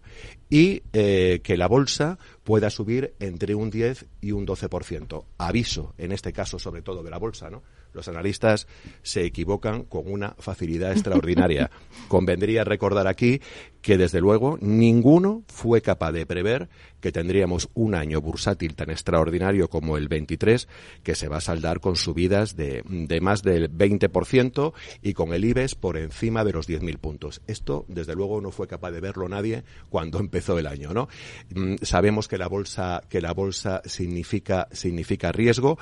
y 0.50 0.82
eh, 0.92 1.40
que 1.42 1.56
la 1.56 1.68
bolsa 1.68 2.18
pueda 2.42 2.70
subir 2.70 3.14
entre 3.20 3.54
un 3.54 3.70
10 3.70 4.06
y 4.20 4.32
un 4.32 4.46
12%. 4.46 5.24
Aviso, 5.38 5.94
en 5.98 6.12
este 6.12 6.32
caso, 6.32 6.58
sobre 6.58 6.82
todo 6.82 7.02
de 7.02 7.10
la 7.10 7.18
bolsa, 7.18 7.50
¿no? 7.50 7.62
Los 7.94 8.08
analistas 8.08 8.66
se 9.02 9.24
equivocan 9.24 9.84
con 9.84 10.10
una 10.10 10.34
facilidad 10.38 10.92
extraordinaria. 10.92 11.70
Convendría 12.08 12.64
recordar 12.64 13.06
aquí 13.06 13.40
que, 13.80 13.98
desde 13.98 14.20
luego, 14.20 14.58
ninguno 14.60 15.44
fue 15.46 15.82
capaz 15.82 16.12
de 16.12 16.26
prever 16.26 16.68
que 17.00 17.12
tendríamos 17.12 17.68
un 17.74 17.94
año 17.94 18.22
bursátil 18.22 18.74
tan 18.74 18.88
extraordinario 18.88 19.68
como 19.68 19.98
el 19.98 20.08
23, 20.08 20.68
que 21.02 21.14
se 21.14 21.28
va 21.28 21.36
a 21.36 21.42
saldar 21.42 21.80
con 21.80 21.96
subidas 21.96 22.56
de, 22.56 22.82
de 22.86 23.20
más 23.20 23.42
del 23.42 23.70
20% 23.70 24.72
y 25.02 25.12
con 25.12 25.34
el 25.34 25.44
IBEX 25.44 25.74
por 25.74 25.98
encima 25.98 26.44
de 26.44 26.52
los 26.54 26.66
10.000 26.66 26.96
puntos. 26.98 27.42
Esto, 27.46 27.84
desde 27.88 28.14
luego, 28.14 28.40
no 28.40 28.50
fue 28.50 28.66
capaz 28.66 28.90
de 28.90 29.00
verlo 29.00 29.28
nadie 29.28 29.64
cuando 29.90 30.18
empezó 30.24 30.58
el 30.58 30.66
año, 30.66 30.94
¿no? 30.94 31.08
Mm, 31.54 31.74
sabemos 31.82 32.26
que 32.26 32.38
la 32.38 32.48
bolsa, 32.48 33.02
que 33.10 33.20
la 33.20 33.34
bolsa 33.34 33.82
significa, 33.84 34.68
significa 34.72 35.30
riesgo, 35.30 35.78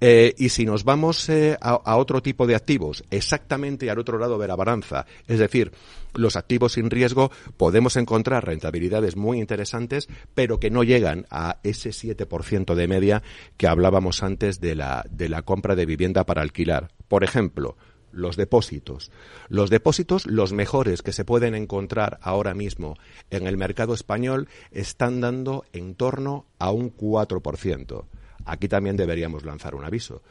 eh, 0.00 0.34
y 0.36 0.48
si 0.48 0.64
nos 0.64 0.82
vamos 0.82 1.28
eh, 1.28 1.53
a, 1.60 1.96
otro 1.96 2.22
tipo 2.22 2.46
de 2.46 2.54
activos, 2.54 3.04
exactamente 3.10 3.90
al 3.90 3.98
otro 3.98 4.18
lado 4.18 4.38
de 4.38 4.48
la 4.48 4.56
balanza, 4.56 5.06
es 5.26 5.38
decir, 5.38 5.72
los 6.14 6.36
activos 6.36 6.72
sin 6.72 6.90
riesgo, 6.90 7.30
podemos 7.56 7.96
encontrar 7.96 8.46
rentabilidades 8.46 9.16
muy 9.16 9.40
interesantes, 9.40 10.08
pero 10.34 10.60
que 10.60 10.70
no 10.70 10.84
llegan 10.84 11.26
a 11.30 11.58
ese 11.62 11.90
7% 11.90 12.74
de 12.74 12.88
media 12.88 13.22
que 13.56 13.66
hablábamos 13.66 14.22
antes 14.22 14.60
de 14.60 14.74
la, 14.74 15.04
de 15.10 15.28
la 15.28 15.42
compra 15.42 15.74
de 15.74 15.86
vivienda 15.86 16.24
para 16.24 16.42
alquilar. 16.42 16.90
Por 17.08 17.24
ejemplo, 17.24 17.76
los 18.14 18.36
depósitos. 18.36 19.10
Los 19.48 19.70
depósitos, 19.70 20.26
los 20.26 20.52
mejores 20.52 21.02
que 21.02 21.12
se 21.12 21.24
pueden 21.24 21.54
encontrar 21.54 22.18
ahora 22.22 22.54
mismo 22.54 22.96
en 23.30 23.46
el 23.46 23.56
mercado 23.56 23.94
español, 23.94 24.48
están 24.70 25.20
dando 25.20 25.64
en 25.72 25.94
torno 25.94 26.46
a 26.58 26.70
un 26.70 26.94
4%. 26.96 28.04
Aquí 28.44 28.68
también 28.68 28.96
deberíamos 28.96 29.44
lanzar 29.44 29.74
un 29.74 29.84
aviso. 29.84 30.22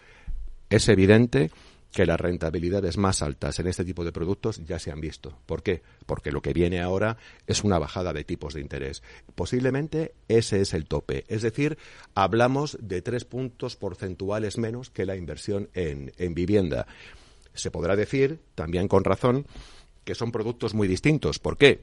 Es 0.73 0.89
evidente 0.89 1.51
que 1.91 2.07
las 2.07 2.19
rentabilidades 2.19 2.97
más 2.97 3.21
altas 3.21 3.59
en 3.59 3.67
este 3.67 3.85
tipo 3.85 4.03
de 4.03 4.11
productos 4.11 4.65
ya 4.65 4.79
se 4.79 4.89
han 4.89 5.01
visto. 5.01 5.37
¿Por 5.45 5.61
qué? 5.61 5.83
Porque 6.07 6.31
lo 6.31 6.41
que 6.41 6.51
viene 6.51 6.81
ahora 6.81 7.15
es 7.45 7.63
una 7.63 7.77
bajada 7.77 8.11
de 8.11 8.23
tipos 8.23 8.55
de 8.55 8.61
interés. 8.61 9.03
Posiblemente 9.35 10.15
ese 10.27 10.61
es 10.61 10.73
el 10.73 10.85
tope. 10.85 11.25
Es 11.27 11.43
decir, 11.43 11.77
hablamos 12.15 12.75
de 12.81 13.03
tres 13.03 13.23
puntos 13.23 13.75
porcentuales 13.75 14.57
menos 14.57 14.89
que 14.89 15.05
la 15.05 15.15
inversión 15.15 15.69
en, 15.75 16.11
en 16.17 16.33
vivienda. 16.33 16.87
Se 17.53 17.69
podrá 17.69 17.95
decir, 17.95 18.39
también 18.55 18.87
con 18.87 19.03
razón, 19.03 19.45
que 20.03 20.15
son 20.15 20.31
productos 20.31 20.73
muy 20.73 20.87
distintos. 20.87 21.37
¿Por 21.37 21.55
qué? 21.55 21.81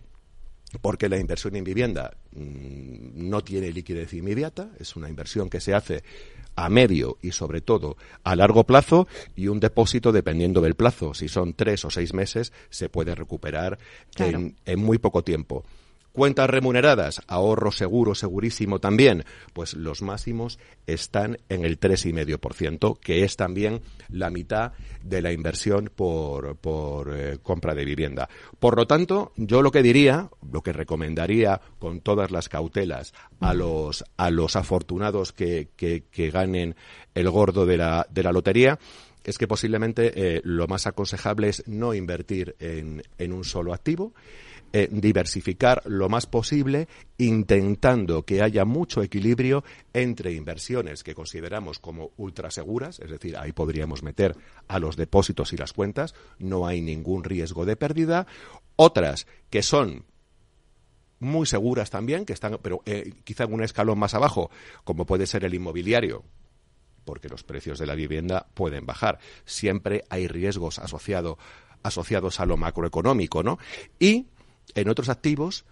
porque 0.81 1.09
la 1.09 1.19
inversión 1.19 1.57
en 1.57 1.65
vivienda 1.65 2.17
mmm, 2.33 3.29
no 3.29 3.43
tiene 3.43 3.73
liquidez 3.73 4.13
inmediata, 4.15 4.71
es 4.79 4.95
una 4.97 5.09
inversión 5.09 5.51
que 5.51 5.61
se 5.61 5.75
hace 5.75 6.03
a 6.57 6.69
medio 6.69 7.19
y 7.23 7.33
sobre 7.33 7.61
todo 7.61 7.97
a 8.25 8.37
largo 8.37 8.65
plazo 8.65 9.07
y 9.37 9.49
un 9.49 9.61
depósito 9.61 10.13
dependiendo 10.13 10.61
del 10.61 10.75
plazo. 10.75 11.15
Si 11.15 11.29
son 11.29 11.55
tres 11.55 11.85
o 11.85 11.91
seis 11.91 12.15
meses, 12.15 12.53
se 12.71 12.89
puede 12.89 13.15
recuperar 13.15 13.79
claro. 14.15 14.39
en, 14.39 14.57
en 14.65 14.81
muy 14.81 14.99
poco 14.99 15.23
tiempo. 15.23 15.65
Cuentas 16.13 16.51
remuneradas, 16.51 17.23
ahorro 17.29 17.71
seguro, 17.71 18.17
segurísimo 18.17 18.81
también, 18.81 19.25
pues 19.53 19.75
los 19.75 20.03
máximos 20.03 20.59
están 20.87 21.39
en 21.49 21.65
el 21.65 21.79
3,5%, 21.79 22.99
que 22.99 23.23
es 23.23 23.37
también 23.37 23.81
la 24.09 24.29
mitad 24.29 24.73
de 25.05 25.23
la 25.23 25.33
inversión 25.33 25.89
por, 25.95 26.57
por 26.57 27.17
eh, 27.17 27.39
compra 27.41 27.77
de 27.77 27.85
vivienda. 27.85 28.29
Por 28.59 28.77
lo 28.77 28.89
tanto, 28.89 29.33
yo 29.37 29.63
lo 29.63 29.71
que 29.71 29.83
diría, 29.85 30.31
lo 30.51 30.63
que 30.63 30.73
recomendaría 30.73 31.61
con 31.79 32.01
todas 32.01 32.33
las 32.33 32.49
cautelas 32.49 33.15
a 33.39 33.55
los, 33.55 34.05
a 34.17 34.31
los 34.31 34.57
afortunados 34.57 35.33
que, 35.33 35.69
que, 35.77 36.31
ganen 36.31 36.75
el 37.15 37.31
gordo 37.31 37.67
de 37.67 37.77
la, 37.77 38.07
de 38.11 38.23
la 38.25 38.33
lotería, 38.33 38.81
es 39.23 39.39
que 39.39 39.47
posiblemente 39.47 40.13
eh, 40.15 40.41
lo 40.43 40.67
más 40.67 40.89
aconsejable 40.89 41.51
es 41.51 41.63
no 41.69 41.95
invertir 41.95 42.57
en, 42.59 43.03
en 43.19 43.33
un 43.33 43.45
solo 43.45 43.73
activo, 43.73 44.13
eh, 44.73 44.89
diversificar 44.91 45.83
lo 45.85 46.09
más 46.09 46.27
posible, 46.27 46.87
intentando 47.19 48.23
que 48.25 48.41
haya 48.41 48.65
mucho 48.65 49.03
equilibrio 49.03 49.65
entre 49.93 50.33
inversiones 50.33 51.03
que 51.03 51.15
consideramos 51.15 51.81
como 51.81 52.13
ultraseguras, 52.17 53.01
es 53.01 53.11
decir, 53.11 53.37
ahí 53.37 53.53
podríamos 53.53 54.03
meter 54.03 54.37
a 54.69 54.79
los 54.79 54.97
depósitos 54.97 55.53
y 55.53 55.57
las 55.57 55.73
cuentas, 55.73 56.15
no 56.39 56.67
hay 56.67 56.83
ningún 56.83 57.25
riesgo 57.25 57.65
de 57.65 57.75
pérdida, 57.75 58.27
otras 58.77 59.27
que 59.51 59.63
son 59.63 60.05
muy 61.19 61.47
seguras 61.47 61.91
también, 61.91 62.25
que 62.25 62.33
están, 62.33 62.59
pero 62.63 62.83
eh, 62.87 63.13
quizá 63.25 63.45
en 63.45 63.53
un 63.53 63.63
escalón 63.63 63.99
más 63.99 64.15
abajo, 64.15 64.51
como 64.85 65.05
puede 65.05 65.27
ser 65.27 65.45
el 65.45 65.55
inmobiliario, 65.55 66.25
porque 67.05 67.29
los 67.29 67.45
precios 67.45 67.79
de 67.79 67.87
la 67.87 67.95
vivienda 67.95 68.47
pueden 68.55 68.87
bajar. 68.87 69.19
Siempre 69.45 70.05
hay 70.09 70.29
riesgos 70.29 70.79
asociado, 70.79 71.39
asociados 71.83 72.41
a 72.41 72.47
lo 72.47 72.57
macroeconómico, 72.57 73.43
¿no? 73.43 73.59
Y 73.99 74.29
en 74.75 74.89
otros 74.89 75.09
activos 75.09 75.65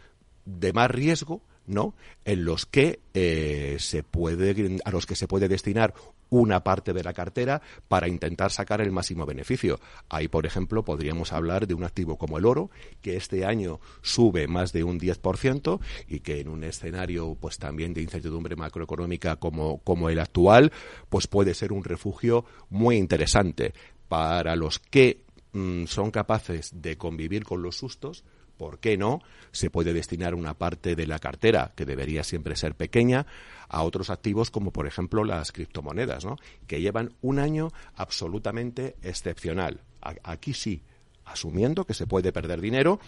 de 0.45 0.73
más 0.73 0.91
riesgo, 0.91 1.43
¿no? 1.67 1.95
En 2.25 2.45
los 2.45 2.67
que 2.67 3.01
eh, 3.13 3.77
se 3.79 4.03
puede, 4.03 4.79
a 4.85 4.91
los 4.91 5.07
que 5.07 5.15
se 5.15 5.29
puede 5.29 5.49
destinar 5.49 5.95
una 6.31 6.63
parte 6.65 6.93
de 6.93 7.03
la 7.03 7.13
cartera 7.13 7.61
para 7.89 8.09
intentar 8.09 8.51
sacar 8.51 8.81
el 8.81 8.91
máximo 8.91 9.27
beneficio. 9.27 9.81
Ahí, 10.09 10.29
por 10.29 10.47
ejemplo, 10.47 10.85
podríamos 10.85 11.33
hablar 11.33 11.67
de 11.67 11.75
un 11.75 11.85
activo 11.85 12.17
como 12.17 12.39
el 12.39 12.47
oro, 12.47 12.71
que 13.01 13.17
este 13.17 13.45
año 13.45 13.81
sube 14.03 14.47
más 14.47 14.73
de 14.73 14.85
un 14.85 14.99
10% 14.99 15.81
y 16.09 16.21
que 16.21 16.41
en 16.41 16.49
un 16.49 16.65
escenario, 16.65 17.37
pues 17.39 17.59
también 17.59 17.95
de 17.95 18.03
incertidumbre 18.03 18.57
macroeconómica 18.57 19.37
como, 19.37 19.79
como 19.79 20.09
el 20.09 20.19
actual, 20.19 20.73
pues 21.09 21.27
puede 21.27 21.55
ser 21.55 21.73
un 21.73 21.85
refugio 21.85 22.45
muy 22.71 22.97
interesante 22.97 23.75
para 24.09 24.57
los 24.57 24.79
que 24.79 25.25
mmm, 25.53 25.85
son 25.85 26.11
capaces 26.11 26.71
de 26.75 26.97
convivir 26.97 27.45
con 27.45 27.63
los 27.63 27.77
sustos, 27.77 28.25
¿por 28.59 28.79
qué 28.79 28.99
no? 28.99 29.23
Se 29.53 29.71
puede 29.71 29.95
destinar 29.95 30.35
una 30.35 30.53
parte 30.53 30.95
de 30.95 31.07
la 31.07 31.19
cartera, 31.19 31.73
que 31.75 31.87
debería 31.87 32.23
siempre 32.23 32.57
ser 32.57 32.75
pequeña, 32.75 33.27
a 33.69 33.83
otros 33.83 34.11
activos 34.11 34.51
como 34.51 34.73
por 34.73 34.87
ejemplo 34.87 35.25
las 35.25 35.53
criptomonedas, 35.53 36.25
¿no? 36.25 36.37
que 36.67 36.81
llevan 36.83 37.15
un 37.23 37.39
año 37.39 37.71
absolutamente 37.95 38.97
excepcional. 39.03 39.81
Aquí 40.23 40.53
sí, 40.53 40.83
asumiendo 41.25 41.85
que 41.85 41.95
se 41.95 42.07
puede 42.07 42.33
perder 42.33 42.61
dinero 42.61 43.01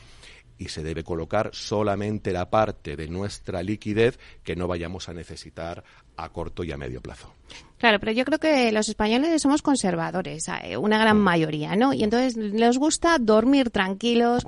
y 0.61 0.69
se 0.69 0.83
debe 0.83 1.03
colocar 1.03 1.51
solamente 1.55 2.33
la 2.33 2.51
parte 2.51 2.95
de 2.95 3.09
nuestra 3.09 3.63
liquidez 3.63 4.19
que 4.45 4.57
no 4.57 4.69
vayamos 4.69 5.09
a 5.09 5.15
necesitar 5.15 5.85
a 6.25 6.29
corto 6.31 6.65
y 6.65 6.73
a 6.73 6.77
medio 6.77 7.01
plazo. 7.01 7.33
Claro, 7.79 7.99
pero 7.99 8.13
yo 8.13 8.27
creo 8.27 8.39
que 8.39 8.71
los 8.73 8.91
españoles 8.91 9.41
somos 9.41 9.63
conservadores, 9.63 10.47
eh, 10.63 10.77
una 10.77 10.99
gran 10.99 11.17
Mm. 11.17 11.23
mayoría, 11.23 11.77
¿no? 11.77 11.95
Y 11.95 12.05
entonces 12.05 12.37
les 12.37 12.77
gusta 12.77 13.17
dormir 13.19 13.71
tranquilos, 13.71 14.47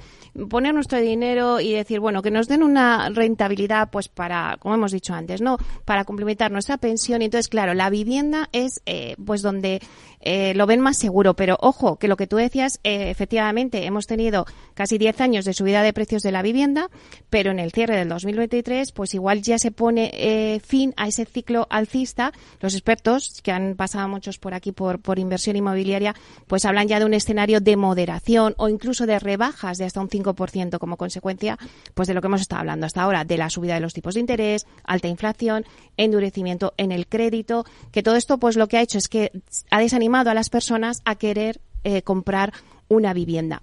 poner 0.50 0.74
nuestro 0.74 1.00
dinero 1.00 1.58
y 1.58 1.72
decir, 1.72 1.98
bueno, 1.98 2.20
que 2.20 2.30
nos 2.30 2.46
den 2.46 2.62
una 2.62 3.08
rentabilidad, 3.08 3.88
pues 3.90 4.08
para, 4.08 4.58
como 4.58 4.74
hemos 4.74 4.92
dicho 4.92 5.14
antes, 5.14 5.40
¿no? 5.40 5.56
Para 5.86 6.04
complementar 6.04 6.52
nuestra 6.52 6.76
pensión. 6.76 7.22
Y 7.22 7.24
entonces, 7.24 7.48
claro, 7.48 7.72
la 7.72 7.88
vivienda 7.88 8.50
es, 8.52 8.82
eh, 8.84 9.16
pues 9.24 9.40
donde 9.40 9.80
eh, 10.24 10.54
lo 10.54 10.66
ven 10.66 10.80
más 10.80 10.98
seguro. 10.98 11.34
Pero 11.34 11.56
ojo, 11.60 11.96
que 11.96 12.08
lo 12.08 12.16
que 12.16 12.26
tú 12.26 12.36
decías, 12.36 12.78
eh, 12.84 13.10
efectivamente, 13.10 13.86
hemos 13.86 14.06
tenido 14.06 14.46
casi 14.74 14.96
10 14.98 15.20
años 15.20 15.44
de 15.44 15.52
subida 15.52 15.82
de 15.82 15.92
precios 15.92 16.22
de 16.22 16.30
la 16.32 16.42
vivienda, 16.42 16.88
pero 17.28 17.50
en 17.50 17.58
el 17.58 17.72
cierre 17.72 17.96
del 17.96 18.08
2023, 18.08 18.92
pues 18.92 19.14
igual 19.14 19.42
ya 19.42 19.58
se 19.58 19.72
pone 19.72 20.10
eh, 20.14 20.60
fin 20.60 20.94
a 20.96 21.08
ese 21.08 21.24
ciclo 21.24 21.61
alcista. 21.70 22.32
Los 22.60 22.74
expertos, 22.74 23.40
que 23.42 23.52
han 23.52 23.74
pasado 23.74 24.08
muchos 24.08 24.38
por 24.38 24.54
aquí 24.54 24.72
por, 24.72 25.18
inversión 25.18 25.56
inmobiliaria, 25.56 26.14
pues 26.46 26.64
hablan 26.64 26.88
ya 26.88 26.98
de 26.98 27.04
un 27.04 27.14
escenario 27.14 27.60
de 27.60 27.76
moderación 27.76 28.54
o 28.56 28.68
incluso 28.68 29.06
de 29.06 29.18
rebajas 29.18 29.78
de 29.78 29.84
hasta 29.84 30.00
un 30.00 30.08
5% 30.08 30.78
como 30.78 30.96
consecuencia, 30.96 31.58
pues 31.94 32.08
de 32.08 32.14
lo 32.14 32.20
que 32.20 32.26
hemos 32.26 32.40
estado 32.40 32.60
hablando 32.60 32.86
hasta 32.86 33.02
ahora, 33.02 33.24
de 33.24 33.36
la 33.36 33.50
subida 33.50 33.74
de 33.74 33.80
los 33.80 33.94
tipos 33.94 34.14
de 34.14 34.20
interés, 34.20 34.66
alta 34.84 35.08
inflación, 35.08 35.64
endurecimiento 35.96 36.74
en 36.76 36.92
el 36.92 37.06
crédito, 37.06 37.64
que 37.90 38.02
todo 38.02 38.16
esto 38.16 38.38
pues 38.38 38.56
lo 38.56 38.68
que 38.68 38.78
ha 38.78 38.82
hecho 38.82 38.98
es 38.98 39.08
que 39.08 39.32
ha 39.70 39.80
desanimado 39.80 40.30
a 40.30 40.34
las 40.34 40.50
personas 40.50 41.02
a 41.04 41.16
querer 41.16 41.60
eh, 41.84 42.02
comprar 42.02 42.52
una 42.88 43.12
vivienda. 43.12 43.62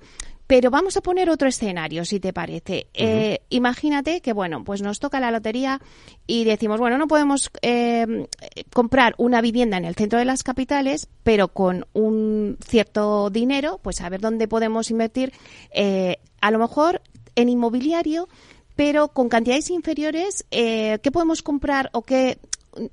Pero 0.49 0.71
vamos 0.71 0.97
a 0.97 1.01
poner 1.01 1.29
otro 1.29 1.47
escenario, 1.47 2.03
si 2.05 2.19
te 2.19 2.33
parece. 2.33 2.87
Eh, 2.95 3.41
imagínate 3.49 4.19
que, 4.21 4.33
bueno, 4.33 4.63
pues 4.63 4.81
nos 4.81 4.99
toca 4.99 5.19
la 5.19 5.29
lotería 5.29 5.79
y 6.25 6.43
decimos, 6.43 6.79
bueno, 6.79 6.97
no 6.97 7.07
podemos 7.07 7.51
eh, 7.61 8.25
comprar 8.73 9.13
una 9.19 9.41
vivienda 9.41 9.77
en 9.77 9.85
el 9.85 9.93
centro 9.93 10.17
de 10.17 10.25
las 10.25 10.41
capitales, 10.41 11.07
pero 11.21 11.49
con 11.49 11.85
un 11.93 12.57
cierto 12.65 13.29
dinero, 13.29 13.79
pues 13.83 14.01
a 14.01 14.09
ver 14.09 14.21
dónde 14.21 14.47
podemos 14.47 14.89
invertir. 14.89 15.33
Eh, 15.69 16.17
a 16.41 16.49
lo 16.49 16.57
mejor 16.57 17.03
en 17.35 17.47
inmobiliario, 17.49 18.27
pero 18.75 19.09
con 19.09 19.29
cantidades 19.29 19.69
inferiores, 19.69 20.47
eh, 20.49 20.97
¿qué 21.03 21.11
podemos 21.11 21.43
comprar 21.43 21.91
o 21.93 22.01
qué? 22.01 22.39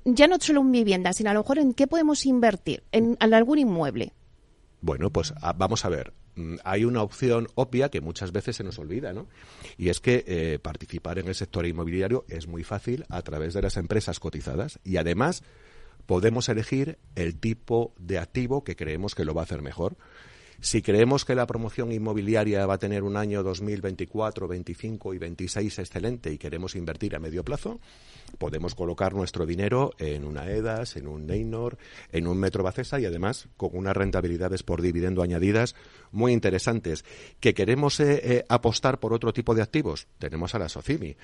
Ya 0.05 0.27
no 0.27 0.37
solo 0.39 0.61
en 0.61 0.71
vivienda, 0.71 1.11
sino 1.11 1.31
a 1.31 1.33
lo 1.33 1.39
mejor 1.39 1.57
en 1.57 1.73
qué 1.73 1.87
podemos 1.87 2.23
invertir, 2.27 2.83
en, 2.91 3.17
en 3.19 3.33
algún 3.33 3.57
inmueble. 3.57 4.13
Bueno, 4.81 5.09
pues 5.09 5.33
a- 5.41 5.53
vamos 5.53 5.83
a 5.85 5.89
ver. 5.89 6.13
Mm, 6.37 6.55
Hay 6.63 6.85
una 6.85 7.01
opción 7.01 7.47
obvia 7.55 7.89
que 7.89 7.99
muchas 7.99 8.31
veces 8.31 8.55
se 8.55 8.63
nos 8.63 8.79
olvida, 8.79 9.11
¿no? 9.11 9.27
Y 9.77 9.89
es 9.89 9.99
que 9.99 10.23
eh, 10.27 10.59
participar 10.59 11.19
en 11.19 11.27
el 11.27 11.35
sector 11.35 11.65
inmobiliario 11.65 12.25
es 12.29 12.47
muy 12.47 12.63
fácil 12.63 13.05
a 13.09 13.21
través 13.23 13.53
de 13.53 13.61
las 13.61 13.75
empresas 13.75 14.19
cotizadas 14.19 14.79
y 14.83 14.97
además 14.97 15.43
podemos 16.05 16.47
elegir 16.47 16.99
el 17.15 17.35
tipo 17.35 17.93
de 17.97 18.19
activo 18.19 18.63
que 18.63 18.75
creemos 18.75 19.13
que 19.15 19.25
lo 19.25 19.33
va 19.33 19.41
a 19.41 19.45
hacer 19.45 19.61
mejor. 19.61 19.97
Si 20.59 20.81
creemos 20.81 21.23
que 21.23 21.35
la 21.35 21.45
promoción 21.45 21.91
inmobiliaria 21.91 22.65
va 22.65 22.75
a 22.75 22.79
tener 22.79 23.03
un 23.03 23.15
año 23.15 23.43
2024, 23.43 24.47
25 24.47 25.13
y 25.13 25.17
26 25.19 25.79
excelente 25.79 26.31
y 26.33 26.39
queremos 26.39 26.75
invertir 26.75 27.15
a 27.15 27.19
medio 27.19 27.43
plazo, 27.43 27.79
podemos 28.39 28.73
colocar 28.73 29.13
nuestro 29.13 29.45
dinero 29.45 29.93
en 29.99 30.25
una 30.25 30.49
EDAS, 30.49 30.97
en 30.97 31.07
un 31.07 31.27
Neynor, 31.27 31.77
en 32.11 32.25
un 32.25 32.39
Metro 32.39 32.63
Bacesa 32.63 32.99
y 32.99 33.05
además 33.05 33.47
con 33.55 33.69
unas 33.73 33.95
rentabilidades 33.95 34.63
por 34.63 34.81
dividendo 34.81 35.21
añadidas 35.21 35.75
muy 36.11 36.33
interesantes. 36.33 37.05
¿Que 37.39 37.53
queremos 37.53 37.99
eh, 37.99 38.19
eh, 38.23 38.45
apostar 38.49 38.99
por 38.99 39.13
otro 39.13 39.33
tipo 39.33 39.53
de 39.53 39.61
activos? 39.61 40.07
Tenemos 40.17 40.55
a 40.55 40.59
la 40.59 40.69
Socimi. 40.69 41.15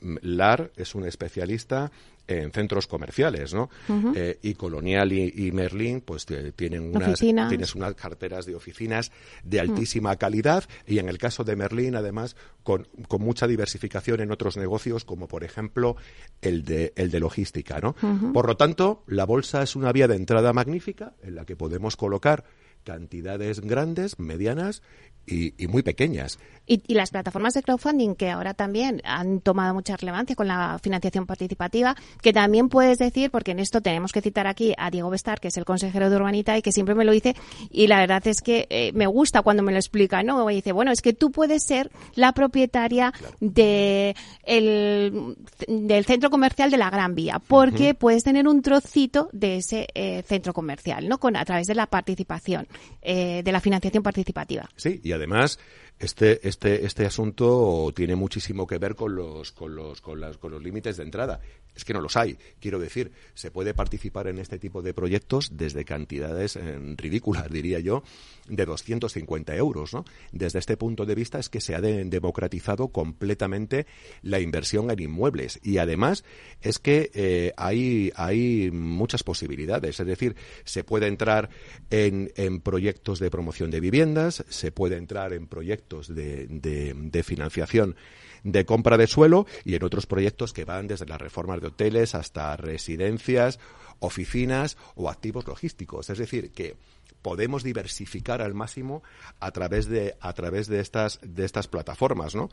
Mm, 0.00 0.16
LAR 0.22 0.72
es 0.76 0.94
un 0.94 1.06
especialista 1.06 1.90
en 2.26 2.52
centros 2.52 2.86
comerciales, 2.86 3.52
¿no? 3.52 3.68
Eh, 4.14 4.38
y 4.42 4.54
Colonial 4.54 5.12
y, 5.12 5.30
y 5.36 5.52
Merlin, 5.52 6.00
pues 6.00 6.24
te- 6.24 6.52
tienen 6.52 6.84
unas, 6.96 7.08
Oficinas. 7.14 7.48
tienes 7.50 7.74
unas 7.74 7.94
carteras 7.94 8.46
de 8.46 8.54
oficinas 8.54 9.12
de 9.42 9.60
altísima 9.60 10.16
calidad 10.16 10.64
y 10.86 10.98
en 11.00 11.10
el 11.10 11.18
caso 11.18 11.44
de 11.44 11.54
Merlin, 11.54 11.96
además, 11.96 12.34
con, 12.62 12.88
con 13.08 13.20
mucha 13.20 13.46
diversificación 13.46 14.20
en 14.22 14.30
otros 14.32 14.56
negocios, 14.56 15.04
como 15.04 15.28
por 15.28 15.44
ejemplo 15.44 15.96
el 16.40 16.64
de, 16.64 16.94
el 16.96 17.10
de 17.10 17.20
logística, 17.20 17.78
¿no? 17.80 17.94
Por 18.32 18.46
lo 18.46 18.56
tanto, 18.56 19.04
la 19.06 19.26
bolsa 19.26 19.62
es 19.62 19.76
una 19.76 19.92
vía 19.92 20.08
de 20.08 20.16
entrada 20.16 20.54
magnífica 20.54 21.12
en 21.22 21.34
la 21.34 21.44
que 21.44 21.56
podemos 21.56 21.94
colocar 21.96 22.44
cantidades 22.84 23.60
grandes, 23.60 24.18
medianas 24.18 24.82
y, 25.26 25.54
y 25.62 25.68
muy 25.68 25.82
pequeñas. 25.82 26.38
Y, 26.66 26.82
y 26.86 26.94
las 26.94 27.10
plataformas 27.10 27.54
de 27.54 27.62
crowdfunding 27.62 28.14
que 28.14 28.30
ahora 28.30 28.54
también 28.54 29.00
han 29.04 29.40
tomado 29.40 29.74
mucha 29.74 29.96
relevancia 29.96 30.34
con 30.34 30.48
la 30.48 30.78
financiación 30.82 31.26
participativa, 31.26 31.96
que 32.22 32.32
también 32.32 32.68
puedes 32.68 32.98
decir, 32.98 33.30
porque 33.30 33.52
en 33.52 33.58
esto 33.58 33.80
tenemos 33.80 34.12
que 34.12 34.20
citar 34.20 34.46
aquí 34.46 34.74
a 34.78 34.90
Diego 34.90 35.10
Bestar, 35.10 35.40
que 35.40 35.48
es 35.48 35.56
el 35.56 35.64
consejero 35.64 36.10
de 36.10 36.16
Urbanita 36.16 36.56
y 36.56 36.62
que 36.62 36.72
siempre 36.72 36.94
me 36.94 37.04
lo 37.04 37.12
dice, 37.12 37.34
y 37.70 37.86
la 37.86 37.98
verdad 37.98 38.26
es 38.26 38.40
que 38.40 38.66
eh, 38.70 38.92
me 38.94 39.06
gusta 39.06 39.42
cuando 39.42 39.62
me 39.62 39.72
lo 39.72 39.78
explica, 39.78 40.22
¿no? 40.22 40.50
Y 40.50 40.56
dice, 40.56 40.72
bueno, 40.72 40.90
es 40.90 41.02
que 41.02 41.12
tú 41.12 41.30
puedes 41.30 41.64
ser 41.64 41.90
la 42.14 42.32
propietaria 42.32 43.12
de 43.40 44.16
el, 44.44 45.36
del 45.68 46.04
centro 46.04 46.30
comercial 46.30 46.70
de 46.70 46.76
la 46.76 46.90
Gran 46.90 47.14
Vía, 47.14 47.40
porque 47.46 47.94
puedes 47.94 48.24
tener 48.24 48.48
un 48.48 48.62
trocito 48.62 49.28
de 49.32 49.56
ese 49.56 49.88
eh, 49.94 50.22
centro 50.26 50.52
comercial, 50.52 51.08
¿no? 51.08 51.18
Con, 51.18 51.36
a 51.36 51.44
través 51.44 51.66
de 51.66 51.74
la 51.74 51.86
participación, 51.86 52.66
eh, 53.02 53.42
de 53.42 53.52
la 53.52 53.60
financiación 53.60 54.02
participativa. 54.02 54.68
Sí, 54.76 55.00
y 55.02 55.12
además 55.12 55.58
este 55.98 56.46
este 56.46 56.84
este 56.84 57.06
asunto 57.06 57.92
tiene 57.94 58.16
muchísimo 58.16 58.66
que 58.66 58.78
ver 58.78 58.94
con 58.94 59.14
los 59.14 59.52
con 59.52 59.74
los 59.76 60.00
con 60.00 60.20
las 60.20 60.36
con 60.38 60.50
los 60.52 60.62
límites 60.62 60.96
de 60.96 61.04
entrada. 61.04 61.40
Es 61.74 61.84
que 61.84 61.92
no 61.92 62.00
los 62.00 62.16
hay. 62.16 62.36
Quiero 62.60 62.78
decir, 62.78 63.10
se 63.34 63.50
puede 63.50 63.74
participar 63.74 64.28
en 64.28 64.38
este 64.38 64.60
tipo 64.60 64.80
de 64.80 64.94
proyectos 64.94 65.56
desde 65.56 65.84
cantidades 65.84 66.54
eh, 66.54 66.78
ridículas, 66.96 67.50
diría 67.50 67.80
yo, 67.80 68.04
de 68.48 68.64
250 68.64 69.56
euros, 69.56 69.92
¿no? 69.92 70.04
Desde 70.30 70.60
este 70.60 70.76
punto 70.76 71.04
de 71.04 71.16
vista 71.16 71.40
es 71.40 71.48
que 71.48 71.60
se 71.60 71.74
ha 71.74 71.80
de- 71.80 72.04
democratizado 72.04 72.88
completamente 72.88 73.86
la 74.22 74.38
inversión 74.38 74.88
en 74.92 75.00
inmuebles 75.00 75.58
y 75.64 75.78
además 75.78 76.22
es 76.60 76.78
que 76.78 77.10
eh, 77.12 77.52
hay 77.56 78.12
hay 78.14 78.70
muchas 78.70 79.24
posibilidades. 79.24 79.98
Es 79.98 80.06
decir, 80.06 80.36
se 80.64 80.84
puede 80.84 81.08
entrar 81.08 81.50
en, 81.90 82.30
en 82.36 82.60
proyectos 82.60 83.18
de 83.18 83.30
promoción 83.30 83.72
de 83.72 83.80
viviendas, 83.80 84.44
se 84.48 84.70
puede 84.70 84.96
entrar 84.96 85.32
en 85.32 85.48
proyectos 85.48 85.83
de, 85.88 86.46
de- 86.48 86.94
de 86.94 87.22
financiación 87.22 87.96
de 88.42 88.66
compra 88.66 88.98
de 88.98 89.06
suelo 89.06 89.46
y 89.64 89.74
en 89.74 89.84
otros 89.84 90.04
proyectos 90.06 90.52
que 90.52 90.64
van 90.66 90.86
desde 90.86 91.06
las 91.06 91.20
reformas 91.20 91.60
de 91.62 91.68
hoteles 91.68 92.14
hasta 92.14 92.54
residencias, 92.58 93.58
oficinas 94.00 94.76
o 94.96 95.08
activos 95.08 95.46
logísticos. 95.46 96.10
Es 96.10 96.18
decir, 96.18 96.50
que 96.52 96.76
podemos 97.22 97.62
diversificar 97.62 98.42
al 98.42 98.52
máximo 98.52 99.02
a 99.40 99.50
través 99.50 99.86
de 99.88 100.14
a 100.20 100.34
través 100.34 100.66
de 100.68 100.80
estas 100.80 101.20
de 101.22 101.46
estas 101.46 101.68
plataformas, 101.68 102.34
¿no? 102.34 102.50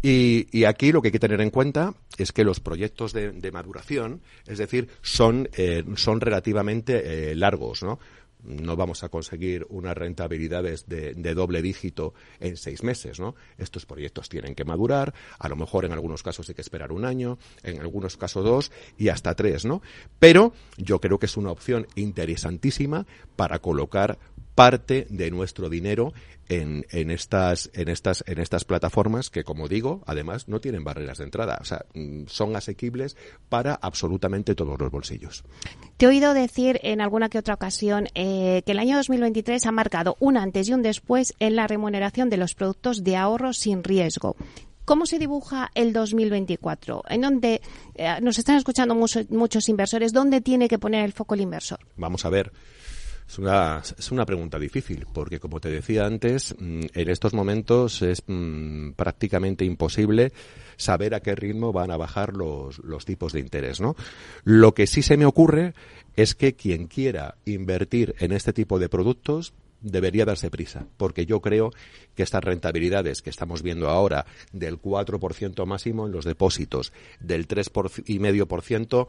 Y, 0.00 0.46
y 0.50 0.64
aquí 0.64 0.92
lo 0.92 1.02
que 1.02 1.08
hay 1.08 1.12
que 1.12 1.18
tener 1.18 1.42
en 1.42 1.50
cuenta 1.50 1.92
es 2.16 2.32
que 2.32 2.42
los 2.44 2.60
proyectos 2.60 3.12
de, 3.12 3.32
de 3.32 3.52
maduración, 3.52 4.22
es 4.46 4.56
decir, 4.56 4.88
son 5.02 5.50
eh, 5.58 5.84
son 5.96 6.22
relativamente 6.22 7.32
eh, 7.32 7.34
largos, 7.34 7.82
¿no? 7.82 7.98
No 8.44 8.76
vamos 8.76 9.02
a 9.04 9.08
conseguir 9.08 9.66
unas 9.70 9.96
rentabilidades 9.96 10.86
de, 10.86 11.14
doble 11.34 11.62
dígito 11.62 12.14
en 12.40 12.56
seis 12.56 12.82
meses, 12.82 13.18
¿no? 13.18 13.34
Estos 13.58 13.86
proyectos 13.86 14.28
tienen 14.28 14.54
que 14.54 14.64
madurar, 14.64 15.14
a 15.38 15.48
lo 15.48 15.56
mejor 15.56 15.84
en 15.84 15.92
algunos 15.92 16.22
casos 16.22 16.48
hay 16.48 16.54
que 16.54 16.62
esperar 16.62 16.92
un 16.92 17.04
año, 17.04 17.38
en 17.62 17.80
algunos 17.80 18.16
casos 18.16 18.44
dos 18.44 18.72
y 18.98 19.08
hasta 19.08 19.34
tres, 19.34 19.64
¿no? 19.64 19.82
Pero 20.18 20.52
yo 20.76 21.00
creo 21.00 21.18
que 21.18 21.26
es 21.26 21.36
una 21.36 21.50
opción 21.50 21.86
interesantísima 21.94 23.06
para 23.36 23.58
colocar 23.58 24.18
parte 24.54 25.06
de 25.10 25.30
nuestro 25.30 25.68
dinero 25.68 26.12
en, 26.48 26.86
en 26.90 27.10
estas 27.10 27.70
en 27.74 27.88
estas 27.88 28.22
en 28.26 28.38
estas 28.38 28.64
plataformas 28.64 29.30
que 29.30 29.44
como 29.44 29.68
digo 29.68 30.02
además 30.06 30.48
no 30.48 30.60
tienen 30.60 30.84
barreras 30.84 31.18
de 31.18 31.24
entrada 31.24 31.58
o 31.60 31.64
sea 31.64 31.86
mm, 31.94 32.24
son 32.26 32.54
asequibles 32.54 33.16
para 33.48 33.74
absolutamente 33.74 34.54
todos 34.54 34.78
los 34.78 34.90
bolsillos 34.90 35.44
Te 35.96 36.04
he 36.04 36.08
oído 36.08 36.34
decir 36.34 36.80
en 36.82 37.00
alguna 37.00 37.28
que 37.28 37.38
otra 37.38 37.54
ocasión 37.54 38.08
eh, 38.14 38.62
que 38.66 38.72
el 38.72 38.78
año 38.78 38.96
2023 38.96 39.64
ha 39.66 39.72
marcado 39.72 40.16
un 40.20 40.36
antes 40.36 40.68
y 40.68 40.74
un 40.74 40.82
después 40.82 41.34
en 41.40 41.56
la 41.56 41.66
remuneración 41.66 42.30
de 42.30 42.36
los 42.36 42.54
productos 42.54 43.04
de 43.04 43.16
ahorro 43.16 43.52
sin 43.52 43.82
riesgo. 43.82 44.36
¿Cómo 44.84 45.06
se 45.06 45.18
dibuja 45.18 45.70
el 45.74 45.94
2024? 45.94 47.04
¿En 47.08 47.22
dónde 47.22 47.62
eh, 47.94 48.16
nos 48.20 48.38
están 48.38 48.56
escuchando 48.56 48.94
muchos, 48.94 49.30
muchos 49.30 49.68
inversores? 49.70 50.12
¿Dónde 50.12 50.42
tiene 50.42 50.68
que 50.68 50.78
poner 50.78 51.06
el 51.06 51.12
foco 51.12 51.34
el 51.34 51.40
inversor? 51.40 51.78
Vamos 51.96 52.26
a 52.26 52.28
ver. 52.28 52.52
Es 53.28 53.38
una, 53.38 53.82
es 53.98 54.12
una 54.12 54.26
pregunta 54.26 54.58
difícil, 54.58 55.06
porque 55.12 55.40
como 55.40 55.58
te 55.58 55.70
decía 55.70 56.06
antes, 56.06 56.54
mm, 56.58 56.80
en 56.92 57.08
estos 57.08 57.32
momentos 57.32 58.02
es 58.02 58.22
mm, 58.26 58.90
prácticamente 58.92 59.64
imposible 59.64 60.32
saber 60.76 61.14
a 61.14 61.20
qué 61.20 61.34
ritmo 61.34 61.72
van 61.72 61.90
a 61.90 61.96
bajar 61.96 62.34
los, 62.34 62.78
los 62.80 63.04
tipos 63.04 63.32
de 63.32 63.40
interés, 63.40 63.80
¿no? 63.80 63.96
Lo 64.44 64.74
que 64.74 64.86
sí 64.86 65.02
se 65.02 65.16
me 65.16 65.26
ocurre 65.26 65.74
es 66.16 66.34
que 66.34 66.54
quien 66.54 66.86
quiera 66.86 67.36
invertir 67.44 68.14
en 68.18 68.32
este 68.32 68.52
tipo 68.52 68.78
de 68.78 68.88
productos 68.88 69.52
debería 69.84 70.24
darse 70.24 70.50
prisa, 70.50 70.86
porque 70.96 71.26
yo 71.26 71.40
creo 71.40 71.70
que 72.14 72.22
estas 72.22 72.42
rentabilidades 72.42 73.22
que 73.22 73.30
estamos 73.30 73.62
viendo 73.62 73.88
ahora 73.88 74.26
del 74.52 74.80
4% 74.80 75.66
máximo 75.66 76.06
en 76.06 76.12
los 76.12 76.24
depósitos, 76.24 76.92
del 77.20 77.46
3,5% 77.46 79.06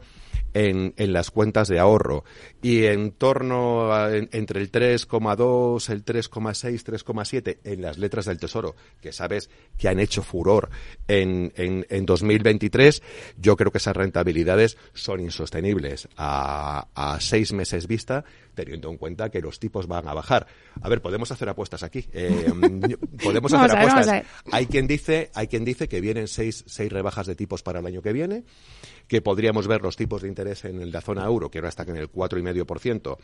en, 0.54 0.94
en 0.96 1.12
las 1.12 1.30
cuentas 1.30 1.68
de 1.68 1.78
ahorro 1.78 2.24
y 2.62 2.84
en 2.84 3.12
torno 3.12 3.92
a, 3.92 4.14
entre 4.14 4.60
el 4.60 4.70
3,2, 4.70 5.90
el 5.90 6.04
3,6, 6.04 7.04
3,7 7.04 7.58
en 7.64 7.82
las 7.82 7.98
letras 7.98 8.26
del 8.26 8.38
Tesoro, 8.38 8.76
que 9.00 9.12
sabes 9.12 9.48
que 9.78 9.88
han 9.88 9.98
hecho 9.98 10.22
furor 10.22 10.68
en, 11.08 11.52
en, 11.56 11.86
en 11.88 12.06
2023, 12.06 13.02
yo 13.38 13.56
creo 13.56 13.72
que 13.72 13.78
esas 13.78 13.96
rentabilidades 13.96 14.76
son 14.92 15.20
insostenibles 15.20 16.08
a, 16.16 16.88
a 16.94 17.20
seis 17.20 17.52
meses 17.52 17.86
vista 17.86 18.24
teniendo 18.56 18.90
en 18.90 18.96
cuenta 18.96 19.30
que 19.30 19.40
los 19.40 19.60
tipos 19.60 19.86
van 19.86 20.08
a 20.08 20.14
bajar. 20.14 20.48
A 20.82 20.88
ver, 20.88 21.00
podemos 21.00 21.30
hacer 21.30 21.48
apuestas 21.48 21.82
aquí. 21.82 22.06
Eh, 22.12 22.52
podemos 23.22 23.52
hacer 23.52 23.76
apuestas. 23.76 24.24
Hay 24.52 24.66
quien 24.66 24.86
dice, 24.86 25.30
hay 25.34 25.48
quien 25.48 25.64
dice 25.64 25.88
que 25.88 26.00
vienen 26.00 26.28
seis, 26.28 26.64
seis 26.66 26.92
rebajas 26.92 27.26
de 27.26 27.34
tipos 27.34 27.62
para 27.62 27.80
el 27.80 27.86
año 27.86 28.02
que 28.02 28.12
viene, 28.12 28.44
que 29.08 29.22
podríamos 29.22 29.66
ver 29.66 29.82
los 29.82 29.96
tipos 29.96 30.22
de 30.22 30.28
interés 30.28 30.64
en 30.64 30.90
la 30.90 31.00
zona 31.00 31.24
euro, 31.24 31.50
que 31.50 31.58
ahora 31.58 31.68
están 31.68 31.90
en 31.90 31.96
el 31.96 32.08
cuatro 32.08 32.38
y 32.38 32.42
medio 32.42 32.66
por 32.66 32.80
ciento, 32.80 33.18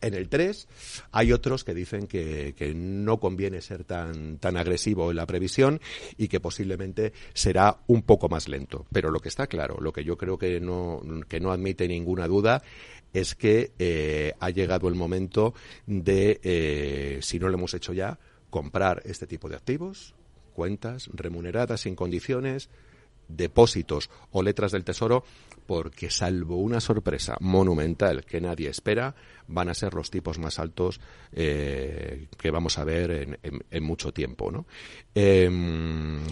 en 0.00 0.14
el 0.14 0.28
3. 0.28 0.68
Hay 1.12 1.32
otros 1.32 1.64
que 1.64 1.74
dicen 1.74 2.06
que, 2.06 2.54
que 2.56 2.74
no 2.74 3.18
conviene 3.18 3.60
ser 3.60 3.84
tan, 3.84 4.38
tan 4.38 4.56
agresivo 4.56 5.10
en 5.10 5.16
la 5.16 5.26
previsión 5.26 5.80
y 6.16 6.28
que 6.28 6.40
posiblemente 6.40 7.12
será 7.34 7.78
un 7.86 8.02
poco 8.02 8.28
más 8.28 8.48
lento. 8.48 8.86
Pero 8.92 9.10
lo 9.10 9.20
que 9.20 9.28
está 9.28 9.46
claro, 9.46 9.78
lo 9.80 9.92
que 9.92 10.04
yo 10.04 10.16
creo 10.16 10.38
que 10.38 10.60
no, 10.60 11.02
que 11.28 11.40
no 11.40 11.52
admite 11.52 11.88
ninguna 11.88 12.26
duda 12.26 12.62
es 13.12 13.34
que 13.34 13.72
eh, 13.78 14.34
ha 14.40 14.50
llegado 14.50 14.88
el 14.88 14.94
momento 14.94 15.54
de, 15.86 16.40
eh, 16.42 17.18
si 17.22 17.38
no 17.38 17.48
lo 17.48 17.54
hemos 17.54 17.74
hecho 17.74 17.92
ya, 17.92 18.18
comprar 18.50 19.02
este 19.04 19.26
tipo 19.26 19.48
de 19.48 19.56
activos, 19.56 20.14
cuentas 20.54 21.10
remuneradas 21.12 21.82
sin 21.82 21.94
condiciones, 21.94 22.70
depósitos 23.28 24.10
o 24.32 24.42
letras 24.42 24.72
del 24.72 24.84
tesoro, 24.84 25.24
porque 25.66 26.10
salvo 26.10 26.56
una 26.56 26.80
sorpresa 26.80 27.36
monumental 27.40 28.24
que 28.24 28.40
nadie 28.40 28.68
espera, 28.68 29.14
van 29.48 29.68
a 29.68 29.74
ser 29.74 29.94
los 29.94 30.10
tipos 30.10 30.38
más 30.38 30.58
altos 30.58 31.00
eh, 31.32 32.26
que 32.38 32.50
vamos 32.50 32.78
a 32.78 32.84
ver 32.84 33.10
en, 33.10 33.38
en, 33.42 33.64
en 33.70 33.82
mucho 33.84 34.12
tiempo. 34.12 34.50
¿no? 34.50 34.66
Eh, 35.14 35.50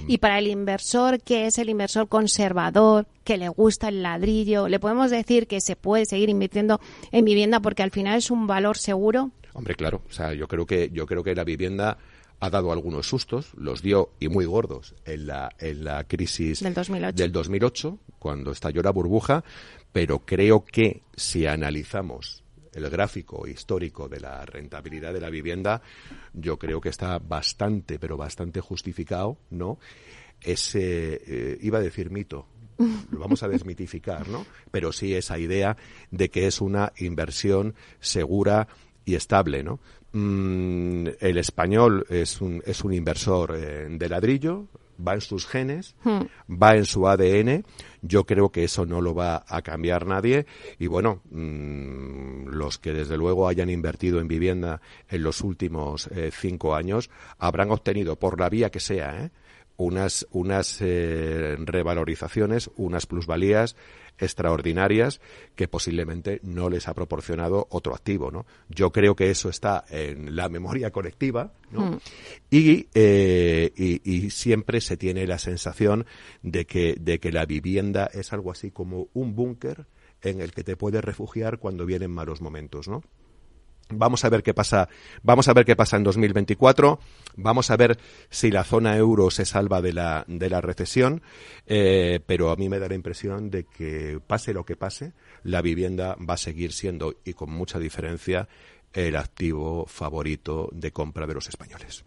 y 0.06 0.18
para 0.18 0.38
el 0.38 0.46
inversor, 0.46 1.20
que 1.20 1.46
es 1.46 1.58
el 1.58 1.68
inversor 1.68 2.08
conservador, 2.08 3.06
que 3.24 3.36
le 3.36 3.48
gusta 3.48 3.88
el 3.88 4.02
ladrillo, 4.02 4.68
¿le 4.68 4.78
podemos 4.78 5.10
decir 5.10 5.46
que 5.46 5.60
se 5.60 5.76
puede 5.76 6.06
seguir 6.06 6.28
invirtiendo 6.28 6.80
en 7.10 7.24
vivienda 7.24 7.60
porque 7.60 7.82
al 7.82 7.90
final 7.90 8.18
es 8.18 8.30
un 8.30 8.46
valor 8.46 8.78
seguro? 8.78 9.30
Hombre, 9.54 9.74
claro. 9.74 10.02
O 10.08 10.12
sea, 10.12 10.34
yo 10.34 10.48
creo 10.48 10.66
que, 10.66 10.90
yo 10.92 11.06
creo 11.06 11.22
que 11.22 11.34
la 11.34 11.44
vivienda 11.44 11.96
ha 12.44 12.50
dado 12.50 12.72
algunos 12.72 13.08
sustos, 13.08 13.52
los 13.56 13.80
dio 13.80 14.10
y 14.20 14.28
muy 14.28 14.44
gordos 14.44 14.94
en 15.06 15.28
la, 15.28 15.50
en 15.58 15.82
la 15.82 16.04
crisis 16.04 16.60
del 16.60 16.74
2008. 16.74 17.16
del 17.16 17.32
2008, 17.32 17.98
cuando 18.18 18.52
estalló 18.52 18.82
la 18.82 18.90
burbuja, 18.90 19.42
pero 19.92 20.18
creo 20.26 20.62
que 20.62 21.02
si 21.16 21.46
analizamos 21.46 22.44
el 22.74 22.90
gráfico 22.90 23.46
histórico 23.46 24.10
de 24.10 24.20
la 24.20 24.44
rentabilidad 24.44 25.14
de 25.14 25.20
la 25.20 25.30
vivienda, 25.30 25.80
yo 26.34 26.58
creo 26.58 26.82
que 26.82 26.90
está 26.90 27.18
bastante, 27.18 27.98
pero 27.98 28.18
bastante 28.18 28.60
justificado, 28.60 29.38
¿no? 29.50 29.78
Ese, 30.42 31.22
eh, 31.26 31.58
iba 31.62 31.78
a 31.78 31.82
decir 31.82 32.10
mito, 32.10 32.46
lo 33.10 33.20
vamos 33.20 33.42
a 33.42 33.48
desmitificar, 33.48 34.28
¿no? 34.28 34.44
Pero 34.70 34.92
sí 34.92 35.14
esa 35.14 35.38
idea 35.38 35.78
de 36.10 36.28
que 36.28 36.46
es 36.46 36.60
una 36.60 36.92
inversión 36.98 37.74
segura 38.00 38.68
y 39.04 39.14
estable, 39.14 39.62
¿no? 39.62 39.80
Mm, 40.12 41.08
el 41.20 41.38
español 41.38 42.06
es 42.08 42.40
un, 42.40 42.62
es 42.64 42.84
un 42.84 42.92
inversor 42.92 43.54
eh, 43.56 43.86
de 43.90 44.08
ladrillo, 44.08 44.68
va 45.04 45.14
en 45.14 45.20
sus 45.20 45.46
genes, 45.46 45.94
hmm. 46.04 46.52
va 46.62 46.76
en 46.76 46.84
su 46.84 47.08
ADN. 47.08 47.64
Yo 48.02 48.24
creo 48.24 48.50
que 48.50 48.64
eso 48.64 48.86
no 48.86 49.00
lo 49.00 49.14
va 49.14 49.44
a 49.46 49.62
cambiar 49.62 50.06
nadie. 50.06 50.46
Y 50.78 50.86
bueno, 50.86 51.22
mmm, 51.30 52.48
los 52.48 52.78
que 52.78 52.92
desde 52.92 53.16
luego 53.16 53.48
hayan 53.48 53.70
invertido 53.70 54.20
en 54.20 54.28
vivienda 54.28 54.80
en 55.08 55.22
los 55.22 55.40
últimos 55.40 56.06
eh, 56.08 56.30
cinco 56.32 56.74
años 56.74 57.10
habrán 57.38 57.70
obtenido, 57.70 58.16
por 58.16 58.38
la 58.40 58.48
vía 58.48 58.70
que 58.70 58.80
sea, 58.80 59.24
¿eh? 59.24 59.30
unas, 59.76 60.26
unas 60.30 60.78
eh, 60.80 61.56
revalorizaciones, 61.58 62.70
unas 62.76 63.06
plusvalías 63.06 63.76
extraordinarias 64.18 65.20
que 65.54 65.68
posiblemente 65.68 66.40
no 66.42 66.70
les 66.70 66.88
ha 66.88 66.94
proporcionado 66.94 67.66
otro 67.70 67.94
activo, 67.94 68.30
¿no? 68.30 68.46
Yo 68.68 68.90
creo 68.90 69.16
que 69.16 69.30
eso 69.30 69.48
está 69.48 69.84
en 69.88 70.36
la 70.36 70.48
memoria 70.48 70.90
colectiva, 70.90 71.52
¿no? 71.70 71.86
Mm. 71.86 71.98
Y, 72.50 72.88
eh, 72.94 73.72
y, 73.76 74.00
y, 74.10 74.30
siempre 74.30 74.80
se 74.80 74.96
tiene 74.96 75.26
la 75.26 75.38
sensación 75.38 76.06
de 76.42 76.66
que, 76.66 76.94
de 76.98 77.18
que 77.18 77.32
la 77.32 77.46
vivienda 77.46 78.08
es 78.12 78.32
algo 78.32 78.50
así 78.50 78.70
como 78.70 79.08
un 79.14 79.34
búnker 79.34 79.86
en 80.22 80.40
el 80.40 80.52
que 80.52 80.64
te 80.64 80.76
puedes 80.76 81.04
refugiar 81.04 81.58
cuando 81.58 81.86
vienen 81.86 82.10
malos 82.10 82.40
momentos, 82.40 82.88
¿no? 82.88 83.02
Vamos 83.90 84.24
a 84.24 84.30
ver 84.30 84.42
qué 84.42 84.54
pasa. 84.54 84.88
Vamos 85.22 85.48
a 85.48 85.52
ver 85.52 85.64
qué 85.64 85.76
pasa 85.76 85.96
en 85.96 86.04
2024. 86.04 86.98
Vamos 87.36 87.70
a 87.70 87.76
ver 87.76 87.98
si 88.30 88.50
la 88.50 88.64
zona 88.64 88.96
euro 88.96 89.30
se 89.30 89.44
salva 89.44 89.82
de 89.82 89.92
la, 89.92 90.24
de 90.26 90.50
la 90.50 90.60
recesión. 90.60 91.22
Eh, 91.66 92.20
pero 92.26 92.50
a 92.50 92.56
mí 92.56 92.68
me 92.68 92.78
da 92.78 92.88
la 92.88 92.94
impresión 92.94 93.50
de 93.50 93.64
que 93.64 94.20
pase 94.26 94.54
lo 94.54 94.64
que 94.64 94.76
pase, 94.76 95.12
la 95.42 95.62
vivienda 95.62 96.16
va 96.16 96.34
a 96.34 96.38
seguir 96.38 96.72
siendo 96.72 97.16
y 97.24 97.34
con 97.34 97.50
mucha 97.50 97.78
diferencia 97.78 98.48
el 98.92 99.16
activo 99.16 99.86
favorito 99.86 100.68
de 100.72 100.92
compra 100.92 101.26
de 101.26 101.34
los 101.34 101.48
españoles. 101.48 102.04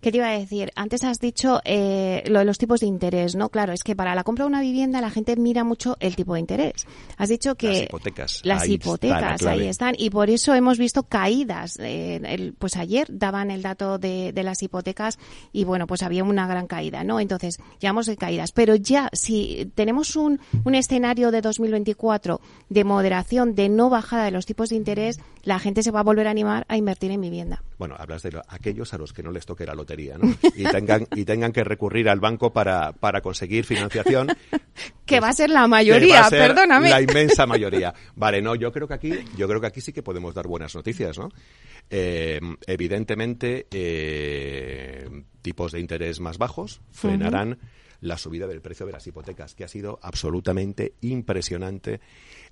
¿Qué 0.00 0.10
te 0.10 0.16
iba 0.16 0.28
a 0.28 0.38
decir? 0.38 0.72
Antes 0.76 1.04
has 1.04 1.20
dicho 1.20 1.60
eh, 1.64 2.22
lo 2.26 2.38
de 2.38 2.46
los 2.46 2.56
tipos 2.56 2.80
de 2.80 2.86
interés, 2.86 3.34
¿no? 3.34 3.50
Claro, 3.50 3.74
es 3.74 3.82
que 3.82 3.94
para 3.94 4.14
la 4.14 4.24
compra 4.24 4.44
de 4.44 4.48
una 4.48 4.62
vivienda 4.62 5.02
la 5.02 5.10
gente 5.10 5.36
mira 5.36 5.62
mucho 5.62 5.98
el 6.00 6.16
tipo 6.16 6.34
de 6.34 6.40
interés. 6.40 6.86
Has 7.18 7.28
dicho 7.28 7.54
que... 7.54 7.68
Las 7.68 7.82
hipotecas. 7.82 8.40
Las 8.44 8.62
ahí 8.62 8.72
hipotecas, 8.72 9.40
está 9.40 9.50
ahí 9.50 9.66
están. 9.66 9.94
Y 9.98 10.08
por 10.08 10.30
eso 10.30 10.54
hemos 10.54 10.78
visto 10.78 11.02
caídas. 11.02 11.78
Eh, 11.80 12.18
el, 12.24 12.54
pues 12.54 12.76
ayer 12.76 13.08
daban 13.10 13.50
el 13.50 13.60
dato 13.60 13.98
de, 13.98 14.32
de, 14.32 14.42
las 14.42 14.62
hipotecas 14.62 15.18
y 15.52 15.64
bueno, 15.64 15.86
pues 15.86 16.02
había 16.02 16.24
una 16.24 16.46
gran 16.46 16.66
caída, 16.66 17.04
¿no? 17.04 17.20
Entonces, 17.20 17.58
llevamos 17.78 18.06
de 18.06 18.16
caídas. 18.16 18.52
Pero 18.52 18.76
ya, 18.76 19.10
si 19.12 19.70
tenemos 19.74 20.16
un, 20.16 20.40
un 20.64 20.74
escenario 20.74 21.30
de 21.30 21.42
2024 21.42 22.40
de 22.70 22.84
moderación, 22.84 23.54
de 23.54 23.68
no 23.68 23.90
bajada 23.90 24.24
de 24.24 24.30
los 24.30 24.46
tipos 24.46 24.70
de 24.70 24.76
interés, 24.76 25.20
la 25.42 25.58
gente 25.58 25.82
se 25.82 25.90
va 25.90 26.00
a 26.00 26.04
volver 26.04 26.26
a 26.26 26.30
animar 26.30 26.64
a 26.68 26.78
invertir 26.78 27.10
en 27.10 27.20
vivienda. 27.20 27.62
Bueno, 27.80 27.96
hablas 27.98 28.22
de 28.22 28.32
lo, 28.32 28.42
aquellos 28.46 28.92
a 28.92 28.98
los 28.98 29.14
que 29.14 29.22
no 29.22 29.32
les 29.32 29.46
toque 29.46 29.64
la 29.64 29.74
lotería 29.74 30.18
¿no? 30.18 30.36
y 30.54 30.64
tengan 30.64 31.06
y 31.16 31.24
tengan 31.24 31.50
que 31.50 31.64
recurrir 31.64 32.10
al 32.10 32.20
banco 32.20 32.52
para, 32.52 32.92
para 32.92 33.22
conseguir 33.22 33.64
financiación 33.64 34.26
que 35.06 35.16
pues, 35.16 35.22
va 35.22 35.28
a 35.30 35.32
ser 35.32 35.48
la 35.48 35.66
mayoría 35.66 36.24
ser 36.24 36.48
perdóname 36.48 36.90
la 36.90 37.00
inmensa 37.00 37.46
mayoría 37.46 37.94
vale 38.16 38.42
no 38.42 38.54
yo 38.54 38.70
creo 38.70 38.86
que 38.86 38.92
aquí 38.92 39.14
yo 39.34 39.48
creo 39.48 39.62
que 39.62 39.68
aquí 39.68 39.80
sí 39.80 39.94
que 39.94 40.02
podemos 40.02 40.34
dar 40.34 40.46
buenas 40.46 40.74
noticias 40.74 41.16
no 41.16 41.30
eh, 41.88 42.38
evidentemente 42.66 43.66
eh, 43.70 45.08
tipos 45.40 45.72
de 45.72 45.80
interés 45.80 46.20
más 46.20 46.36
bajos 46.36 46.82
frenarán 46.90 47.52
uh 47.52 47.54
-huh. 47.54 47.68
la 48.02 48.18
subida 48.18 48.46
del 48.46 48.60
precio 48.60 48.84
de 48.84 48.92
las 48.92 49.06
hipotecas 49.06 49.54
que 49.54 49.64
ha 49.64 49.68
sido 49.68 49.98
absolutamente 50.02 50.92
impresionante 51.00 52.02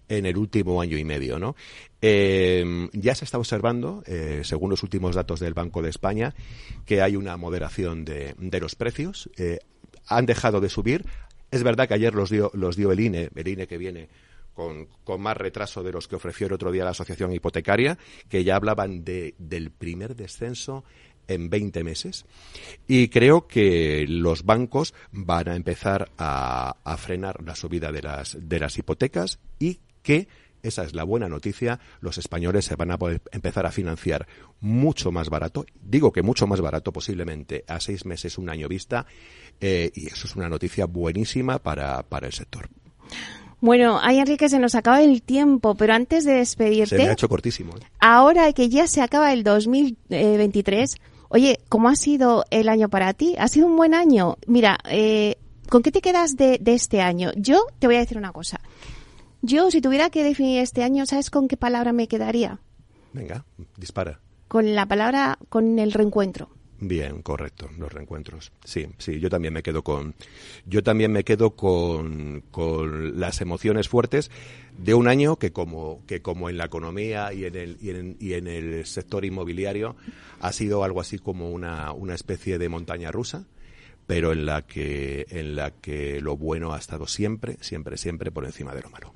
en 0.09 0.27
el 0.27 0.37
último 0.37 0.81
año 0.81 0.97
y 0.99 1.05
medio. 1.05 1.39
¿no? 1.39 1.57
Eh, 2.01 2.89
ya 2.93 3.15
se 3.15 3.25
está 3.25 3.39
observando, 3.39 4.03
eh, 4.07 4.43
según 4.45 4.71
los 4.71 4.83
últimos 4.83 5.15
datos 5.15 5.41
del 5.41 5.55
Banco 5.55 5.83
de 5.83 5.91
España, 5.91 6.35
que 6.87 7.03
hay 7.03 7.17
una 7.17 7.37
moderación 7.37 8.05
de, 8.05 8.35
de 8.39 8.61
los 8.61 8.75
precios. 8.75 9.31
Eh, 9.37 9.59
han 10.07 10.27
dejado 10.27 10.61
de 10.61 10.69
subir. 10.69 11.05
Es 11.51 11.63
verdad 11.63 11.89
que 11.89 11.95
ayer 11.95 12.15
los 12.15 12.31
dio, 12.31 12.51
los 12.55 12.77
dio 12.77 12.93
el 12.93 13.01
INE, 13.01 13.31
el 13.35 13.49
INE 13.49 13.67
que 13.67 13.79
viene 13.79 14.09
con, 14.55 14.87
con, 15.05 15.21
más 15.21 15.37
retraso 15.37 15.83
de 15.83 15.93
los 15.93 16.09
que 16.09 16.17
ofreció 16.17 16.47
el 16.47 16.53
otro 16.53 16.73
día 16.73 16.85
la 16.85 16.91
Asociación 16.91 17.33
Hipotecaria, 17.33 17.99
que 18.29 18.45
ya 18.45 18.57
hablaban 18.57 19.05
de, 19.05 19.35
del 19.39 19.71
primer 19.71 20.17
descenso 20.17 20.85
en 21.29 21.51
20 21.51 21.85
meses. 21.85 22.25
Y 22.87 23.09
creo 23.09 23.47
que 23.47 24.07
los 24.09 24.45
bancos 24.45 24.95
van 25.13 25.49
a 25.49 25.57
empezar 25.57 26.11
a, 26.19 26.77
a 26.83 26.97
frenar 26.97 27.43
la 27.45 27.55
subida 27.55 27.93
de 27.93 28.03
las, 28.03 28.37
de 28.41 28.59
las 28.59 28.77
hipotecas 28.79 29.39
y 29.59 29.79
que 30.09 30.27
esa 30.63 30.85
es 30.85 30.95
la 30.95 31.05
buena 31.05 31.29
noticia, 31.29 31.81
los 32.01 32.17
españoles 32.17 32.65
se 32.65 32.77
van 32.77 32.91
a 32.91 32.99
poder 32.99 33.21
empezar 33.31 33.67
a 33.67 33.71
financiar 33.71 34.27
mucho 34.59 35.13
más 35.13 35.29
barato, 35.29 35.67
digo 35.83 36.13
que 36.13 36.23
mucho 36.23 36.47
más 36.47 36.63
barato 36.63 36.95
posiblemente 36.95 37.63
a 37.69 37.79
seis 37.79 38.07
meses, 38.07 38.39
un 38.39 38.49
año 38.49 38.69
vista, 38.69 39.05
eh, 39.61 39.93
y 39.95 40.07
eso 40.07 40.27
es 40.27 40.35
una 40.35 40.49
noticia 40.49 40.87
buenísima 40.87 41.59
para, 41.59 42.03
para 42.03 42.27
el 42.27 42.33
sector. 42.33 42.71
Bueno, 43.61 44.01
ay 44.03 44.19
Enrique, 44.19 44.49
se 44.49 44.59
nos 44.59 44.75
acaba 44.75 45.03
el 45.03 45.21
tiempo, 45.21 45.75
pero 45.75 45.93
antes 45.93 46.25
de 46.25 46.33
despedirte... 46.33 46.97
Se 46.97 47.03
me 47.03 47.11
ha 47.11 47.13
hecho 47.13 47.29
cortísimo. 47.29 47.77
¿eh? 47.77 47.81
Ahora 48.01 48.51
que 48.55 48.71
ya 48.71 48.87
se 48.87 49.03
acaba 49.03 49.35
el 49.35 49.45
2023, 49.45 50.97
oye, 51.29 51.61
¿cómo 51.69 51.91
ha 51.91 51.97
sido 51.97 52.47
el 52.51 52.71
año 52.71 52.89
para 52.89 53.13
ti? 53.13 53.35
¿Ha 53.39 53.49
sido 53.49 53.67
un 53.67 53.77
buen 53.77 53.93
año? 53.93 54.39
Mira, 54.47 54.79
eh, 54.89 55.37
¿con 55.69 55.83
qué 55.83 55.93
te 55.93 56.01
quedas 56.01 56.37
de, 56.37 56.57
de 56.59 56.73
este 56.73 57.03
año? 57.03 57.31
Yo 57.37 57.67
te 57.79 57.87
voy 57.87 57.97
a 57.97 58.01
decir 58.01 58.17
una 58.17 58.33
cosa. 58.33 58.59
Yo, 59.43 59.71
si 59.71 59.81
tuviera 59.81 60.11
que 60.11 60.25
definir 60.25 60.61
este 60.61 60.83
año, 60.83 61.07
¿sabes 61.07 61.31
con 61.31 61.49
qué 61.49 61.57
palabra 61.57 61.93
me 61.93 62.09
quedaría? 62.09 62.61
Venga, 63.13 63.45
dispara. 63.77 64.21
con 64.49 64.75
la 64.75 64.87
palabra, 64.87 65.39
con 65.49 65.79
el 65.79 65.93
reencuentro. 65.93 66.51
Bien, 66.81 67.23
correcto, 67.23 67.69
los 67.77 67.93
reencuentros. 67.93 68.53
Sí, 68.65 68.87
sí, 68.99 69.19
yo 69.19 69.29
también 69.29 69.53
me 69.53 69.65
quedo 69.65 69.83
con, 69.83 70.15
yo 70.65 70.83
también 70.85 71.11
me 71.11 71.25
quedo 71.25 71.57
con, 71.57 72.45
con 72.53 73.19
las 73.19 73.41
emociones 73.41 73.89
fuertes 73.89 74.31
de 74.77 74.95
un 74.95 75.09
año 75.09 75.37
que 75.37 75.53
como, 75.53 76.05
que 76.07 76.23
como 76.23 76.49
en 76.49 76.57
la 76.57 76.67
economía 76.67 77.33
y 77.33 77.47
en 77.47 77.57
el, 77.57 77.79
y 77.81 77.91
en, 77.91 78.17
y 78.21 78.35
en 78.35 78.47
el 78.47 78.87
sector 78.87 79.25
inmobiliario 79.25 79.97
ha 80.41 80.53
sido 80.53 80.85
algo 80.85 81.01
así 81.01 81.19
como 81.19 81.51
una, 81.51 81.93
una 81.93 82.15
especie 82.15 82.59
de 82.59 82.69
montaña 82.69 83.11
rusa 83.11 83.45
pero 84.07 84.33
en 84.33 84.47
la 84.47 84.63
que 84.63 85.27
en 85.29 85.55
la 85.55 85.71
que 85.71 86.21
lo 86.23 86.37
bueno 86.37 86.73
ha 86.73 86.79
estado 86.79 87.07
siempre, 87.07 87.59
siempre, 87.61 87.99
siempre 87.99 88.31
por 88.31 88.47
encima 88.47 88.75
de 88.75 88.81
lo 88.83 88.89
malo. 88.89 89.13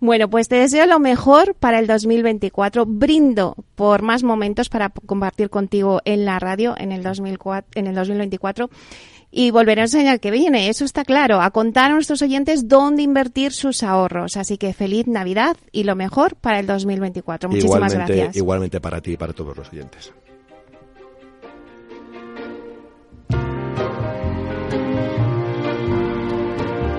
Bueno, 0.00 0.30
pues 0.30 0.48
te 0.48 0.56
deseo 0.56 0.86
lo 0.86 1.00
mejor 1.00 1.54
para 1.54 1.78
el 1.78 1.86
2024. 1.86 2.86
Brindo 2.86 3.56
por 3.74 4.02
más 4.02 4.22
momentos 4.22 4.68
para 4.68 4.90
compartir 4.90 5.50
contigo 5.50 6.00
en 6.04 6.24
la 6.24 6.38
radio 6.38 6.74
en 6.78 6.92
el, 6.92 7.02
2004, 7.02 7.70
en 7.74 7.86
el 7.88 7.94
2024 7.94 8.70
y 9.30 9.50
volveremos 9.50 9.92
el 9.94 10.06
año 10.06 10.18
que 10.18 10.30
viene, 10.30 10.68
eso 10.68 10.84
está 10.84 11.04
claro, 11.04 11.40
a 11.40 11.50
contar 11.50 11.90
a 11.90 11.94
nuestros 11.94 12.22
oyentes 12.22 12.66
dónde 12.66 13.02
invertir 13.02 13.52
sus 13.52 13.82
ahorros. 13.82 14.36
Así 14.36 14.56
que 14.56 14.72
feliz 14.72 15.06
Navidad 15.06 15.56
y 15.70 15.84
lo 15.84 15.96
mejor 15.96 16.36
para 16.36 16.60
el 16.60 16.66
2024. 16.66 17.50
Muchísimas 17.50 17.92
gracias. 17.92 18.36
Igualmente 18.36 18.80
para 18.80 19.00
ti 19.00 19.12
y 19.12 19.16
para 19.16 19.32
todos 19.32 19.56
los 19.56 19.68
oyentes. 19.70 20.12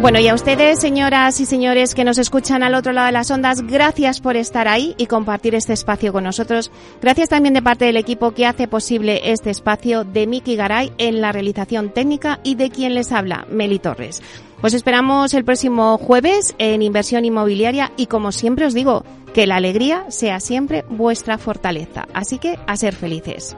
Bueno, 0.02 0.18
y 0.18 0.30
a 0.30 0.34
ustedes, 0.34 0.80
señoras 0.80 1.41
y 1.41 1.45
señores 1.45 1.93
que 1.93 2.06
nos 2.06 2.18
escuchan 2.18 2.64
al 2.64 2.74
otro 2.74 2.93
lado 2.93 3.08
de 3.08 3.12
las 3.12 3.30
ondas, 3.32 3.62
gracias 3.62 4.22
por 4.22 4.38
estar 4.38 4.70
ahí 4.70 4.95
y 4.97 5.08
compartir 5.08 5.56
este 5.56 5.74
espacio 5.74 6.14
con 6.14 6.24
nosotros. 6.24 6.72
Gracias 7.02 7.28
también 7.28 7.54
de 7.54 7.62
parte 7.62 7.84
del 7.84 7.97
equipo 7.97 8.32
que 8.32 8.45
hace 8.45 8.70
posible 8.70 9.30
este 9.34 9.50
espacio 9.50 10.06
de 10.06 10.26
Miki 10.26 10.56
Garay 10.56 10.93
en 11.00 11.20
la 11.20 11.34
realización 11.34 11.89
técnica 11.89 12.39
y 12.45 12.56
de 12.56 12.70
quien 12.70 12.93
les 12.93 13.12
habla, 13.12 13.45
Meli 13.52 13.78
Torres. 13.78 14.24
Os 14.62 14.74
esperamos 14.74 15.34
el 15.34 15.43
próximo 15.43 15.97
jueves 15.97 16.56
en 16.60 16.82
Inversión 16.82 17.26
Inmobiliaria 17.26 17.91
y 17.97 18.06
como 18.06 18.32
siempre 18.32 18.66
os 18.66 18.74
digo, 18.74 19.04
que 19.34 19.47
la 19.47 19.58
alegría 19.58 20.06
sea 20.10 20.39
siempre 20.39 20.86
vuestra 20.89 21.38
fortaleza. 21.38 22.08
Así 22.14 22.39
que 22.39 22.58
a 22.68 22.78
ser 22.78 22.95
felices. 22.95 23.58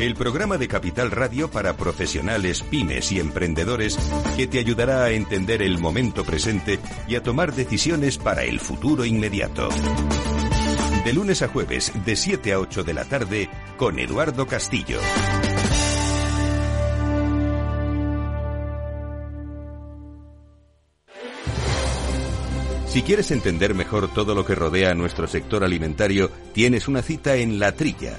El 0.00 0.14
programa 0.14 0.58
de 0.58 0.68
Capital 0.68 1.10
Radio 1.10 1.50
para 1.50 1.76
profesionales, 1.76 2.62
pymes 2.62 3.10
y 3.10 3.18
emprendedores 3.18 3.98
que 4.36 4.46
te 4.46 4.60
ayudará 4.60 5.02
a 5.02 5.10
entender 5.10 5.60
el 5.60 5.78
momento 5.78 6.22
presente 6.24 6.78
y 7.08 7.16
a 7.16 7.22
tomar 7.24 7.52
decisiones 7.52 8.16
para 8.16 8.44
el 8.44 8.60
futuro 8.60 9.04
inmediato. 9.04 9.68
De 11.04 11.12
lunes 11.12 11.42
a 11.42 11.48
jueves, 11.48 11.92
de 12.04 12.14
7 12.14 12.52
a 12.52 12.60
8 12.60 12.84
de 12.84 12.94
la 12.94 13.06
tarde, 13.06 13.50
con 13.76 13.98
Eduardo 13.98 14.46
Castillo. 14.46 15.00
Si 22.86 23.02
quieres 23.02 23.32
entender 23.32 23.74
mejor 23.74 24.08
todo 24.14 24.36
lo 24.36 24.44
que 24.46 24.54
rodea 24.54 24.92
a 24.92 24.94
nuestro 24.94 25.26
sector 25.26 25.64
alimentario, 25.64 26.30
tienes 26.52 26.86
una 26.86 27.02
cita 27.02 27.34
en 27.34 27.58
La 27.58 27.72
Trilla. 27.72 28.18